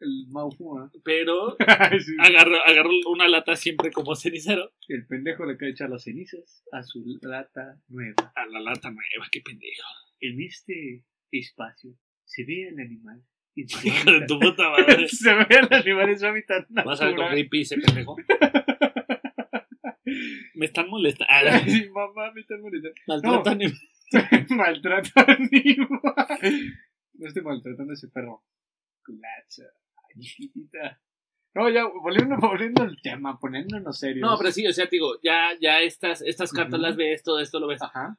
El 0.00 0.26
Mau 0.30 0.50
fuma. 0.52 0.90
pero 1.04 1.56
Sí. 2.00 2.16
agarro, 2.20 2.56
agarro 2.64 2.90
una 3.10 3.28
lata 3.28 3.56
siempre 3.56 3.90
como 3.90 4.14
cenicero. 4.14 4.72
El 4.88 5.06
pendejo 5.06 5.44
le 5.44 5.56
cae 5.56 5.70
echar 5.70 5.90
las 5.90 6.04
cenizas 6.04 6.62
a 6.72 6.82
su 6.82 7.04
lata 7.22 7.80
nueva. 7.88 8.32
A 8.36 8.46
la 8.46 8.60
lata 8.60 8.90
nueva, 8.90 9.26
qué 9.32 9.40
pendejo. 9.40 9.82
En 10.20 10.40
este 10.40 11.04
espacio 11.32 11.94
se 12.24 12.44
ve 12.44 12.68
el 12.68 12.78
animal 12.80 13.22
Hijo 13.56 14.12
de 14.12 14.24
tu 14.26 14.38
puta 14.38 14.70
madre. 14.70 15.08
se 15.08 15.34
ve 15.34 15.46
el 15.50 15.68
animal 15.74 16.08
en 16.10 16.18
su 16.20 16.26
hábitat 16.26 16.66
Vas 16.68 17.00
a 17.00 17.06
ver 17.06 17.14
con 17.16 17.24
natural. 17.24 17.30
Greenpeace, 17.32 17.76
pendejo. 17.78 18.16
Me 20.54 20.66
están 20.66 20.88
molestando. 20.88 21.32
Ay, 21.50 21.88
mamá, 21.90 22.32
me 22.32 22.40
están 22.40 22.60
molestando. 22.60 22.94
Maltratan 23.06 23.62
y- 23.62 24.54
Maltrata 24.54 25.24
animal. 25.28 26.00
No 27.14 27.26
estoy 27.26 27.42
maltratando 27.42 27.92
a 27.92 27.94
ese 27.94 28.08
perro. 28.08 28.42
Culacha. 29.04 29.64
Ay, 30.18 30.24
chiquitita. 30.24 31.00
No, 31.54 31.68
ya, 31.70 31.84
volviendo, 31.86 32.36
volviendo 32.40 32.82
al 32.82 33.00
tema, 33.02 33.38
poniéndonos 33.38 33.98
serios. 33.98 34.28
No, 34.28 34.36
pero 34.38 34.50
sí, 34.52 34.66
o 34.66 34.72
sea, 34.72 34.84
te 34.86 34.96
digo, 34.96 35.14
ya, 35.22 35.50
ya 35.60 35.80
estas, 35.80 36.22
estas 36.22 36.52
cartas 36.52 36.74
Ujú. 36.74 36.82
las 36.82 36.96
ves, 36.96 37.22
todo 37.22 37.40
esto 37.40 37.58
lo 37.60 37.66
ves. 37.66 37.82
Ajá. 37.82 38.18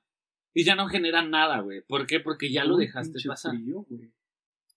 Y 0.54 0.64
ya 0.64 0.76
no 0.76 0.88
generan 0.88 1.30
nada, 1.30 1.60
güey. 1.60 1.82
¿Por 1.88 2.08
qué? 2.08 2.20
Porque 2.20 2.52
ya 2.52 2.66
lo 2.66 2.76
dejaste 2.78 3.20
pasar. 3.28 3.52
frío, 3.56 3.86
güey. 3.88 4.12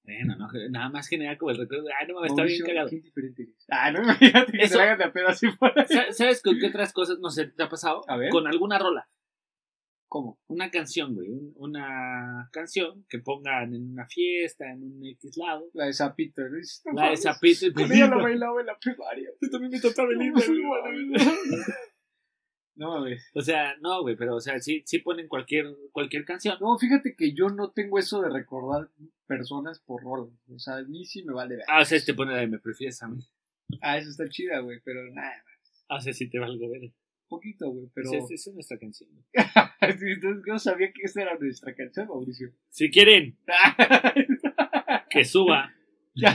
Bueno, 0.05 0.35
no, 0.37 0.49
nada 0.71 0.89
más 0.91 1.07
genera 1.09 1.39
como 1.39 1.53
el 1.53 1.59
recuerdo. 1.59 1.87
Ay, 1.99 2.09
no 2.09 2.15
mames, 2.15 2.33
está 2.33 2.43
bien 2.43 2.61
cagado. 2.67 2.89
qué 2.91 2.97
indiferente 2.97 3.43
eres. 3.45 3.67
Ah, 3.71 3.91
no, 3.93 4.03
imagínate 4.03 4.53
que 4.53 4.59
Eso- 4.65 4.73
te 4.73 4.79
la 4.79 4.83
hagan 4.93 4.99
de 4.99 5.09
pedo 5.13 5.29
así 5.29 5.49
por 5.59 5.73
ahí. 5.79 5.87
Sa- 5.87 6.13
¿Sabes 6.13 6.43
con 6.43 6.59
qué 6.59 6.67
otras 6.67 6.93
cosas, 6.93 7.19
no 7.21 7.31
sé, 7.31 7.47
te 7.47 7.63
ha 7.63 7.69
pasado? 7.69 8.03
A 8.09 8.17
ver. 8.17 8.31
Con 8.31 8.47
alguna 8.49 8.79
rola. 8.79 9.07
¿Cómo? 10.13 10.39
Una 10.49 10.71
canción, 10.71 11.15
güey. 11.15 11.31
un- 11.31 11.55
Una 11.57 12.51
canción 12.53 13.07
que 13.09 13.19
pongan 13.21 13.73
en 13.75 13.93
una 13.93 14.05
fiesta, 14.05 14.71
en 14.71 14.83
un 14.83 15.07
X 15.07 15.39
lado. 15.39 15.71
La 15.73 15.87
de 15.87 15.95
Zapito, 15.95 16.43
¿no? 16.43 16.93
La 16.93 17.09
de 17.11 17.17
Zapito 17.17 17.73
Con 17.73 17.91
ella 17.91 18.09
la 18.09 18.17
no. 18.17 18.23
bailaba 18.23 18.61
en 18.61 18.67
la 18.67 18.79
primaria. 18.79 19.31
Yo 19.41 19.49
también 19.49 19.73
me 19.73 19.81
tocaba 19.81 20.11
el 20.11 20.19
No, 20.19 20.25
himno, 20.25 20.41
güey. 20.85 21.07
No 22.75 22.89
mames. 22.91 23.23
O 23.35 23.41
sea, 23.41 23.75
no, 23.81 24.03
güey, 24.03 24.15
pero 24.17 24.37
o 24.37 24.41
sea, 24.41 24.61
sí, 24.61 24.83
sí 24.85 24.99
ponen 24.99 25.29
cualquier, 25.29 25.67
cualquier 25.93 26.27
canción. 26.27 26.59
No, 26.61 26.77
fíjate 26.79 27.15
que 27.17 27.33
yo 27.33 27.49
no 27.49 27.71
tengo 27.71 27.99
eso 27.99 28.21
de 28.21 28.29
recordar 28.29 28.91
personas 29.27 29.81
por 29.81 30.03
rolas. 30.03 30.29
O 30.55 30.59
sea, 30.59 30.77
a 30.77 30.83
mí 30.83 31.07
sí 31.07 31.23
me 31.25 31.33
vale 31.33 31.57
ver. 31.57 31.65
Ah, 31.69 31.81
o 31.81 31.85
sea, 31.87 31.99
te 32.05 32.13
pone 32.13 32.33
la 32.33 32.41
de 32.41 32.49
me 32.49 32.59
prefieres 32.59 33.03
a 33.03 33.09
mí. 33.09 33.21
Ah, 33.81 33.97
eso 33.97 34.11
está 34.11 34.29
chida, 34.29 34.59
güey, 34.61 34.79
pero 34.85 35.03
nada, 35.15 35.33
Ah, 35.89 35.97
o 35.97 36.01
sea, 36.03 36.13
sí 36.13 36.29
te 36.29 36.39
valgo 36.39 36.69
ver. 36.71 36.93
Poquito, 37.33 37.71
güey, 37.71 37.89
pero... 37.95 38.11
Esa 38.13 38.35
es, 38.35 38.51
nuestra 38.55 38.79
canción. 38.79 39.11
Entonces 39.81 40.43
yo 40.47 40.59
sabía 40.59 40.93
que 40.93 41.03
esa 41.03 41.23
era 41.23 41.37
nuestra 41.39 41.75
canción, 41.75 42.09
Mauricio. 42.09 42.51
Si 42.71 42.91
quieren 42.91 43.37
que 45.11 45.25
suba, 45.25 45.75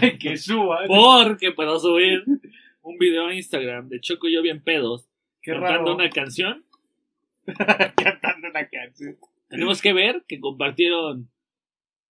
Ay, 0.01 0.17
que 0.17 0.37
suba. 0.37 0.79
porque 0.87 1.51
puedo 1.51 1.79
subir 1.79 2.23
un 2.81 2.97
video 2.97 3.27
a 3.27 3.33
Instagram 3.35 3.89
de 3.89 3.99
Choco 4.01 4.27
y 4.27 4.33
yo 4.33 4.41
bien 4.41 4.63
pedos, 4.63 5.07
Qué 5.41 5.51
cantando 5.51 5.77
raro. 5.79 5.95
una 5.95 6.09
canción, 6.09 6.65
Cantando 7.45 8.49
una 8.49 8.67
canción. 8.67 9.15
tenemos 9.49 9.81
que 9.81 9.93
ver 9.93 10.23
que 10.27 10.39
compartieron 10.39 11.29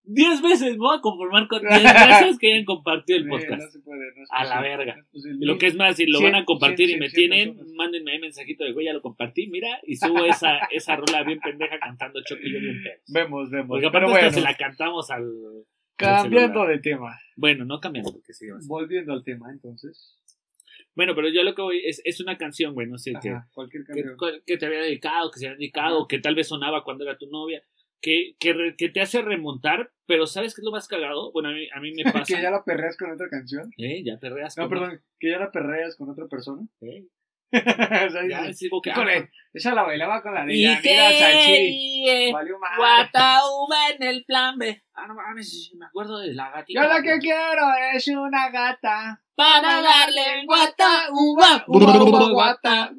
10 0.07 0.41
veces, 0.43 0.77
voy 0.77 0.97
a 0.97 1.01
conformar 1.01 1.49
con 1.49 1.61
10 1.69 1.83
veces 1.83 2.39
que 2.39 2.53
hayan 2.53 2.65
compartido 2.65 3.19
el 3.19 3.27
podcast. 3.29 3.63
no 3.63 3.71
se 3.71 3.81
puede, 3.81 4.07
no 4.17 4.23
es 4.23 4.29
A 4.31 4.45
la 4.45 4.61
verga. 4.61 4.95
no 4.97 5.03
es 5.03 5.09
posible. 5.09 5.39
Y 5.41 5.47
lo 5.47 5.59
que 5.59 5.67
es 5.67 5.75
más, 5.77 5.97
si 5.97 6.07
lo 6.07 6.21
van 6.23 6.35
a 6.37 6.45
compartir 6.45 6.91
y 6.91 6.97
me 6.97 7.09
tienen, 7.11 7.55
personas. 7.55 7.75
mándenme 7.77 8.13
ahí 8.13 8.19
mensajito 8.21 8.65
de 8.65 8.73
güey, 8.73 8.87
ya 8.87 8.93
lo 8.93 9.03
compartí, 9.03 9.49
mira, 9.49 9.81
y 9.85 9.97
subo 9.97 10.25
esa, 10.25 10.59
esa 10.71 10.97
rola 10.97 11.23
bien 11.25 11.41
pendeja 11.41 11.79
cantando 11.79 12.21
yo 12.29 12.37
bien 12.37 12.83
pedos. 12.83 13.01
Vemos, 13.09 13.51
vemos. 13.51 13.69
Porque 13.69 13.87
aparte 13.87 14.11
bueno, 14.11 14.31
se 14.31 14.41
la 14.41 14.55
cantamos 14.55 15.11
al... 15.11 15.25
cambiando 15.97 16.61
celular. 16.61 16.77
de 16.77 16.83
tema. 16.83 17.19
Bueno, 17.37 17.65
no 17.65 17.81
cambiando 17.81 18.13
porque 18.13 18.33
sí. 18.33 18.47
Volviendo 18.69 19.13
al 19.13 19.25
tema, 19.25 19.51
entonces. 19.51 20.13
Bueno, 20.95 21.15
pero 21.15 21.29
yo 21.29 21.43
lo 21.43 21.55
que 21.55 21.61
voy 21.63 21.83
es, 21.85 22.01
es 22.05 22.21
una 22.21 22.39
canción, 22.39 22.73
güey, 22.73 22.87
no 22.87 22.97
sé, 22.97 23.13
que, 23.21 23.29
Ajá, 23.29 23.47
cualquier 23.53 23.83
que, 23.85 23.93
canción. 23.93 24.17
cual- 24.17 24.43
que 24.47 24.57
te 24.57 24.65
había 24.67 24.81
dedicado, 24.81 25.31
que 25.31 25.41
se 25.41 25.47
había 25.49 25.59
dedicado, 25.59 26.07
que 26.09 26.19
tal 26.21 26.35
vez 26.35 26.49
sonaba 26.49 26.85
cuando 26.85 27.05
era 27.05 27.19
tu 27.19 27.27
novia, 27.29 27.63
que, 28.07 28.37
que, 28.77 28.89
te 28.89 29.01
hace 29.01 29.21
remontar, 29.21 29.91
pero 30.07 30.29
¿sabes 30.29 30.55
qué 30.55 30.61
es 30.61 30.65
lo 30.65 30.71
más 30.71 30.87
cagado? 30.87 31.33
Bueno, 31.33 31.49
a 31.49 31.53
mí, 31.53 31.69
a 31.75 31.81
mí 31.81 31.93
me 31.93 32.05
pasa. 32.13 32.37
que 32.37 32.41
ya 32.41 32.53
la 32.53 32.63
perreas 32.63 32.97
con 32.97 33.11
otra 33.11 33.29
canción. 33.29 33.69
¿Eh? 33.77 34.05
Ya 34.05 34.17
perreas. 34.19 34.57
No, 34.57 34.69
perdón, 34.69 35.03
que 35.19 35.31
ya 35.31 35.39
la 35.39 35.51
perreas 35.51 35.97
con 35.97 36.11
otra 36.11 36.27
persona. 36.29 36.63
¿eh? 36.83 37.05
o 37.53 38.11
sea, 38.11 38.29
Ya, 38.29 38.47
dices, 38.47 38.71
con 38.71 39.09
ah, 39.09 39.13
él. 39.13 39.29
Esa 39.53 39.75
la 39.75 39.83
bailaba 39.83 40.23
con 40.23 40.35
la 40.35 40.45
de 40.45 40.55
Y 40.55 40.81
que 40.83 40.95
en 43.99 44.03
el 44.03 44.25
plan 44.25 44.57
B. 44.57 44.85
Ah, 44.95 45.09
no 45.09 45.15
mames, 45.17 45.73
me 45.77 45.87
acuerdo 45.87 46.21
de 46.21 46.33
la 46.33 46.51
gatita. 46.51 46.83
Yo 46.83 46.89
lo 46.89 47.03
que 47.03 47.19
quiero 47.19 47.63
es 47.93 48.07
una 48.09 48.51
gata. 48.51 49.21
Para 49.35 49.83
darle 49.83 50.45
guata, 50.47 51.09
uva, 51.11 51.65
uva, 51.67 52.05
uva, 52.05 52.31
guata. 52.31 52.93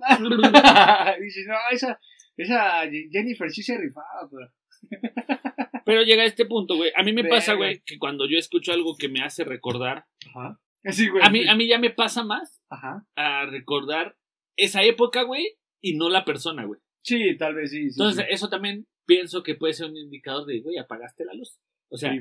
Dices, 1.20 1.46
no, 1.48 1.56
esa, 1.72 2.00
esa 2.36 2.82
Jennifer 3.10 3.50
sí 3.50 3.64
se 3.64 3.78
rifaba, 3.78 4.28
pero. 4.30 4.52
Pero 5.86 6.04
llega 6.04 6.24
a 6.24 6.26
este 6.26 6.46
punto, 6.46 6.76
güey. 6.76 6.92
A 6.96 7.04
mí 7.04 7.14
me 7.14 7.24
pasa, 7.24 7.54
güey, 7.54 7.82
que 7.86 7.98
cuando 7.98 8.28
yo 8.28 8.38
escucho 8.38 8.74
algo 8.74 8.96
que 8.98 9.08
me 9.10 9.22
hace 9.22 9.44
recordar, 9.44 10.06
Ajá. 10.36 10.60
Sí, 10.92 11.08
güey. 11.10 11.24
a 11.26 11.30
mí, 11.30 11.48
a 11.48 11.56
mí 11.56 11.68
ya 11.68 11.80
me 11.80 11.90
pasa 11.92 12.24
más 12.24 12.62
Ajá. 12.70 13.06
a 13.16 13.46
recordar 13.46 14.18
esa 14.58 14.84
época, 14.84 15.24
güey, 15.24 15.56
y 15.82 15.96
no 15.96 16.10
la 16.10 16.26
persona, 16.26 16.66
güey. 16.66 16.80
Sí, 17.04 17.38
tal 17.38 17.56
vez 17.56 17.72
sí. 17.72 17.90
sí, 17.90 18.00
Entonces, 18.00 18.26
sí. 18.28 18.34
eso 18.34 18.50
también 18.50 18.86
pienso 19.06 19.44
que 19.44 19.56
puede 19.56 19.74
ser 19.74 19.88
un 19.90 19.98
indicador 19.98 20.46
de, 20.46 20.60
güey, 20.62 20.78
apagaste 20.78 21.24
la 21.26 21.34
luz. 21.34 21.58
O 21.90 21.98
sea, 21.98 22.12
Sí. 22.14 22.20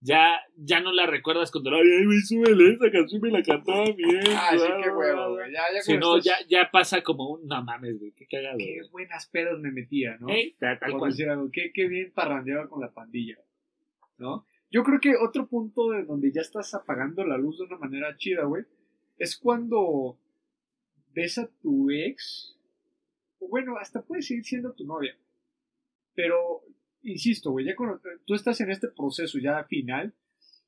Ya, 0.00 0.40
ya 0.56 0.80
no 0.80 0.92
la 0.92 1.06
recuerdas 1.06 1.50
cuando, 1.50 1.70
ay, 1.70 1.82
ay, 1.82 2.04
güey, 2.04 2.20
súbele, 2.20 2.74
esa 2.74 2.90
canción 2.90 3.20
me 3.20 3.30
la 3.30 3.42
cantaba 3.42 3.84
bien. 3.96 4.20
Ah, 4.36 4.50
sí, 4.52 4.66
qué 4.82 4.90
huevo, 4.90 5.14
bla". 5.14 5.28
güey. 5.28 5.52
Ya, 5.52 5.62
ya 5.74 5.82
Si 5.82 5.96
no, 5.96 6.18
ya, 6.18 6.34
ya 6.48 6.70
pasa 6.70 7.02
como 7.02 7.30
un, 7.30 7.46
no 7.46 7.62
mames, 7.64 7.98
güey, 7.98 8.12
qué 8.12 8.26
cagado. 8.26 8.58
Qué 8.58 8.78
güey". 8.78 8.90
buenas 8.90 9.26
pedas 9.28 9.58
me 9.58 9.70
metía, 9.72 10.16
¿no? 10.20 10.28
Ey, 10.28 10.54
tal 10.58 10.78
cual. 10.98 11.12
algo, 11.30 11.50
qué, 11.52 11.72
qué 11.72 11.88
bien 11.88 12.12
parrandeaba 12.12 12.68
con 12.68 12.80
la 12.80 12.92
pandilla, 12.92 13.38
¿no? 14.18 14.46
Yo 14.70 14.82
creo 14.84 15.00
que 15.00 15.16
otro 15.16 15.46
punto 15.48 15.90
de 15.90 16.04
donde 16.04 16.30
ya 16.30 16.42
estás 16.42 16.74
apagando 16.74 17.24
la 17.24 17.38
luz 17.38 17.58
de 17.58 17.64
una 17.64 17.78
manera 17.78 18.16
chida, 18.16 18.44
güey, 18.44 18.64
es 19.16 19.36
cuando 19.36 20.18
ves 21.14 21.38
a 21.38 21.48
tu 21.62 21.90
ex, 21.90 22.56
o 23.40 23.48
bueno, 23.48 23.76
hasta 23.78 24.02
puede 24.02 24.22
seguir 24.22 24.44
siendo 24.44 24.72
tu 24.74 24.84
novia, 24.84 25.16
pero, 26.14 26.62
insisto, 27.02 27.50
güey, 27.50 27.66
ya 27.66 27.76
cuando 27.76 28.00
tú 28.24 28.34
estás 28.34 28.60
en 28.60 28.70
este 28.70 28.88
proceso 28.88 29.38
ya 29.38 29.64
final, 29.64 30.14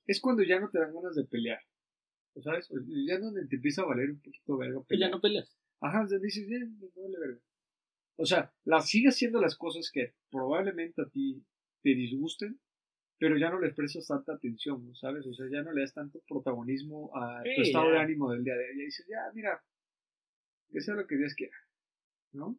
es 0.07 0.21
cuando 0.21 0.43
ya 0.43 0.59
no 0.61 0.71
te 0.71 0.79
dan 0.79 0.95
ganas 0.95 1.15
de 1.15 1.25
pelear, 1.25 1.61
¿sabes? 2.43 2.69
Ya 3.07 3.15
es 3.15 3.21
donde 3.21 3.47
te 3.47 3.57
empieza 3.57 3.83
a 3.83 3.87
valer 3.87 4.11
un 4.11 4.21
poquito 4.21 4.57
verga 4.57 4.83
pelear. 4.83 5.11
ya 5.11 5.15
no 5.15 5.21
peleas. 5.21 5.57
Ajá, 5.81 6.07
sea, 6.07 6.19
dices, 6.19 6.47
bien, 6.47 6.79
me 6.79 6.89
vale 7.03 7.19
verga. 7.19 7.41
O 8.17 8.27
sea, 8.27 8.53
la 8.65 8.81
sigues 8.81 9.15
haciendo 9.15 9.41
las 9.41 9.57
cosas 9.57 9.91
que 9.91 10.15
probablemente 10.31 11.01
a 11.01 11.09
ti 11.09 11.43
te 11.83 11.91
disgusten, 11.91 12.61
pero 13.19 13.39
ya 13.39 13.51
no 13.51 13.61
les 13.61 13.75
prestas 13.75 14.07
tanta 14.07 14.35
atención, 14.35 14.87
¿no? 14.87 14.95
¿sabes? 14.95 15.27
O 15.27 15.33
sea, 15.33 15.47
ya 15.51 15.63
no 15.63 15.73
le 15.73 15.83
das 15.83 15.95
tanto 15.95 16.23
protagonismo 16.29 17.11
a 17.15 17.43
tu 17.43 17.63
estado 17.63 17.87
ya. 17.87 17.93
de 17.93 17.99
ánimo 17.99 18.31
del 18.31 18.45
día 18.45 18.55
de 18.55 18.65
hoy. 18.65 18.79
Ya 18.79 18.85
dices, 18.85 19.07
ya, 19.09 19.33
mira, 19.35 19.63
que 20.71 20.81
sea 20.81 20.95
lo 20.95 21.07
que 21.07 21.17
Dios 21.17 21.35
quiera, 21.35 21.57
¿no? 22.33 22.59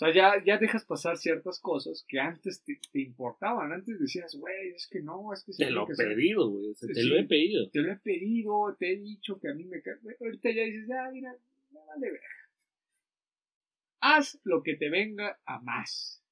O 0.00 0.04
sea, 0.06 0.14
ya, 0.14 0.32
ya 0.46 0.58
dejas 0.58 0.84
pasar 0.84 1.16
ciertas 1.18 1.58
cosas 1.58 2.04
que 2.06 2.20
antes 2.20 2.62
te, 2.62 2.78
te 2.92 3.00
importaban. 3.00 3.72
Antes 3.72 3.98
decías, 3.98 4.32
güey, 4.36 4.68
es 4.68 4.86
que 4.88 5.02
no, 5.02 5.32
es 5.32 5.42
que 5.42 5.52
Te 5.52 5.70
lo 5.72 5.88
he 5.88 5.92
hacer". 5.92 6.06
pedido, 6.14 6.48
güey. 6.50 6.70
o 6.70 6.74
sea, 6.74 6.86
te 6.86 6.94
Sí. 7.02 7.08
lo 7.08 7.16
he 7.18 7.24
pedido. 7.24 7.68
te 7.70 7.80
lo 7.80 7.92
he 7.92 7.96
pedido, 7.96 8.76
te 8.78 8.92
he 8.92 8.96
dicho 9.00 9.40
que 9.40 9.48
a 9.48 9.54
mí 9.54 9.64
me 9.64 9.82
Ahorita 10.20 10.50
ya 10.52 10.62
dices, 10.62 10.88
ah, 10.90 11.10
mira, 11.12 11.34
me 11.72 11.80
vale 11.84 12.12
ver. 12.12 12.20
Haz 14.00 14.38
lo 14.44 14.62
que 14.62 14.76
te 14.76 14.88
venga 14.88 15.40
a 15.44 15.60
más, 15.62 16.22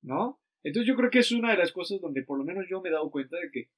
¿no? 0.00 0.40
Entonces 0.62 0.88
yo 0.88 0.96
creo 0.96 1.10
que 1.10 1.18
es 1.18 1.32
una 1.32 1.50
de 1.50 1.58
las 1.58 1.72
cosas 1.72 2.00
donde 2.00 2.22
por 2.22 2.38
lo 2.38 2.44
menos 2.44 2.64
yo 2.70 2.80
me 2.80 2.88
he 2.88 2.92
dado 2.92 3.10
cuenta 3.10 3.36
de 3.36 3.50
que 3.50 3.68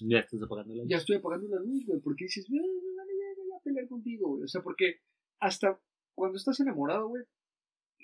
Ya 0.00 0.18
estás 0.18 0.42
apagando 0.42 0.74
la 0.74 0.82
luz. 0.82 0.90
ya 0.90 0.98
estoy 0.98 1.16
apagando 1.16 1.48
la 1.48 1.60
luz, 1.62 1.86
güey, 1.86 2.00
porque 2.00 2.24
dices, 2.24 2.46
"Ah, 2.50 2.52
me 2.52 2.94
vale 2.96 3.12
ver, 3.14 3.36
voy 3.38 3.56
a 3.58 3.62
pelear 3.62 3.88
contigo, 3.88 4.28
güey. 4.28 4.42
O 4.44 4.48
sea, 4.48 4.60
porque 4.62 5.00
hasta 5.40 5.80
cuando 6.14 6.36
estás 6.36 6.60
enamorado, 6.60 7.08
güey, 7.08 7.24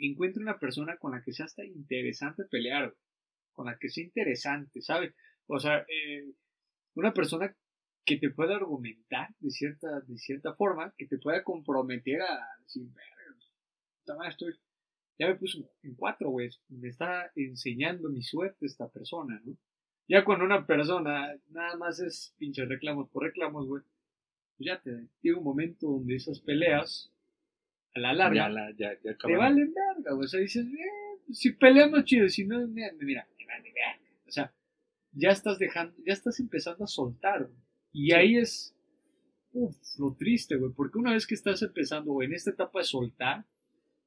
encuentra 0.01 0.43
una 0.43 0.59
persona 0.59 0.97
con 0.97 1.13
la 1.13 1.23
que 1.23 1.33
sea 1.33 1.47
hasta 1.47 1.65
interesante 1.65 2.45
pelear. 2.45 2.95
Con 3.53 3.67
la 3.67 3.79
que 3.79 3.89
sea 3.89 4.05
interesante, 4.05 4.81
¿sabes? 4.81 5.15
O 5.47 5.59
sea, 5.59 5.85
eh, 5.89 6.33
una 6.95 7.13
persona 7.13 7.55
que 8.05 8.17
te 8.17 8.31
pueda 8.31 8.57
argumentar 8.57 9.29
de 9.39 9.51
cierta, 9.51 10.01
de 10.01 10.19
cierta 10.19 10.55
forma, 10.55 10.95
que 10.97 11.07
te 11.07 11.19
pueda 11.19 11.43
comprometer 11.45 12.23
a 12.23 12.41
decir, 12.63 12.85
"Verga, 12.87 14.29
estoy, 14.29 14.55
ya 15.19 15.29
me 15.29 15.37
puse 15.37 15.59
en 15.83 15.95
cuatro, 15.95 16.31
güey, 16.31 16.49
me 16.69 16.89
está 16.89 17.31
enseñando 17.35 18.09
mi 18.09 18.23
suerte 18.23 18.67
esta 18.67 18.89
persona, 18.89 19.41
¿no? 19.45 19.57
Ya 20.09 20.25
cuando 20.25 20.45
una 20.45 20.67
persona 20.67 21.33
nada 21.51 21.77
más 21.77 22.01
es 22.01 22.35
pinche 22.39 22.65
reclamos 22.65 23.09
por 23.11 23.25
reclamos, 23.25 23.67
güey, 23.67 23.83
pues 24.57 24.67
ya 24.67 24.81
te 24.81 25.09
llega 25.23 25.39
un 25.39 25.45
momento 25.45 25.87
donde 25.87 26.17
esas 26.17 26.41
peleas, 26.41 27.13
a 27.95 28.01
la 28.01 28.13
larga, 28.13 28.35
Ya, 28.35 28.49
la, 28.49 28.71
ya, 28.73 28.93
ya 29.05 29.17
te 29.17 29.37
valen 29.37 29.73
verga, 30.03 30.13
güey. 30.15 30.25
O 30.25 30.29
sea, 30.29 30.41
dices, 30.41 30.67
eh, 30.67 31.33
si 31.33 31.53
peleamos 31.53 32.05
chido, 32.05 32.29
si 32.29 32.45
no, 32.45 32.67
mira, 32.67 32.91
mira, 32.99 33.27
verga. 33.39 34.01
O 34.27 34.31
sea, 34.31 34.53
ya 35.13 35.31
estás 35.31 35.59
dejando, 35.59 35.95
ya 36.07 36.13
estás 36.13 36.39
empezando 36.41 36.85
a 36.85 36.89
soltar, 36.89 37.45
güey. 37.45 37.59
Y 37.93 38.07
Sí. 38.07 38.13
ahí 38.13 38.37
es, 38.37 38.77
uf, 39.53 39.77
lo 39.99 40.15
triste, 40.15 40.57
güey, 40.57 40.73
porque 40.73 40.99
una 40.99 41.13
vez 41.13 41.27
que 41.27 41.35
estás 41.35 41.61
empezando, 41.63 42.13
güey, 42.13 42.29
en 42.29 42.35
esta 42.35 42.51
etapa 42.51 42.79
de 42.81 42.85
soltar, 42.85 43.45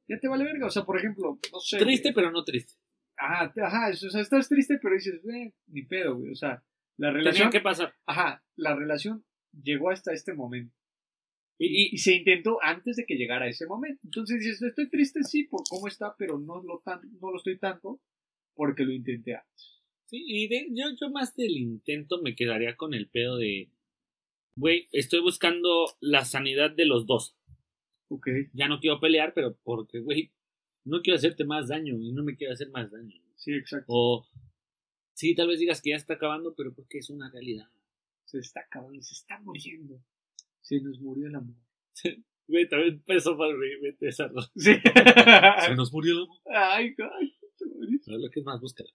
ya 0.07 0.19
te 0.19 0.27
vale 0.27 0.43
verga. 0.43 0.67
O 0.67 0.69
sea, 0.69 0.83
por 0.83 0.97
ejemplo, 0.97 1.39
no 1.51 1.59
sé. 1.59 1.77
Triste, 1.77 2.09
güey. 2.09 2.15
pero 2.15 2.31
no 2.31 2.43
triste. 2.43 2.73
Ajá, 3.17 3.51
te- 3.53 3.61
ajá, 3.61 3.89
o 3.89 3.93
sea, 3.93 4.21
estás 4.21 4.49
triste, 4.49 4.79
pero 4.81 4.95
dices, 4.95 5.21
eh, 5.25 5.53
ni 5.67 5.83
pedo, 5.83 6.17
güey. 6.17 6.31
O 6.31 6.35
sea, 6.35 6.63
la 6.97 7.07
Tenía 7.09 7.11
relación, 7.19 7.49
que 7.51 7.59
pasar. 7.61 7.93
ajá, 8.05 8.43
la 8.55 8.75
relación 8.75 9.23
llegó 9.61 9.89
hasta 9.91 10.13
este 10.13 10.33
momento. 10.33 10.75
Y, 11.59 11.93
Y 11.95 11.97
se 11.97 12.15
intentó 12.15 12.57
antes 12.61 12.95
de 12.95 13.05
que 13.05 13.15
llegara 13.15 13.47
ese 13.47 13.65
momento. 13.67 13.99
Entonces 14.03 14.39
dices, 14.39 14.61
estoy 14.61 14.89
triste, 14.89 15.23
sí, 15.23 15.43
por 15.45 15.61
cómo 15.69 15.87
está, 15.87 16.15
pero 16.17 16.39
no 16.39 16.61
lo, 16.63 16.79
tan, 16.79 17.01
no 17.21 17.31
lo 17.31 17.37
estoy 17.37 17.57
tanto 17.57 18.01
porque 18.55 18.83
lo 18.83 18.91
intenté 18.91 19.35
antes. 19.35 19.81
sí, 20.05 20.23
y 20.25 20.47
de- 20.47 20.67
yo, 20.71 20.85
yo 20.99 21.09
más 21.09 21.35
del 21.35 21.57
intento 21.57 22.21
me 22.21 22.35
quedaría 22.35 22.75
con 22.75 22.93
el 22.93 23.07
pedo 23.09 23.37
de, 23.37 23.69
güey, 24.55 24.87
estoy 24.91 25.21
buscando 25.21 25.85
la 26.01 26.25
sanidad 26.25 26.71
de 26.71 26.85
los 26.85 27.05
dos. 27.07 27.35
Ok. 28.09 28.27
Ya 28.53 28.67
no 28.67 28.79
quiero 28.79 28.99
pelear, 28.99 29.33
pero 29.33 29.57
porque, 29.63 29.99
güey, 30.01 30.31
no 30.85 31.01
quiero 31.01 31.17
hacerte 31.17 31.45
más 31.45 31.69
daño 31.69 31.97
y 31.99 32.11
no 32.11 32.23
me 32.23 32.35
quiero 32.35 32.53
hacer 32.53 32.69
más 32.69 32.91
daño. 32.91 33.19
Sí, 33.35 33.53
exacto. 33.53 33.85
O, 33.87 34.27
sí, 35.13 35.33
tal 35.33 35.47
vez 35.47 35.59
digas 35.59 35.81
que 35.81 35.91
ya 35.91 35.95
está 35.95 36.15
acabando, 36.15 36.53
pero 36.55 36.73
porque 36.75 36.99
es 36.99 37.09
una 37.09 37.31
realidad. 37.31 37.67
Se 38.25 38.37
está 38.39 38.59
acabando, 38.61 39.01
se 39.01 39.13
está 39.15 39.39
muriendo. 39.39 39.99
Se 40.63 40.81
nos 40.81 40.99
murió 40.99 41.27
el 41.27 41.35
amor. 41.35 41.55
Güey, 42.47 42.67
también 42.67 42.95
empezó 42.95 43.37
para 43.37 43.53
reírme 43.55 43.95
de 43.99 44.07
esa. 44.07 44.29
Sí. 44.55 44.73
Se 45.65 45.75
nos 45.75 45.93
murió 45.93 46.13
el 46.13 46.23
amor. 46.23 46.37
ay, 46.45 46.95
ay, 46.97 47.37
se 47.55 47.65
murió. 47.67 47.99
¿Sabes 48.01 48.21
lo 48.21 48.29
que 48.29 48.39
es 48.39 48.45
más? 48.45 48.59
Búscala. 48.59 48.89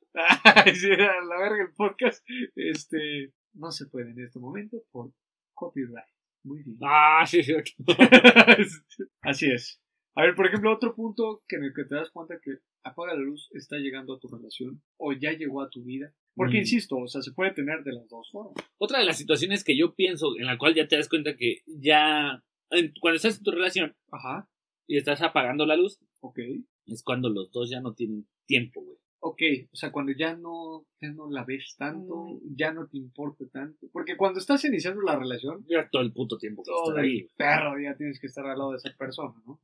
Ay, 0.45 0.75
sí, 0.75 0.91
a 0.91 1.23
la 1.25 1.39
verga 1.39 1.65
el 1.65 1.75
podcast. 1.75 2.25
Este, 2.57 3.33
no 3.53 3.71
se 3.71 3.87
puede 3.87 4.11
en 4.11 4.21
este 4.21 4.39
momento 4.39 4.83
por 4.91 5.13
copyright. 5.55 6.07
Muy 6.43 6.63
bien. 6.63 6.79
Ah, 6.83 7.25
sí, 7.27 7.43
sí. 7.43 7.53
ok. 7.53 7.67
Así 9.23 9.51
es. 9.51 9.81
A 10.15 10.23
ver, 10.23 10.35
por 10.35 10.47
ejemplo, 10.47 10.73
otro 10.73 10.95
punto 10.95 11.43
que 11.47 11.57
en 11.57 11.65
el 11.65 11.75
que 11.75 11.85
te 11.85 11.95
das 11.95 12.11
cuenta 12.11 12.41
que 12.43 12.59
apaga 12.83 13.15
la 13.15 13.21
luz 13.21 13.49
está 13.53 13.77
llegando 13.77 14.15
a 14.15 14.19
tu 14.19 14.29
relación 14.29 14.83
o 14.97 15.13
ya 15.13 15.33
llegó 15.33 15.63
a 15.63 15.71
tu 15.71 15.85
vida. 15.85 16.13
Porque, 16.39 16.57
Mm. 16.59 16.61
insisto, 16.61 16.97
o 16.97 17.09
sea, 17.09 17.21
se 17.21 17.33
puede 17.33 17.51
tener 17.51 17.83
de 17.83 17.93
las 17.93 18.09
dos 18.09 18.31
formas. 18.31 18.55
Otra 18.79 19.01
de 19.01 19.05
las 19.05 19.19
situaciones 19.19 19.65
que 19.65 19.77
yo 19.77 19.95
pienso, 19.95 20.39
en 20.39 20.47
la 20.47 20.57
cual 20.57 20.75
ya 20.75 20.87
te 20.89 20.97
das 20.97 21.09
cuenta 21.09 21.37
que 21.37 21.63
ya, 21.67 22.43
en- 22.71 22.95
cuando 23.01 23.17
estás 23.17 23.39
en 23.39 23.43
tu 23.43 23.51
relación 23.51 23.95
Ajá, 24.13 24.49
y 24.87 24.97
estás 24.97 25.21
apagando 25.21 25.67
la 25.67 25.77
luz, 25.77 25.99
ok. 26.21 26.39
es 26.87 27.03
cuando 27.03 27.29
los 27.29 27.51
dos 27.51 27.69
ya 27.69 27.81
no 27.81 27.93
tienen 27.93 28.27
tiempo, 28.47 28.81
güey. 28.83 28.97
Ok, 29.21 29.43
o 29.73 29.77
sea, 29.77 29.91
cuando 29.91 30.13
ya 30.13 30.37
no, 30.37 30.87
ya 31.03 31.11
no 31.11 31.29
la 31.29 31.45
ves 31.45 31.75
tanto, 31.77 32.15
Mm. 32.41 32.55
ya 32.57 32.73
no 32.73 32.87
te 32.87 32.97
importa 32.99 33.45
tanto. 33.53 33.89
Porque 33.93 34.17
cuando 34.17 34.39
estás 34.39 34.65
iniciando 34.65 35.03
la 35.03 35.17
relación, 35.19 35.67
Ya 35.69 35.89
todo 35.91 36.03
el 36.03 36.13
puto 36.13 36.39
tiempo 36.39 36.63
que 36.63 36.71
todo 36.71 36.91
estás 36.91 37.03
ahí. 37.05 37.19
el 37.19 37.31
perro 37.37 37.77
día 37.77 37.97
tienes 37.97 38.21
que 38.21 38.29
estar 38.29 38.47
al 38.47 38.57
lado 38.57 38.71
de 38.71 38.77
esa 38.77 38.95
persona, 38.97 39.35
¿no? 39.45 39.61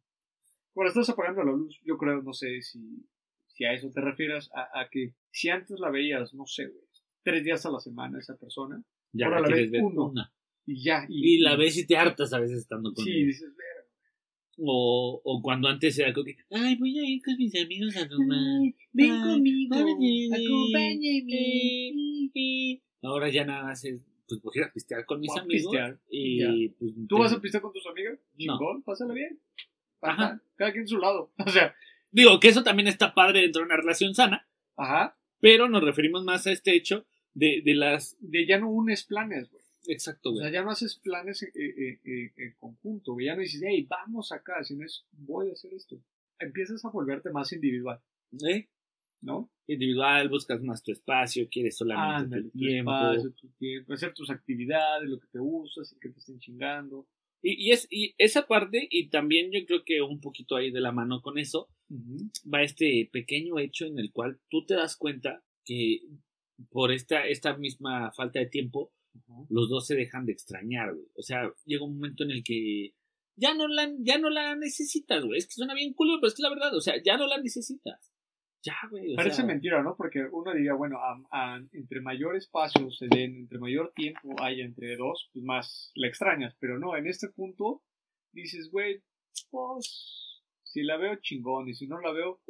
Cuando 0.73 0.89
estás 0.89 1.09
apagando 1.09 1.45
la 1.45 1.53
luz, 1.53 1.81
yo 1.85 1.97
creo, 1.97 2.21
no 2.21 2.33
sé 2.33 2.61
si, 2.63 2.81
si 3.55 3.65
a 3.65 3.73
eso 3.73 3.91
te 3.91 4.01
refieres, 4.03 4.51
a, 4.55 4.81
a 4.81 4.89
que 4.91 5.15
si 5.31 5.49
antes 5.49 5.81
la 5.81 5.91
veías, 5.91 6.35
no 6.35 6.45
sé, 6.47 6.67
güey, 6.67 6.85
tres 7.23 7.43
días 7.43 7.65
a 7.65 7.71
la 7.71 7.81
semana 7.81 8.19
esa 8.19 8.37
persona, 8.37 8.83
Ya 9.13 9.27
Ahora 9.27 9.41
la 9.41 9.49
ves 9.49 9.71
uno. 9.81 10.11
una. 10.11 10.33
y 10.67 10.83
ya. 10.85 11.07
Y 11.09 11.39
la 11.39 11.57
ves 11.57 11.77
y 11.79 11.87
te 11.87 11.97
hartas 11.97 12.33
a 12.33 12.41
veces 12.41 12.59
estando 12.59 12.93
con 12.93 13.05
Sí, 13.05 13.13
él. 13.13 13.27
dices, 13.29 13.49
"Verga, 13.57 13.73
O, 14.59 15.21
o 15.25 15.43
cuando 15.43 15.67
antes 15.69 15.99
era 15.99 16.13
como 16.13 16.27
que, 16.27 16.37
ay, 16.53 16.77
voy 16.77 16.97
a 16.99 17.05
ir 17.09 17.21
con 17.25 17.37
mis 17.37 17.55
amigos 17.61 17.97
a 17.97 18.09
tomar. 18.09 18.39
ven 18.93 19.11
Ay, 19.13 19.21
conmigo, 19.35 19.75
acompáñame. 21.35 22.81
Ahora 23.03 23.29
ya 23.31 23.45
nada 23.45 23.65
más 23.65 23.85
es, 23.85 24.05
pues 24.29 24.41
voy 24.41 24.53
a 24.57 24.59
ir 24.61 24.65
a 24.67 24.73
pistear 24.73 25.05
con 25.05 25.21
mis 25.21 25.29
Voy 25.33 25.41
amigos. 25.41 25.63
pistear, 25.71 25.99
Y 26.11 26.69
pues, 26.71 26.93
¿Tú 27.09 27.19
vas 27.19 27.33
a 27.33 27.41
pistear 27.41 27.63
con 27.63 27.73
tus 27.73 27.87
amigas? 27.87 28.19
No. 28.33 28.37
Chingón, 28.39 28.83
pásala 28.83 29.13
bien. 29.15 29.39
Ajá. 30.01 30.41
Cada 30.57 30.73
quien 30.73 30.87
su 30.89 30.99
lado. 30.99 31.31
O 31.47 31.51
sea, 31.51 31.75
Digo 32.15 32.39
que 32.39 32.49
eso 32.49 32.63
también 32.63 32.87
está 32.87 33.13
padre 33.13 33.41
dentro 33.41 33.61
de 33.61 33.67
una 33.67 33.77
relación 33.77 34.15
sana, 34.15 34.49
ajá. 34.77 35.19
pero 35.41 35.69
nos 35.69 35.83
referimos 35.83 36.23
más 36.25 36.47
a 36.47 36.53
este 36.53 36.75
hecho 36.77 37.05
de, 37.35 37.61
de 37.65 37.75
las. 37.75 38.17
De 38.21 38.47
ya 38.47 38.59
no 38.61 38.71
unes 38.71 39.05
planes, 39.05 39.51
güey. 39.51 39.63
Exacto, 39.89 40.31
O 40.31 40.35
sea, 40.35 40.45
güey. 40.45 40.53
ya 40.55 40.63
no 40.63 40.71
haces 40.71 40.95
planes 40.97 41.43
eh, 41.43 41.51
eh, 41.57 42.01
eh, 42.05 42.33
en 42.37 42.55
conjunto, 42.59 43.15
güey. 43.15 43.27
Ya 43.27 43.35
no 43.35 43.41
dices, 43.43 43.61
hey, 43.67 43.85
vamos 43.91 44.31
acá, 44.31 44.63
sino 44.63 44.85
es, 44.85 45.05
voy 45.13 45.51
a 45.51 45.53
hacer 45.55 45.75
esto. 45.75 46.01
Empiezas 46.39 46.85
a 46.85 46.91
volverte 46.91 47.31
más 47.31 47.53
individual, 47.53 48.01
¿Eh? 48.49 48.69
¿no? 49.21 49.51
Individual, 49.67 50.29
buscas 50.29 50.63
más 50.63 50.83
tu 50.85 50.93
espacio, 50.93 51.49
quieres 51.51 51.77
solamente 51.77 52.25
Ándale, 52.37 52.43
tu 52.45 52.51
tu 52.51 52.59
tiempo. 52.59 52.93
espacio, 52.93 53.33
tu 53.35 53.49
tiempo, 53.59 53.93
hacer 53.93 54.15
tus 54.15 54.31
actividades, 54.31 55.09
lo 55.11 55.19
que 55.19 55.27
te 55.33 55.39
gusta, 55.41 55.85
sin 55.85 55.99
que 55.99 56.11
te 56.11 56.19
estén 56.21 56.39
chingando. 56.39 57.09
Y, 57.43 57.69
y, 57.69 57.73
es, 57.73 57.87
y 57.91 58.15
esa 58.19 58.47
parte, 58.47 58.87
y 58.91 59.09
también 59.11 59.51
yo 59.53 59.67
creo 59.67 59.83
que 59.85 60.01
un 60.01 60.21
poquito 60.21 60.57
ahí 60.57 60.71
de 60.71 60.81
la 60.81 60.93
mano 60.93 61.21
con 61.21 61.39
eso, 61.39 61.69
Va 62.53 62.63
este 62.63 63.09
pequeño 63.13 63.59
hecho 63.59 63.87
en 63.87 63.99
el 63.99 64.11
cual 64.13 64.41
tú 64.51 64.65
te 64.67 64.75
das 64.75 64.97
cuenta 64.97 65.43
que 65.65 66.01
por 66.71 66.93
esta, 66.93 67.27
esta 67.27 67.57
misma 67.57 68.13
falta 68.13 68.39
de 68.39 68.47
tiempo, 68.47 68.93
los 69.49 69.69
dos 69.69 69.87
se 69.87 69.95
dejan 69.95 70.27
de 70.27 70.33
extrañar, 70.33 70.93
güey. 70.95 71.07
O 71.17 71.23
sea, 71.23 71.53
llega 71.65 71.85
un 71.85 71.95
momento 71.97 72.25
en 72.25 72.31
el 72.33 72.43
que 72.45 72.95
ya 73.37 73.55
no 73.55 73.67
la, 73.69 73.91
ya 74.01 74.19
no 74.19 74.31
la 74.31 74.55
necesitas, 74.57 75.25
güey. 75.25 75.39
Es 75.39 75.47
que 75.47 75.55
suena 75.55 75.75
bien 75.75 75.95
culo, 75.95 76.19
pero 76.21 76.29
es 76.29 76.35
que 76.35 76.43
la 76.43 76.51
verdad. 76.51 76.75
O 76.77 76.81
sea, 76.81 76.95
ya 77.03 77.17
no 77.17 77.27
la 77.27 77.39
necesitas. 77.41 78.13
Ya, 78.65 78.77
güey. 78.91 79.15
Parece 79.15 79.37
sea, 79.37 79.45
mentira, 79.45 79.83
¿no? 79.83 79.95
Porque 79.97 80.21
uno 80.33 80.53
diría, 80.55 80.73
bueno, 80.75 80.99
a- 80.99 81.23
a- 81.31 81.63
entre 81.73 82.01
mayor 82.01 82.35
espacio 82.37 82.91
se 82.91 83.07
den, 83.09 83.37
entre 83.37 83.59
mayor 83.59 83.93
tiempo 83.95 84.35
haya 84.41 84.65
entre 84.65 84.97
dos, 84.97 85.29
pues 85.33 85.45
más 85.45 85.91
la 85.95 86.09
extrañas. 86.09 86.57
Pero 86.59 86.79
no, 86.79 86.97
en 86.97 87.07
este 87.07 87.29
punto 87.29 87.83
dices, 88.33 88.71
güey, 88.71 89.03
pues 89.51 90.24
si 90.75 90.83
la 90.83 90.97
veo 90.97 91.15
chingón 91.23 91.69
y 91.69 91.75
si 91.75 91.87
no 91.87 92.01
la 92.01 92.11
veo 92.11 92.41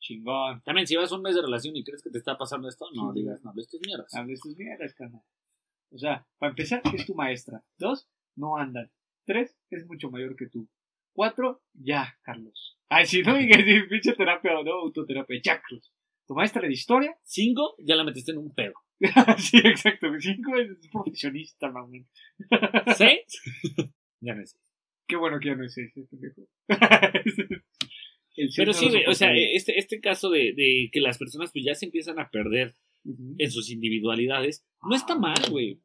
chingón. 0.00 0.60
También, 0.62 0.88
si 0.88 0.96
vas 0.96 1.12
un 1.12 1.22
mes 1.22 1.36
de 1.36 1.42
relación 1.42 1.76
y 1.76 1.84
crees 1.84 2.02
que 2.02 2.10
te 2.10 2.18
está 2.18 2.36
pasando 2.36 2.68
esto, 2.68 2.86
no 2.92 3.12
Sí. 3.12 3.20
digas, 3.20 3.40
no, 3.44 3.52
esto 3.56 3.76
es 3.76 3.86
mierda. 3.86 4.06
A 4.12 4.24
veces 4.24 4.56
mierdas, 4.58 4.92
carnal. 4.94 5.22
O 5.92 5.98
sea, 5.98 6.26
para 6.38 6.50
empezar, 6.50 6.82
es 6.92 7.06
tu 7.06 7.14
maestra. 7.14 7.62
Dos, 7.78 8.08
no 8.34 8.56
andan. 8.56 8.90
Tres, 9.24 9.56
es 9.70 9.86
mucho 9.86 10.10
mayor 10.10 10.34
que 10.34 10.48
tú. 10.48 10.68
Cuatro, 11.12 11.62
ya, 11.74 12.18
Carlos. 12.22 12.76
Ay, 12.88 13.06
si 13.06 13.22
no, 13.22 13.36
digas 13.36 13.62
pinche 13.88 14.14
terapia 14.14 14.58
o 14.58 14.64
no, 14.64 14.72
autoterapia. 14.72 15.40
Ya, 15.42 15.60
Carlos. 15.60 15.92
Tu 16.26 16.34
maestra 16.34 16.62
de 16.62 16.72
historia. 16.72 17.16
Cinco, 17.22 17.76
ya 17.78 17.94
la 17.94 18.02
metiste 18.04 18.32
en 18.32 18.38
un 18.38 18.52
pedo. 18.52 18.74
sí, 19.38 19.58
exacto. 19.58 20.08
Cinco 20.18 20.56
es 20.56 20.88
profesionista, 20.90 21.70
mamón. 21.70 22.08
Seis, 22.96 23.42
ya 24.20 24.34
no 24.34 24.42
es. 24.42 24.56
Qué 25.10 25.16
bueno 25.16 25.40
que 25.40 25.48
ya 25.48 25.56
no 25.56 25.64
es 25.64 25.76
ese, 25.76 26.02
pendejo. 26.04 26.48
El 28.36 28.48
Pero 28.56 28.72
sí, 28.72 28.88
o 29.08 29.12
sea, 29.12 29.34
este, 29.34 29.76
este 29.76 30.00
caso 30.00 30.30
de, 30.30 30.52
de 30.54 30.88
que 30.92 31.00
las 31.00 31.18
personas 31.18 31.50
pues 31.52 31.64
ya 31.64 31.74
se 31.74 31.86
empiezan 31.86 32.20
a 32.20 32.30
perder 32.30 32.76
en 33.04 33.50
sus 33.50 33.70
individualidades, 33.70 34.64
no 34.88 34.94
está 34.94 35.18
mal, 35.18 35.42
güey. 35.50 35.80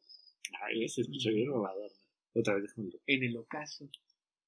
Ay, 0.61 0.87
se 0.87 1.01
escucha 1.01 1.31
bien 1.31 1.47
robador. 1.47 1.91
Otra 2.33 2.53
vez, 2.53 2.63
déjame. 2.63 2.91
En 3.07 3.23
el 3.23 3.35
ocaso, 3.37 3.89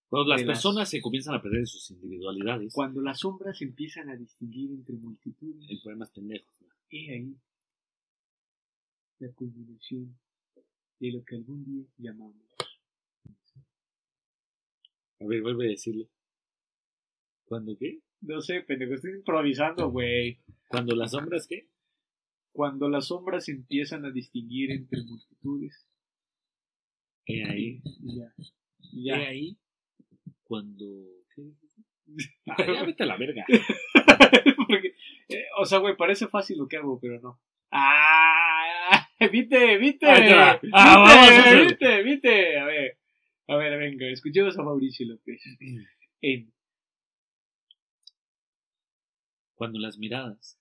Cuando 0.09 0.29
las 0.29 0.43
personas 0.43 0.89
se 0.89 1.01
comienzan 1.01 1.33
a 1.33 1.41
perder 1.41 1.61
en 1.61 1.67
sus 1.67 1.89
individualidades, 1.89 2.71
cuando 2.71 3.01
las 3.01 3.19
sombras 3.19 3.59
empiezan 3.63 4.09
a 4.09 4.15
distinguir 4.15 4.69
entre 4.71 4.95
multitudes, 4.95 5.67
el 5.69 5.81
problema 5.81 6.05
es 6.05 6.11
pendejo. 6.11 6.45
¿no? 6.61 6.67
he 6.91 7.13
ahí 7.13 7.35
la 9.19 9.31
culminación 9.31 10.15
de 10.99 11.11
lo 11.11 11.23
que 11.23 11.35
algún 11.35 11.65
día 11.65 11.85
llamamos. 11.97 12.46
A 15.19 15.25
ver, 15.25 15.41
vuelve 15.41 15.65
a 15.67 15.69
decirlo. 15.69 16.07
¿Cuándo 17.45 17.75
qué? 17.79 17.99
No 18.21 18.41
sé, 18.41 18.61
pendejo, 18.61 18.93
estoy 18.93 19.11
improvisando, 19.11 19.89
güey. 19.89 20.39
¿Cuando 20.67 20.95
las 20.95 21.11
sombras 21.11 21.47
qué? 21.47 21.67
Cuando 22.51 22.89
las 22.89 23.07
sombras 23.07 23.47
empiezan 23.49 24.05
a 24.05 24.11
distinguir 24.11 24.71
entre 24.71 25.01
multitudes, 25.03 25.87
He 27.25 27.43
ahí. 27.45 27.81
ya. 28.01 28.33
y 28.93 29.09
He 29.11 29.17
ya. 29.21 29.27
ahí. 29.27 29.57
Cuando. 30.43 30.85
¿Qué? 31.35 31.43
Ah, 32.49 32.55
ya 32.65 32.83
vete 32.85 33.03
a 33.03 33.05
la 33.05 33.17
verga. 33.17 33.45
Porque, 34.67 34.95
eh, 35.29 35.43
o 35.59 35.65
sea, 35.65 35.79
güey, 35.79 35.97
parece 35.97 36.27
fácil 36.27 36.57
lo 36.57 36.67
que 36.67 36.77
hago, 36.77 36.97
pero 36.99 37.19
no. 37.19 37.39
¡Ah! 37.71 39.07
¡Vite, 39.31 39.77
vite! 39.77 40.05
Ahí 40.09 40.29
te 40.29 40.33
va. 40.35 40.53
¡Vite, 40.57 40.71
Ah, 40.73 41.27
hacer- 41.27 41.67
vite, 41.67 42.03
vite! 42.03 42.57
A 42.59 42.65
ver, 42.65 42.97
a 43.47 43.55
ver, 43.55 43.77
venga, 43.77 44.07
escuchemos 44.07 44.57
a 44.57 44.63
Mauricio 44.63 45.07
López. 45.07 45.41
En 46.19 46.51
Cuando 49.53 49.79
las 49.79 49.97
miradas 49.97 50.59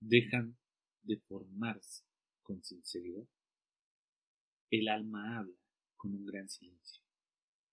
dejan 0.00 0.58
de 1.02 1.16
formarse 1.16 2.04
con 2.42 2.62
sinceridad, 2.62 3.26
el 4.70 4.88
alma 4.88 5.38
habla 5.38 5.56
con 5.96 6.14
un 6.14 6.24
gran 6.24 6.48
silencio 6.48 7.02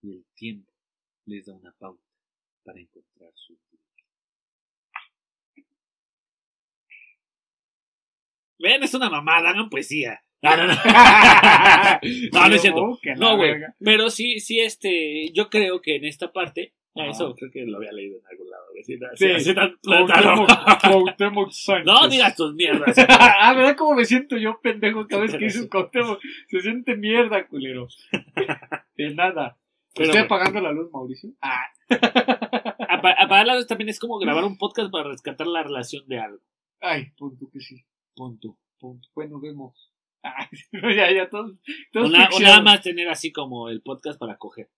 y 0.02 0.12
el 0.12 0.26
tiempo 0.34 0.72
les 1.24 1.46
da 1.46 1.54
una 1.54 1.72
pauta 1.72 2.02
para 2.62 2.80
encontrar 2.80 3.32
su 3.34 3.54
equilibrio. 3.54 4.06
Ven, 8.58 8.82
es 8.82 8.94
una 8.94 9.08
mamada, 9.08 9.50
hagan 9.50 9.70
poesía. 9.70 10.20
No, 10.40 10.56
no, 10.56 10.66
no. 10.66 10.74
no, 12.32 12.48
no 12.48 12.54
es 12.54 12.60
cierto. 12.62 12.98
No, 13.16 13.36
güey. 13.36 13.54
Pero 13.80 14.08
sí, 14.10 14.38
sí, 14.40 14.60
este, 14.60 15.30
yo 15.32 15.50
creo 15.50 15.80
que 15.80 15.96
en 15.96 16.04
esta 16.04 16.32
parte, 16.32 16.74
ah, 16.96 17.06
eso 17.08 17.34
creo 17.34 17.50
que 17.50 17.64
lo 17.66 17.78
había 17.78 17.92
leído 17.92 18.18
en 18.18 18.26
algún 18.30 18.48
lado. 18.50 18.64
güey. 18.70 18.84
Sí, 18.84 18.98
Sí. 19.16 19.40
sí, 19.40 19.54
tan-. 19.54 19.76
No 21.84 22.08
digas 22.08 22.36
tus 22.36 22.54
mierdas. 22.54 22.96
ah, 23.08 23.52
¿verdad 23.54 23.76
cómo 23.76 23.94
me 23.94 24.04
siento 24.04 24.36
yo, 24.36 24.60
pendejo, 24.62 25.06
cada 25.06 25.22
vez 25.22 25.32
que 25.32 25.44
dices 25.46 25.68
Cuauhtémoc? 25.68 26.20
Se 26.48 26.60
siente 26.60 26.96
mierda, 26.96 27.46
culero. 27.48 27.88
De 28.96 29.14
nada. 29.14 29.58
Pero 29.94 30.10
¿Estoy 30.10 30.20
apagando 30.22 30.60
la 30.60 30.70
luz, 30.72 30.90
Mauricio? 30.92 31.30
Ah. 31.40 31.64
Apa- 32.88 33.16
apagar 33.18 33.46
la 33.46 33.56
luz 33.56 33.66
también 33.66 33.88
es 33.88 33.98
como 33.98 34.18
grabar 34.18 34.44
un 34.44 34.56
podcast 34.56 34.90
para 34.92 35.08
rescatar 35.08 35.46
la 35.46 35.62
relación 35.62 36.06
de 36.06 36.20
algo. 36.20 36.38
Ay, 36.80 37.10
punto 37.16 37.48
que 37.52 37.60
sí. 37.60 37.84
Punto. 38.14 38.56
Punto. 38.78 39.08
Bueno, 39.14 39.40
vemos. 39.40 39.87
Ya, 40.72 41.12
ya, 41.12 41.28
todos. 41.30 41.52
todos 41.92 42.08
O, 42.08 42.12
na- 42.12 42.28
o 42.34 42.40
nada 42.40 42.60
más 42.62 42.82
tener 42.82 43.08
así 43.08 43.32
como 43.32 43.68
el 43.68 43.82
podcast 43.82 44.18
para 44.18 44.36
coger. 44.36 44.68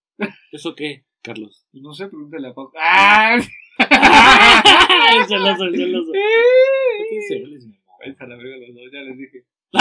¿Eso 0.53 0.75
qué, 0.75 1.05
Carlos? 1.23 1.67
No 1.73 1.95
sé, 1.95 2.09
pregúntale 2.09 2.49
a 2.49 2.55
Pau. 2.55 2.71
¡Ah! 2.79 3.39
el 5.17 5.25
celoso, 5.27 5.65
el 5.65 5.77
celoso. 5.77 6.13
¿Qué 6.13 6.21
a 8.19 8.27
la 8.27 8.37
verga 8.37 8.57
los 8.67 8.75
dos, 8.75 8.91
ya 8.93 9.01
les 9.01 9.19
dije. 9.19 9.45
No, 9.73 9.81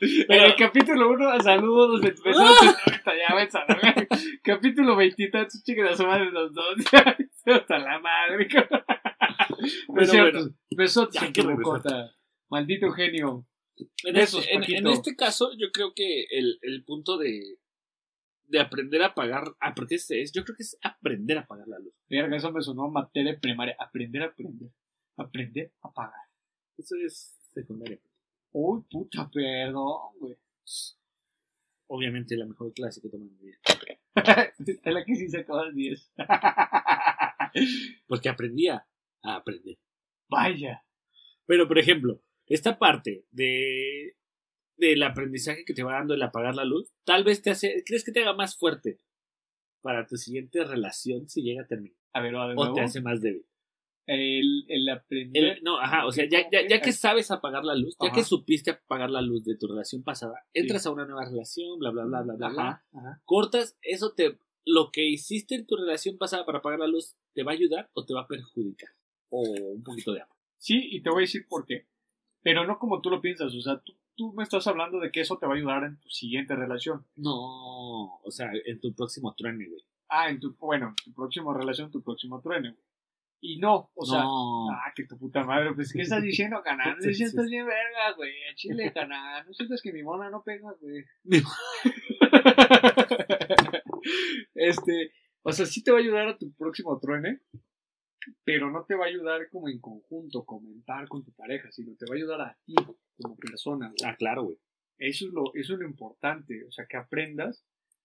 En 0.00 0.26
pero- 0.28 0.44
el 0.46 0.56
capítulo 0.56 1.10
1, 1.10 1.40
saludos, 1.40 2.02
empezamos 2.04 2.62
ahorita, 2.62 3.12
ya 3.16 3.34
váyanse 3.34 3.58
a 3.58 3.64
la 3.68 3.74
verga. 3.76 4.06
Capítulo 4.42 4.96
23, 4.96 5.62
chiquen 5.64 5.86
a 5.86 5.96
su 5.96 6.06
madre 6.06 6.30
los 6.30 6.52
dos. 6.52 6.74
Hasta 7.46 7.78
la 7.78 7.98
madre. 8.00 8.48
cabrón. 8.48 8.82
No 8.88 9.56
Bueno, 9.88 10.02
es 10.02 10.10
cierto. 10.10 10.38
bueno. 10.40 10.54
Besotes 10.70 11.20
Ya 11.20 11.26
en 11.28 11.32
tu 11.32 11.50
bocota. 11.50 12.10
Maldito 12.48 12.90
genio. 12.92 13.46
En, 14.04 14.16
este, 14.16 14.54
en- 14.54 14.86
este 14.86 15.16
caso, 15.16 15.50
yo 15.58 15.70
creo 15.72 15.92
que 15.94 16.24
el, 16.30 16.58
el 16.62 16.82
punto 16.84 17.18
de, 17.18 17.58
de 18.44 18.60
aprender 18.60 19.02
a 19.02 19.14
pagar. 19.14 19.44
Ah, 19.60 19.74
porque 19.74 19.96
es, 19.96 20.10
es- 20.10 20.32
yo 20.32 20.44
creo 20.44 20.56
que 20.56 20.62
es 20.62 20.78
aprender 20.82 21.36
a 21.38 21.46
pagar 21.46 21.68
la 21.68 21.78
luz. 21.78 21.92
Verga, 22.08 22.36
eso 22.36 22.50
me 22.52 22.62
sonó 22.62 22.88
materia 22.88 23.32
de 23.32 23.38
primaria. 23.38 23.76
Aprender 23.78 24.22
a 24.22 24.26
aprender. 24.26 24.70
Aprender 25.16 25.72
a 25.82 25.90
pagar. 25.92 26.20
Eso 26.78 26.94
es 26.96 27.36
secundaria. 27.52 27.98
Uy, 28.52 28.82
puta, 28.90 29.28
perdón, 29.30 30.12
güey. 30.20 30.36
Obviamente 31.88 32.36
la 32.36 32.46
mejor 32.46 32.72
clase 32.72 33.00
que 33.00 33.08
toman 33.08 33.28
en 33.28 33.36
mi 33.36 33.44
vida. 33.46 33.58
es 34.84 34.92
la 34.94 35.04
que 35.04 35.14
sí 35.14 35.28
se 35.28 35.40
acaba 35.40 35.66
el 35.66 35.74
10. 35.74 36.12
Porque 38.06 38.28
aprendía 38.28 38.86
a 39.22 39.36
aprender. 39.36 39.78
Vaya. 40.28 40.82
Pero, 41.46 41.68
por 41.68 41.78
ejemplo, 41.78 42.22
esta 42.46 42.78
parte 42.78 43.24
de 43.30 44.14
del 44.78 45.02
aprendizaje 45.02 45.64
que 45.64 45.72
te 45.72 45.82
va 45.82 45.94
dando 45.94 46.12
el 46.14 46.22
apagar 46.22 46.54
la 46.54 46.64
luz, 46.64 46.92
tal 47.04 47.24
vez 47.24 47.40
te 47.40 47.50
hace, 47.50 47.82
crees 47.86 48.04
que 48.04 48.12
te 48.12 48.20
haga 48.20 48.34
más 48.34 48.58
fuerte 48.58 49.00
para 49.80 50.06
tu 50.06 50.16
siguiente 50.16 50.64
relación 50.64 51.28
si 51.28 51.42
llega 51.42 51.62
a 51.62 51.66
terminar. 51.66 51.96
A 52.12 52.20
ver, 52.20 52.34
va 52.34 52.48
de 52.48 52.54
O 52.56 52.74
te 52.74 52.82
hace 52.82 53.00
más 53.00 53.22
débil. 53.22 53.46
El, 54.06 54.64
el 54.68 54.88
aprender. 54.88 55.44
El- 55.44 55.62
no, 55.62 55.80
ajá, 55.80 56.06
o 56.06 56.12
sea, 56.12 56.28
ya, 56.28 56.48
ya, 56.50 56.66
ya 56.68 56.80
que 56.80 56.92
sabes 56.92 57.30
apagar 57.30 57.64
la 57.64 57.74
luz, 57.74 57.96
ya 58.00 58.08
Ajá. 58.08 58.16
que 58.16 58.22
supiste 58.22 58.70
apagar 58.70 59.10
la 59.10 59.20
luz 59.22 59.44
de 59.44 59.56
tu 59.56 59.66
relación 59.66 60.04
pasada, 60.04 60.46
entras 60.52 60.86
a 60.86 60.92
una 60.92 61.06
nueva 61.06 61.24
relación, 61.24 61.78
bla, 61.78 61.90
bla, 61.90 62.04
bla, 62.04 62.22
bla, 62.22 62.34
bla, 62.34 62.48
bla, 62.48 62.68
Ajá, 62.68 62.84
ajá. 62.92 63.22
cortas, 63.24 63.76
eso 63.82 64.12
te, 64.12 64.38
lo 64.64 64.90
que 64.92 65.06
hiciste 65.08 65.54
en 65.56 65.66
tu 65.66 65.76
relación 65.76 66.18
pasada 66.18 66.44
para 66.46 66.58
apagar 66.58 66.78
la 66.78 66.86
luz, 66.86 67.16
¿te 67.34 67.42
va 67.42 67.52
a 67.52 67.54
ayudar 67.54 67.90
o 67.94 68.04
te 68.04 68.14
va 68.14 68.22
a 68.22 68.28
perjudicar? 68.28 68.90
O 69.30 69.40
un 69.74 69.82
poquito 69.82 70.12
de 70.12 70.20
agua. 70.20 70.36
Sí, 70.58 70.78
y 70.90 71.02
te 71.02 71.10
voy 71.10 71.20
a 71.20 71.20
decir 71.22 71.46
por 71.48 71.66
qué. 71.66 71.86
Pero 72.46 72.64
no 72.64 72.78
como 72.78 73.00
tú 73.00 73.10
lo 73.10 73.20
piensas. 73.20 73.52
O 73.52 73.60
sea, 73.60 73.80
tú, 73.80 73.92
tú 74.14 74.32
me 74.32 74.44
estás 74.44 74.64
hablando 74.68 75.00
de 75.00 75.10
que 75.10 75.20
eso 75.20 75.36
te 75.36 75.46
va 75.46 75.54
a 75.54 75.56
ayudar 75.56 75.82
en 75.82 75.98
tu 75.98 76.08
siguiente 76.08 76.54
relación. 76.54 77.04
No, 77.16 78.20
o 78.22 78.30
sea, 78.30 78.52
en 78.64 78.80
tu 78.80 78.94
próximo 78.94 79.34
truene, 79.34 79.66
güey. 79.66 79.82
Ah, 80.08 80.30
en 80.30 80.38
tu, 80.38 80.54
bueno, 80.60 80.90
en 80.90 80.94
tu 80.94 81.12
próxima 81.12 81.52
relación, 81.58 81.90
tu 81.90 82.04
próximo 82.04 82.40
truene, 82.40 82.70
güey. 82.70 82.84
Y 83.40 83.58
no, 83.58 83.90
o 83.96 84.06
sea, 84.06 84.22
ah, 84.22 84.92
que 84.94 85.06
tu 85.06 85.18
puta 85.18 85.42
madre, 85.42 85.74
pues, 85.74 85.92
¿qué 85.92 86.02
estás 86.02 86.22
diciendo, 86.22 86.62
canal? 86.62 86.96
No 87.04 87.12
sientas 87.12 87.50
bien 87.50 87.66
verga, 87.66 88.12
güey, 88.16 88.32
chile, 88.54 88.92
canal. 88.92 89.44
No 89.44 89.52
sientas 89.52 89.82
que 89.82 89.92
mi 89.92 90.04
mona 90.04 90.30
no 90.30 90.44
pega, 90.44 90.72
güey. 90.80 91.04
Este, 94.54 95.12
o 95.42 95.50
sea, 95.50 95.66
sí 95.66 95.82
te 95.82 95.90
va 95.90 95.98
a 95.98 96.00
ayudar 96.00 96.28
a 96.28 96.38
tu 96.38 96.52
próximo 96.52 96.96
truene, 97.00 97.40
pero 98.44 98.70
no 98.70 98.84
te 98.84 98.94
va 98.94 99.06
a 99.06 99.08
ayudar 99.08 99.48
como 99.50 99.68
en 99.68 99.78
conjunto, 99.80 100.44
comentar 100.44 101.08
con 101.08 101.24
tu 101.24 101.32
pareja, 101.32 101.70
sino 101.72 101.94
te 101.96 102.06
va 102.06 102.14
a 102.14 102.18
ayudar 102.18 102.40
a 102.40 102.58
ti 102.64 102.74
como 103.20 103.36
persona, 103.36 103.88
güey. 103.88 103.98
Ah, 104.04 104.16
claro, 104.16 104.44
güey. 104.44 104.58
Eso 104.98 105.26
es 105.26 105.32
lo, 105.32 105.54
eso 105.54 105.74
es 105.74 105.78
lo 105.80 105.86
importante, 105.86 106.64
o 106.64 106.70
sea, 106.72 106.86
que 106.86 106.96
aprendas 106.96 107.64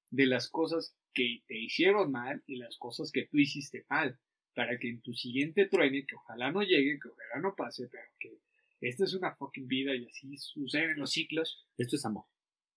de 0.10 0.26
las 0.26 0.50
cosas 0.50 0.96
que 1.14 1.42
te 1.48 1.58
hicieron 1.58 2.12
mal 2.12 2.44
y 2.46 2.58
las 2.58 2.78
cosas 2.78 3.12
que 3.12 3.28
tú 3.28 3.38
hiciste 3.38 3.86
mal, 3.90 4.20
para 4.54 4.78
que 4.78 4.90
en 4.90 5.02
tu 5.02 5.14
siguiente 5.14 5.68
truene, 5.68 6.06
que 6.06 6.16
ojalá 6.16 6.52
no 6.52 6.62
llegue, 6.62 7.00
que 7.00 7.08
ojalá 7.08 7.42
no 7.42 7.56
pase, 7.56 7.88
pero 7.90 8.04
que 8.20 8.40
esta 8.82 9.06
es 9.06 9.14
una 9.14 9.36
fucking 9.36 9.68
vida 9.68 9.96
y 9.96 10.06
así 10.06 10.36
suceden 10.38 11.00
los 11.00 11.12
ciclos, 11.12 11.66
Esto 11.78 11.96
es 11.96 12.06
amor. 12.06 12.26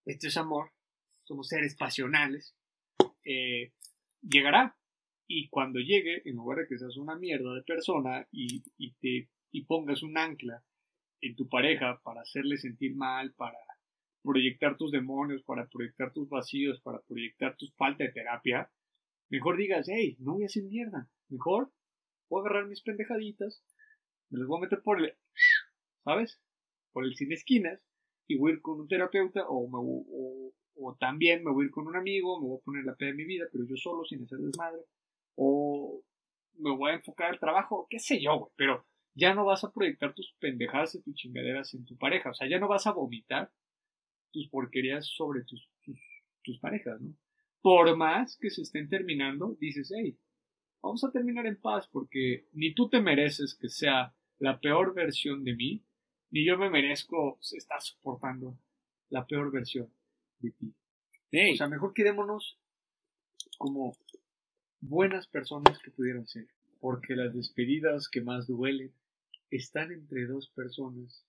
esto 0.05 0.29
es 0.29 0.37
amor, 0.37 0.71
somos 1.25 1.49
seres 1.49 1.75
pasionales, 1.75 2.55
eh, 3.25 3.73
llegará. 4.21 4.77
Y 5.27 5.49
cuando 5.49 5.81
llegue, 5.81 6.22
en 6.25 6.37
lugar 6.37 6.59
de 6.59 6.66
que 6.68 6.79
seas 6.79 6.97
una 6.97 7.16
mierda 7.16 7.55
de 7.55 7.62
persona 7.62 8.27
y, 8.31 8.62
y 8.77 8.93
te 8.95 9.29
y 9.55 9.64
pongas 9.66 10.03
un 10.03 10.18
ancla 10.18 10.64
en 11.20 11.37
tu 11.37 11.49
pareja 11.49 12.01
para 12.03 12.22
hacerle 12.22 12.57
sentir 12.57 12.97
mal, 12.97 13.33
para 13.35 13.57
proyectar 14.22 14.77
tus 14.77 14.91
demonios, 14.91 15.45
para 15.45 15.68
proyectar 15.68 16.12
tus 16.12 16.29
vacíos, 16.29 16.81
para 16.81 17.01
proyectar 17.03 17.57
tus 17.57 17.72
falta 17.77 18.03
de 18.03 18.11
terapia, 18.11 18.70
mejor 19.31 19.57
digas, 19.57 19.87
hey, 19.89 20.16
no 20.18 20.35
voy 20.35 20.43
a 20.43 20.47
hacer 20.47 20.64
mierda. 20.64 21.09
Mejor 21.29 21.70
voy 22.29 22.41
a 22.41 22.47
agarrar 22.47 22.66
mis 22.66 22.83
pendejaditas, 22.83 23.62
me 24.31 24.41
las 24.41 24.49
voy 24.49 24.59
a 24.59 24.62
meter 24.62 24.83
por 24.83 25.01
el, 25.01 25.14
¿sabes? 26.03 26.41
Por 26.93 27.05
el 27.05 27.14
sin 27.14 27.33
esquinas 27.33 27.81
y 28.27 28.37
voy 28.37 28.51
a 28.51 28.55
ir 28.55 28.61
con 28.61 28.81
un 28.81 28.89
terapeuta 28.89 29.47
o, 29.47 29.68
me, 29.68 29.79
o, 29.79 30.53
o 30.77 30.97
también 30.97 31.45
me 31.45 31.53
voy 31.53 31.64
a 31.64 31.66
ir 31.66 31.70
con 31.70 31.87
un 31.87 31.97
amigo, 31.97 32.41
me 32.41 32.49
voy 32.49 32.59
a 32.59 32.64
poner 32.64 32.85
la 32.85 32.97
peda 32.97 33.11
de 33.11 33.16
mi 33.16 33.25
vida, 33.25 33.45
pero 33.53 33.64
yo 33.66 33.77
solo, 33.77 34.05
sin 34.05 34.25
hacer 34.25 34.39
desmadre. 34.39 34.83
O 35.37 36.03
me 36.59 36.70
voy 36.76 36.93
a 36.93 36.95
enfocar 36.95 37.30
al 37.30 37.41
trabajo, 37.41 37.87
qué 37.91 37.99
sé 37.99 38.20
yo, 38.20 38.39
güey, 38.39 38.53
pero 38.57 38.87
ya 39.14 39.35
no 39.35 39.45
vas 39.45 39.64
a 39.64 39.72
proyectar 39.72 40.14
tus 40.14 40.32
pendejadas 40.39 40.95
y 40.95 41.03
tus 41.03 41.14
chingaderas 41.14 41.74
en 41.74 41.85
tu 41.85 41.97
pareja, 41.97 42.30
o 42.30 42.35
sea, 42.35 42.49
ya 42.49 42.59
no 42.59 42.68
vas 42.68 42.87
a 42.87 42.93
vomitar 42.93 43.51
tus 44.32 44.49
porquerías 44.49 45.07
sobre 45.07 45.43
tus, 45.45 45.68
tus, 45.82 45.99
tus 46.43 46.59
parejas, 46.59 47.01
¿no? 47.01 47.14
Por 47.62 47.97
más 47.97 48.37
que 48.37 48.51
se 48.51 48.62
estén 48.62 48.89
terminando, 48.89 49.57
dices, 49.59 49.93
hey, 49.97 50.18
vamos 50.82 51.03
a 51.03 51.11
terminar 51.11 51.47
en 51.47 51.57
paz 51.57 51.89
porque 51.89 52.47
ni 52.53 52.74
tú 52.74 52.89
te 52.89 53.01
mereces 53.01 53.55
que 53.55 53.68
sea 53.68 54.14
la 54.39 54.61
peor 54.61 54.95
versión 54.95 55.45
de 55.45 55.55
mí, 55.55 55.82
ni 56.30 56.45
yo 56.45 56.59
me 56.59 56.68
merezco 56.68 57.39
estar 57.41 57.80
soportando 57.80 58.59
la 59.09 59.26
peor 59.26 59.51
versión 59.51 59.91
de 60.41 60.51
ti. 60.51 60.74
O 61.53 61.57
sea, 61.57 61.68
mejor 61.68 61.95
quedémonos 61.95 62.59
como 63.57 63.97
buenas 64.89 65.26
personas 65.26 65.78
que 65.80 65.91
pudieran 65.91 66.26
ser. 66.26 66.47
Porque 66.80 67.16
las 67.16 67.35
despedidas 67.35 68.09
que 68.09 68.20
más 68.20 68.47
duelen 68.47 68.93
están 69.51 69.93
entre 69.93 70.26
dos 70.26 70.51
personas 70.51 71.24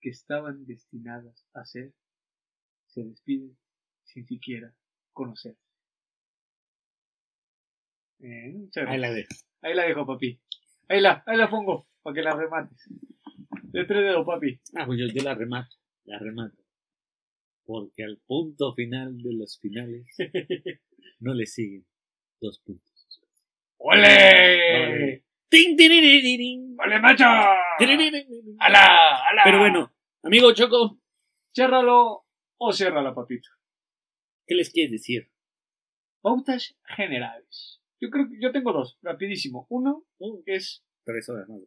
que 0.00 0.10
estaban 0.10 0.64
destinadas 0.66 1.46
a 1.52 1.64
ser, 1.64 1.92
se 2.86 3.04
despiden 3.04 3.56
sin 4.04 4.26
siquiera 4.26 4.74
conocer. 5.12 5.56
Eh, 8.20 8.68
ahí 8.86 8.98
la 8.98 9.12
dejo. 9.12 9.28
Ahí 9.60 9.74
la 9.74 9.84
dejo, 9.84 10.06
papi. 10.06 10.40
Ahí 10.88 11.00
la, 11.00 11.22
ahí 11.26 11.36
la 11.36 11.50
pongo, 11.50 11.86
para 12.02 12.14
que 12.14 12.22
la 12.22 12.34
remates. 12.34 12.88
De 13.64 13.84
tres 13.84 14.02
dedos, 14.02 14.26
papi. 14.26 14.60
Ah, 14.74 14.86
pues 14.86 14.98
yo, 14.98 15.06
yo 15.06 15.22
la 15.22 15.34
remato. 15.34 15.76
La 16.04 16.18
remato. 16.18 16.56
Porque 17.64 18.04
al 18.04 18.18
punto 18.26 18.74
final 18.74 19.22
de 19.22 19.34
los 19.34 19.58
finales 19.58 20.06
no 21.20 21.34
le 21.34 21.46
siguen 21.46 21.86
dos 22.42 22.58
puntos. 22.60 23.20
¡Ole! 23.78 25.24
¡Ole, 26.78 26.98
macho! 27.00 27.24
¡Ala! 28.58 29.28
¡Ala! 29.28 29.42
Pero 29.44 29.58
bueno, 29.58 29.92
amigo 30.22 30.52
Choco, 30.52 30.98
Ciérralo 31.54 32.24
o 32.58 32.72
ciérrala, 32.72 33.14
papito. 33.14 33.48
¿qué 34.46 34.54
les 34.54 34.70
quieres 34.70 34.92
decir? 34.92 35.30
Pautas 36.20 36.76
generales. 36.84 37.80
Yo 38.00 38.10
creo 38.10 38.28
que 38.28 38.40
yo 38.40 38.52
tengo 38.52 38.72
dos, 38.72 38.98
rapidísimo. 39.02 39.66
Uno 39.68 40.04
es, 40.46 40.84
Tres 41.04 41.28
horas 41.28 41.48
más. 41.48 41.60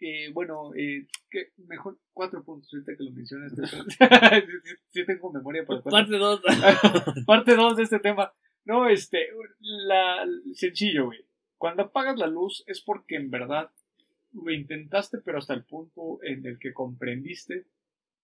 eh, 0.00 0.30
bueno, 0.32 0.74
eh, 0.74 1.06
que 1.30 1.52
mejor 1.66 1.98
cuatro 2.12 2.44
puntos 2.44 2.72
ahorita 2.72 2.92
que 2.96 3.04
lo 3.04 3.10
mencionas. 3.10 3.52
sí, 4.62 4.74
sí 4.90 5.06
tengo 5.06 5.32
memoria 5.32 5.64
para 5.64 5.80
cuatro. 5.80 5.98
Parte 5.98 6.16
dos. 6.18 6.42
Parte 7.26 7.54
2 7.54 7.76
de 7.76 7.82
este 7.82 7.98
tema. 8.00 8.32
No, 8.64 8.88
este, 8.88 9.28
la, 9.60 10.26
sencillo, 10.54 11.06
güey. 11.06 11.24
Cuando 11.58 11.82
apagas 11.84 12.18
la 12.18 12.26
luz 12.26 12.64
es 12.66 12.80
porque 12.80 13.16
en 13.16 13.30
verdad 13.30 13.70
lo 14.32 14.50
intentaste, 14.50 15.18
pero 15.18 15.38
hasta 15.38 15.54
el 15.54 15.64
punto 15.64 16.18
en 16.22 16.46
el 16.46 16.58
que 16.58 16.72
comprendiste 16.72 17.66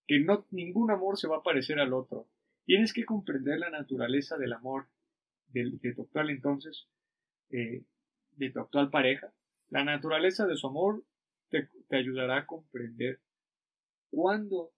que 0.07 0.20
no, 0.20 0.47
ningún 0.51 0.91
amor 0.91 1.18
se 1.18 1.28
va 1.28 1.39
a 1.39 1.43
parecer 1.43 1.78
al 1.78 1.93
otro. 1.93 2.26
Tienes 2.64 2.93
que 2.93 3.05
comprender 3.05 3.59
la 3.59 3.70
naturaleza 3.70 4.36
del 4.39 4.53
amor 4.53 4.86
de 5.53 5.93
tu 5.95 6.03
actual 6.03 6.30
entonces, 6.30 6.86
eh, 7.51 7.82
de 8.36 8.51
tu 8.51 8.61
actual 8.61 8.91
pareja. 8.91 9.32
La 9.70 9.84
naturaleza 9.84 10.47
de 10.47 10.57
su 10.57 10.66
amor 10.66 11.05
te, 11.51 11.68
te 11.89 11.97
ayudará 11.97 12.39
a 12.39 12.47
comprender 12.47 13.20
cuándo 14.11 14.72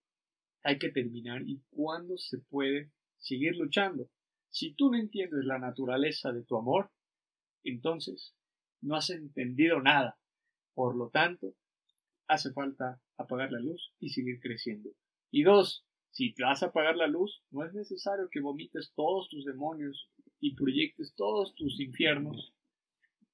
hay 0.63 0.79
que 0.79 0.91
terminar 0.91 1.43
y 1.47 1.61
cuándo 1.71 2.19
se 2.19 2.39
puede 2.39 2.91
seguir 3.19 3.57
luchando. 3.57 4.09
Si 4.51 4.75
tú 4.75 4.91
no 4.91 4.99
entiendes 4.99 5.45
la 5.45 5.59
naturaleza 5.59 6.33
de 6.33 6.43
tu 6.43 6.57
amor, 6.57 6.91
entonces 7.65 8.35
no 8.81 8.97
has 8.97 9.11
entendido 9.11 9.81
nada. 9.81 10.19
Por 10.75 10.97
lo 10.97 11.11
tanto, 11.11 11.55
hace 12.27 12.53
falta 12.53 13.01
apagar 13.17 13.53
la 13.53 13.61
luz 13.61 13.93
y 13.99 14.11
seguir 14.11 14.41
creciendo. 14.41 14.91
Y 15.31 15.43
dos, 15.43 15.85
si 16.11 16.33
te 16.33 16.43
vas 16.43 16.63
a 16.63 16.67
apagar 16.67 16.97
la 16.97 17.07
luz, 17.07 17.43
no 17.51 17.65
es 17.65 17.73
necesario 17.73 18.29
que 18.31 18.41
vomites 18.41 18.93
todos 18.95 19.29
tus 19.29 19.45
demonios 19.45 20.11
y 20.41 20.55
proyectes 20.55 21.15
todos 21.15 21.55
tus 21.55 21.79
infiernos 21.81 22.55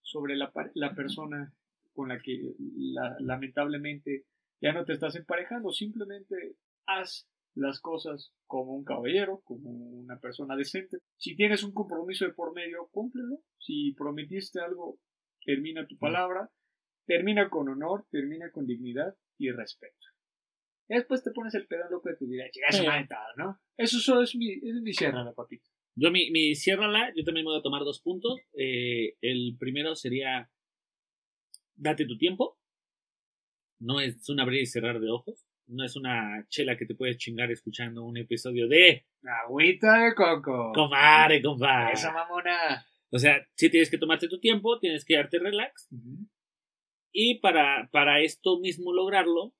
sobre 0.02 0.36
la, 0.36 0.52
persona 0.94 1.52
con 1.94 2.08
la 2.08 2.20
que 2.20 2.54
la- 2.58 3.16
lamentablemente 3.20 4.24
ya 4.60 4.72
no 4.72 4.84
te 4.84 4.92
estás 4.92 5.16
emparejando. 5.16 5.70
Simplemente 5.72 6.56
haz 6.86 7.28
las 7.56 7.80
cosas 7.80 8.32
como 8.46 8.74
un 8.76 8.84
caballero, 8.84 9.40
como 9.44 9.70
una 9.70 10.20
persona 10.20 10.56
decente. 10.56 10.98
Si 11.16 11.34
tienes 11.34 11.64
un 11.64 11.72
compromiso 11.72 12.26
de 12.26 12.32
por 12.32 12.54
medio, 12.54 12.88
cúmplelo. 12.92 13.40
Si 13.58 13.92
prometiste 13.92 14.60
algo, 14.60 15.00
termina 15.44 15.86
tu 15.86 15.96
palabra. 15.98 16.50
Termina 17.06 17.48
con 17.48 17.68
honor, 17.68 18.06
termina 18.10 18.50
con 18.50 18.66
dignidad 18.66 19.16
y 19.38 19.50
respeto. 19.50 20.06
Y 20.88 20.94
después 20.94 21.22
te 21.22 21.30
pones 21.30 21.54
el 21.54 21.66
pedo 21.66 21.88
loco 21.90 22.08
de 22.08 22.16
tu 22.16 22.26
vida, 22.26 22.44
chicas, 22.50 22.76
Sí. 22.76 22.84
¿no? 23.36 23.60
Eso 23.76 23.98
solo 23.98 24.22
es 24.22 24.34
mi, 24.36 24.52
es 24.52 24.82
mi 24.82 24.92
cierre, 24.92 25.32
papito. 25.34 25.68
Yo, 25.94 26.10
mi, 26.10 26.30
mi 26.30 26.54
ciérrala, 26.54 27.12
yo 27.16 27.24
también 27.24 27.44
voy 27.46 27.58
a 27.58 27.62
tomar 27.62 27.82
dos 27.82 28.02
puntos. 28.02 28.38
Eh, 28.52 29.16
el 29.22 29.56
primero 29.58 29.94
sería, 29.94 30.50
date 31.74 32.06
tu 32.06 32.18
tiempo. 32.18 32.58
No 33.80 34.00
es 34.00 34.28
un 34.28 34.40
abrir 34.40 34.62
y 34.62 34.66
cerrar 34.66 35.00
de 35.00 35.10
ojos. 35.10 35.46
No 35.68 35.84
es 35.84 35.96
una 35.96 36.46
chela 36.48 36.76
que 36.76 36.86
te 36.86 36.94
puedes 36.94 37.18
chingar 37.18 37.50
escuchando 37.50 38.04
un 38.04 38.16
episodio 38.16 38.68
de 38.68 39.06
Agüita 39.44 40.04
de 40.04 40.14
coco. 40.14 40.72
Comare, 40.72 41.42
compadre. 41.42 41.94
Esa 41.94 42.12
mamona. 42.12 42.86
O 43.10 43.18
sea, 43.18 43.46
sí 43.54 43.70
tienes 43.70 43.90
que 43.90 43.98
tomarte 43.98 44.28
tu 44.28 44.38
tiempo, 44.38 44.78
tienes 44.78 45.04
que 45.04 45.16
darte 45.16 45.38
relax. 45.38 45.88
Y 47.12 47.40
para, 47.40 47.88
para 47.90 48.20
esto 48.20 48.60
mismo 48.60 48.92
lograrlo, 48.92 49.54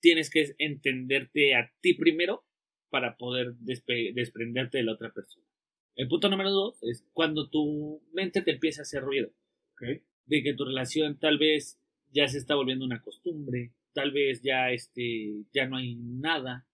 tienes 0.00 0.30
que 0.30 0.54
entenderte 0.58 1.54
a 1.54 1.72
ti 1.80 1.94
primero 1.94 2.44
para 2.90 3.16
poder 3.16 3.54
desprenderte 3.54 4.78
de 4.78 4.84
la 4.84 4.92
otra 4.92 5.12
persona. 5.12 5.46
El 5.94 6.08
punto 6.08 6.28
número 6.28 6.50
dos 6.50 6.82
es 6.82 7.06
cuando 7.12 7.48
tu 7.48 8.02
mente 8.12 8.42
te 8.42 8.52
empieza 8.52 8.80
a 8.80 8.82
hacer 8.82 9.02
ruido. 9.02 9.30
Ok. 9.72 10.02
De 10.26 10.42
que 10.42 10.54
tu 10.54 10.64
relación 10.64 11.18
tal 11.18 11.38
vez 11.38 11.80
ya 12.10 12.28
se 12.28 12.38
está 12.38 12.54
volviendo 12.54 12.84
una 12.84 13.02
costumbre, 13.02 13.72
tal 13.92 14.12
vez 14.12 14.42
ya, 14.42 14.70
este, 14.70 15.44
ya 15.52 15.66
no 15.66 15.76
hay 15.76 15.96
nada. 15.96 16.66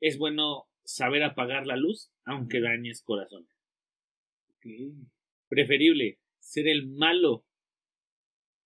Es 0.00 0.18
bueno 0.18 0.68
saber 0.84 1.22
apagar 1.22 1.66
la 1.66 1.76
luz 1.76 2.10
aunque 2.24 2.60
dañes 2.60 3.02
corazón. 3.02 3.48
Ok. 4.50 4.66
Preferible 5.48 6.20
ser 6.38 6.68
el 6.68 6.88
malo 6.88 7.44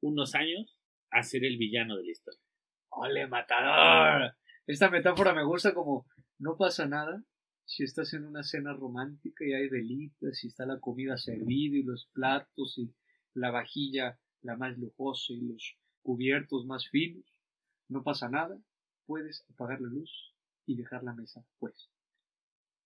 unos 0.00 0.34
años 0.34 0.78
a 1.10 1.22
ser 1.22 1.44
el 1.44 1.58
villano 1.58 1.96
de 1.96 2.04
la 2.04 2.10
historia. 2.10 2.40
¡Ole, 2.90 3.26
matador! 3.26 4.34
Esta 4.66 4.90
metáfora 4.90 5.34
me 5.34 5.44
gusta 5.44 5.74
como 5.74 6.06
no 6.38 6.56
pasa 6.56 6.86
nada 6.86 7.24
si 7.64 7.84
estás 7.84 8.12
en 8.14 8.24
una 8.24 8.42
cena 8.42 8.72
romántica 8.72 9.44
y 9.44 9.52
hay 9.52 9.68
velitas 9.68 10.42
y 10.44 10.48
está 10.48 10.66
la 10.66 10.80
comida 10.80 11.16
servida 11.16 11.76
y 11.76 11.82
los 11.82 12.08
platos 12.12 12.78
y 12.78 12.92
la 13.34 13.50
vajilla 13.50 14.18
la 14.42 14.56
más 14.56 14.76
lujosa 14.76 15.32
y 15.32 15.40
los 15.40 15.76
cubiertos 16.02 16.66
más 16.66 16.88
finos. 16.88 17.24
No 17.92 18.02
pasa 18.02 18.30
nada, 18.30 18.58
puedes 19.06 19.44
apagar 19.52 19.82
la 19.82 19.88
luz 19.88 20.34
y 20.66 20.76
dejar 20.76 21.02
la 21.04 21.12
mesa 21.12 21.44
pues. 21.58 21.90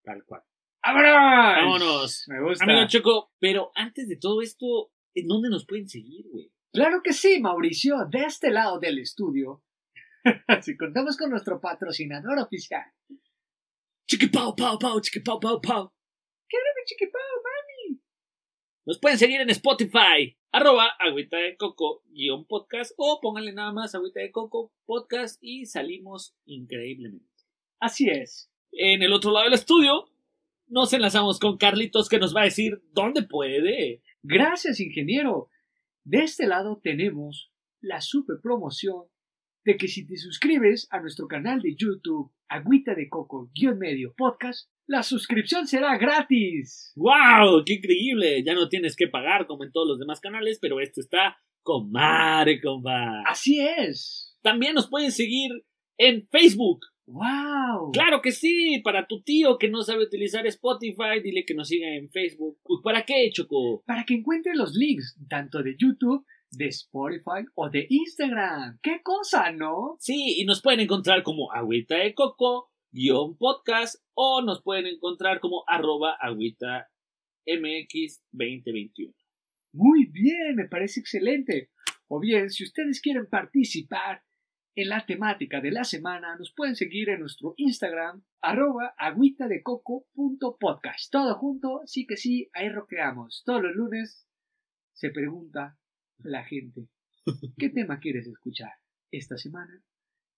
Tal 0.02 0.24
cual. 0.24 0.42
¡Vámonos! 0.82 1.62
Vámonos. 1.62 2.24
Me 2.26 2.42
gusta. 2.42 2.64
Amigo 2.64 2.88
Choco, 2.88 3.32
pero 3.38 3.70
antes 3.76 4.08
de 4.08 4.16
todo 4.16 4.42
esto, 4.42 4.90
¿en 5.14 5.28
dónde 5.28 5.48
nos 5.48 5.64
pueden 5.64 5.88
seguir, 5.88 6.26
güey? 6.28 6.52
Claro 6.72 7.02
que 7.04 7.12
sí, 7.12 7.40
Mauricio, 7.40 8.04
de 8.10 8.24
este 8.24 8.50
lado 8.50 8.80
del 8.80 8.98
estudio. 8.98 9.62
si 10.62 10.76
contamos 10.76 11.16
con 11.16 11.30
nuestro 11.30 11.60
patrocinador 11.60 12.38
oficial. 12.40 12.84
Chiqui 14.08 14.26
pau, 14.26 14.56
pau, 14.56 14.76
pau, 14.76 15.00
chiqui 15.00 15.20
pau, 15.20 15.38
pau, 15.38 15.60
pau. 15.60 15.92
Chiquipao, 16.86 17.42
Nos 18.86 19.00
pueden 19.00 19.18
seguir 19.18 19.40
en 19.40 19.50
Spotify, 19.50 20.38
arroba 20.52 20.86
agüita 21.00 21.36
de 21.38 21.56
coco 21.56 22.04
guion 22.06 22.44
podcast 22.44 22.92
o 22.96 23.18
pónganle 23.20 23.52
nada 23.52 23.72
más 23.72 23.96
agüita 23.96 24.20
de 24.20 24.30
coco 24.30 24.72
podcast 24.84 25.42
y 25.42 25.66
salimos 25.66 26.36
increíblemente. 26.44 27.26
Así 27.80 28.08
es. 28.08 28.48
En 28.70 29.02
el 29.02 29.12
otro 29.12 29.32
lado 29.32 29.46
del 29.46 29.54
estudio 29.54 30.08
nos 30.68 30.92
enlazamos 30.92 31.40
con 31.40 31.56
Carlitos 31.56 32.08
que 32.08 32.20
nos 32.20 32.34
va 32.34 32.42
a 32.42 32.44
decir 32.44 32.80
dónde 32.92 33.24
puede. 33.24 34.02
Gracias, 34.22 34.78
ingeniero. 34.78 35.50
De 36.04 36.18
este 36.18 36.46
lado 36.46 36.78
tenemos 36.80 37.50
la 37.80 38.00
super 38.00 38.36
promoción 38.40 39.06
de 39.66 39.76
que 39.76 39.88
si 39.88 40.06
te 40.06 40.16
suscribes 40.16 40.86
a 40.92 41.00
nuestro 41.00 41.26
canal 41.26 41.60
de 41.60 41.74
YouTube 41.74 42.30
Agüita 42.48 42.94
de 42.94 43.08
Coco 43.08 43.50
guion 43.52 43.78
medio 43.78 44.14
podcast, 44.16 44.70
la 44.86 45.02
suscripción 45.02 45.66
será 45.66 45.98
gratis. 45.98 46.92
¡Wow! 46.94 47.64
¡Qué 47.66 47.74
increíble! 47.74 48.44
Ya 48.44 48.54
no 48.54 48.68
tienes 48.68 48.94
que 48.94 49.08
pagar 49.08 49.48
como 49.48 49.64
en 49.64 49.72
todos 49.72 49.88
los 49.88 49.98
demás 49.98 50.20
canales, 50.20 50.60
pero 50.62 50.78
este 50.78 51.00
está 51.00 51.36
con 51.64 51.90
madre, 51.90 52.60
compa. 52.60 53.24
Así 53.26 53.58
es. 53.58 54.38
También 54.40 54.74
nos 54.74 54.88
pueden 54.88 55.10
seguir 55.10 55.50
en 55.98 56.28
Facebook. 56.28 56.86
¡Wow! 57.06 57.90
Claro 57.92 58.22
que 58.22 58.30
sí, 58.30 58.80
para 58.84 59.08
tu 59.08 59.22
tío 59.22 59.58
que 59.58 59.68
no 59.68 59.82
sabe 59.82 60.04
utilizar 60.04 60.46
Spotify, 60.46 61.20
dile 61.24 61.44
que 61.44 61.54
nos 61.54 61.66
siga 61.66 61.88
en 61.88 62.08
Facebook. 62.08 62.60
¿Para 62.84 63.04
qué, 63.04 63.30
Choco? 63.32 63.82
Para 63.84 64.04
que 64.04 64.14
encuentres 64.14 64.56
los 64.56 64.76
links 64.76 65.18
tanto 65.28 65.60
de 65.60 65.74
YouTube, 65.76 66.24
de 66.56 66.68
Spotify 66.68 67.44
o 67.54 67.68
de 67.68 67.86
Instagram. 67.88 68.78
¡Qué 68.82 69.02
cosa, 69.02 69.50
no! 69.52 69.96
Sí, 70.00 70.36
y 70.38 70.44
nos 70.44 70.62
pueden 70.62 70.80
encontrar 70.80 71.22
como 71.22 71.52
agüita 71.52 71.96
de 71.96 72.14
coco, 72.14 72.72
guion 72.90 73.36
podcast, 73.36 74.02
o 74.14 74.40
nos 74.42 74.62
pueden 74.62 74.86
encontrar 74.86 75.40
como 75.40 75.64
arroba 75.66 76.16
agüita 76.18 76.88
mx 77.46 78.22
2021. 78.32 79.12
Muy 79.72 80.06
bien, 80.06 80.56
me 80.56 80.68
parece 80.68 81.00
excelente. 81.00 81.70
O 82.08 82.20
bien, 82.20 82.48
si 82.48 82.64
ustedes 82.64 83.02
quieren 83.02 83.26
participar 83.26 84.24
en 84.74 84.88
la 84.88 85.04
temática 85.04 85.60
de 85.60 85.72
la 85.72 85.84
semana, 85.84 86.36
nos 86.36 86.54
pueden 86.54 86.74
seguir 86.74 87.10
en 87.10 87.20
nuestro 87.20 87.52
Instagram, 87.58 88.24
arroba 88.40 88.94
agüitadecoco.podcast. 88.96 91.12
Todo 91.12 91.34
junto, 91.34 91.82
sí 91.84 92.06
que 92.06 92.16
sí, 92.16 92.48
ahí 92.54 92.70
roqueamos. 92.70 93.42
Todos 93.44 93.62
los 93.62 93.74
lunes 93.74 94.26
se 94.94 95.10
pregunta 95.10 95.76
la 96.18 96.44
gente, 96.44 96.88
¿qué 97.58 97.70
tema 97.70 98.00
quieres 98.00 98.26
escuchar 98.26 98.72
esta 99.10 99.36
semana? 99.36 99.82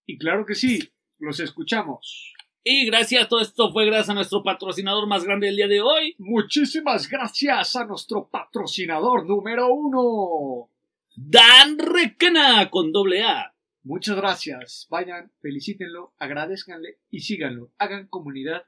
Y 0.06 0.18
claro 0.18 0.46
que 0.46 0.54
sí, 0.54 0.80
los 1.18 1.40
escuchamos. 1.40 2.34
Y 2.64 2.86
gracias, 2.86 3.28
todo 3.28 3.40
esto 3.40 3.72
fue 3.72 3.86
gracias 3.86 4.10
a 4.10 4.14
nuestro 4.14 4.42
patrocinador 4.42 5.06
más 5.06 5.24
grande 5.24 5.46
del 5.46 5.56
día 5.56 5.68
de 5.68 5.80
hoy, 5.80 6.14
Muchísimas 6.18 7.08
gracias 7.08 7.76
a 7.76 7.84
nuestro 7.84 8.28
patrocinador 8.28 9.26
número 9.26 9.72
uno. 9.72 10.70
Dan 11.16 11.78
Requena 11.78 12.68
con 12.70 12.92
doble 12.92 13.22
A. 13.22 13.54
Muchas 13.82 14.16
gracias. 14.16 14.86
Vayan, 14.90 15.32
felicítenlo, 15.40 16.12
agradezcanle 16.18 16.98
y 17.10 17.20
síganlo. 17.20 17.72
Hagan 17.78 18.06
comunidad 18.08 18.64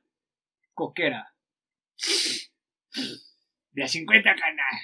coquera. 0.72 1.34
De 3.72 3.84
a 3.84 3.88
50 3.88 4.34
canal. 4.34 4.80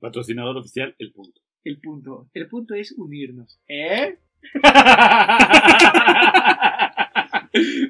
Patrocinador 0.00 0.56
oficial, 0.56 0.94
el 0.98 1.12
punto. 1.12 1.43
El 1.64 1.80
punto. 1.80 2.28
El 2.34 2.46
punto 2.46 2.74
es 2.74 2.92
unirnos. 2.92 3.58
¿Eh? 3.68 4.18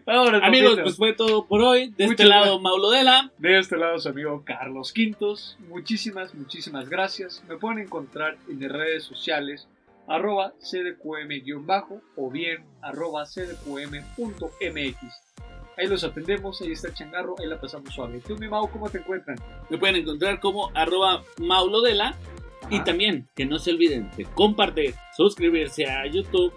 Vámonos, 0.05 0.43
Amigos, 0.43 0.79
pues 0.83 0.97
fue 0.97 1.13
todo 1.15 1.47
por 1.47 1.63
hoy. 1.63 1.93
De 1.97 2.05
este 2.05 2.25
lado, 2.25 2.61
Maulo 2.61 2.91
Dela. 2.91 3.33
De 3.39 3.59
este 3.59 3.77
lado 3.77 3.99
su 3.99 4.09
amigo 4.09 4.45
Carlos 4.45 4.93
Quintos. 4.93 5.59
Muchísimas, 5.69 6.35
muchísimas 6.35 6.89
gracias. 6.89 7.43
Me 7.49 7.57
pueden 7.57 7.81
encontrar 7.81 8.37
en 8.49 8.61
las 8.61 8.71
redes 8.71 9.03
sociales 9.05 9.69
arroba 10.07 10.53
cdqm-bajo 10.61 12.03
o 12.17 12.31
bien 12.31 12.65
arroba 12.83 13.25
cdqm.mx. 13.25 14.99
Ahí 15.77 15.89
los 15.89 16.05
atendemos, 16.05 16.63
ahí 16.63 16.71
está 16.71 16.89
el 16.89 16.95
changarro, 16.95 17.35
ahí 17.41 17.47
la 17.47 17.61
pasamos 17.61 17.93
suave. 17.93 18.21
Tú, 18.21 18.37
mi 18.37 18.49
Mau, 18.49 18.71
¿cómo 18.71 18.89
te 18.91 18.99
encuentran? 18.99 19.37
Me 19.69 19.79
pueden 19.79 19.97
encontrar 19.97 20.39
como 20.39 20.71
arroba 20.75 21.25
maulodela. 21.39 22.17
Y 22.71 22.81
también 22.81 23.29
que 23.35 23.45
no 23.45 23.59
se 23.59 23.71
olviden 23.71 24.11
de 24.17 24.25
compartir, 24.25 24.95
suscribirse 25.17 25.87
a 25.87 26.07
YouTube 26.07 26.53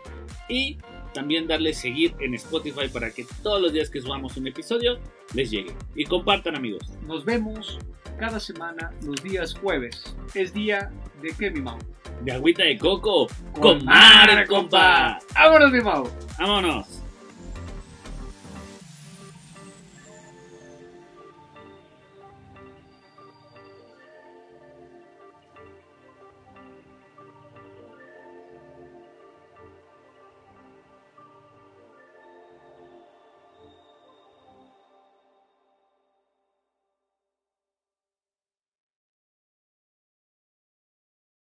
y 0.49 0.77
también 1.13 1.47
darle 1.47 1.73
seguir 1.73 2.15
en 2.19 2.33
Spotify 2.35 2.87
para 2.91 3.11
que 3.11 3.25
todos 3.41 3.61
los 3.61 3.73
días 3.73 3.89
que 3.89 4.01
subamos 4.01 4.37
un 4.37 4.47
episodio 4.47 4.99
les 5.33 5.51
llegue. 5.51 5.73
Y 5.95 6.05
compartan 6.05 6.55
amigos. 6.55 6.83
Nos 7.05 7.25
vemos 7.25 7.79
cada 8.19 8.39
semana 8.39 8.91
los 9.03 9.21
días 9.23 9.53
jueves. 9.55 10.15
Es 10.33 10.53
día 10.53 10.91
de 11.21 11.33
qué, 11.37 11.51
mi 11.51 11.61
Mau? 11.61 11.77
De 12.23 12.31
agüita 12.31 12.63
de 12.63 12.77
coco. 12.77 13.27
Con 13.59 13.83
madre, 13.85 14.45
compa. 14.47 15.19
¡Vámonos, 15.33 15.71
mi 15.71 15.81
Mau! 15.81 16.09
Vámonos. 16.39 17.06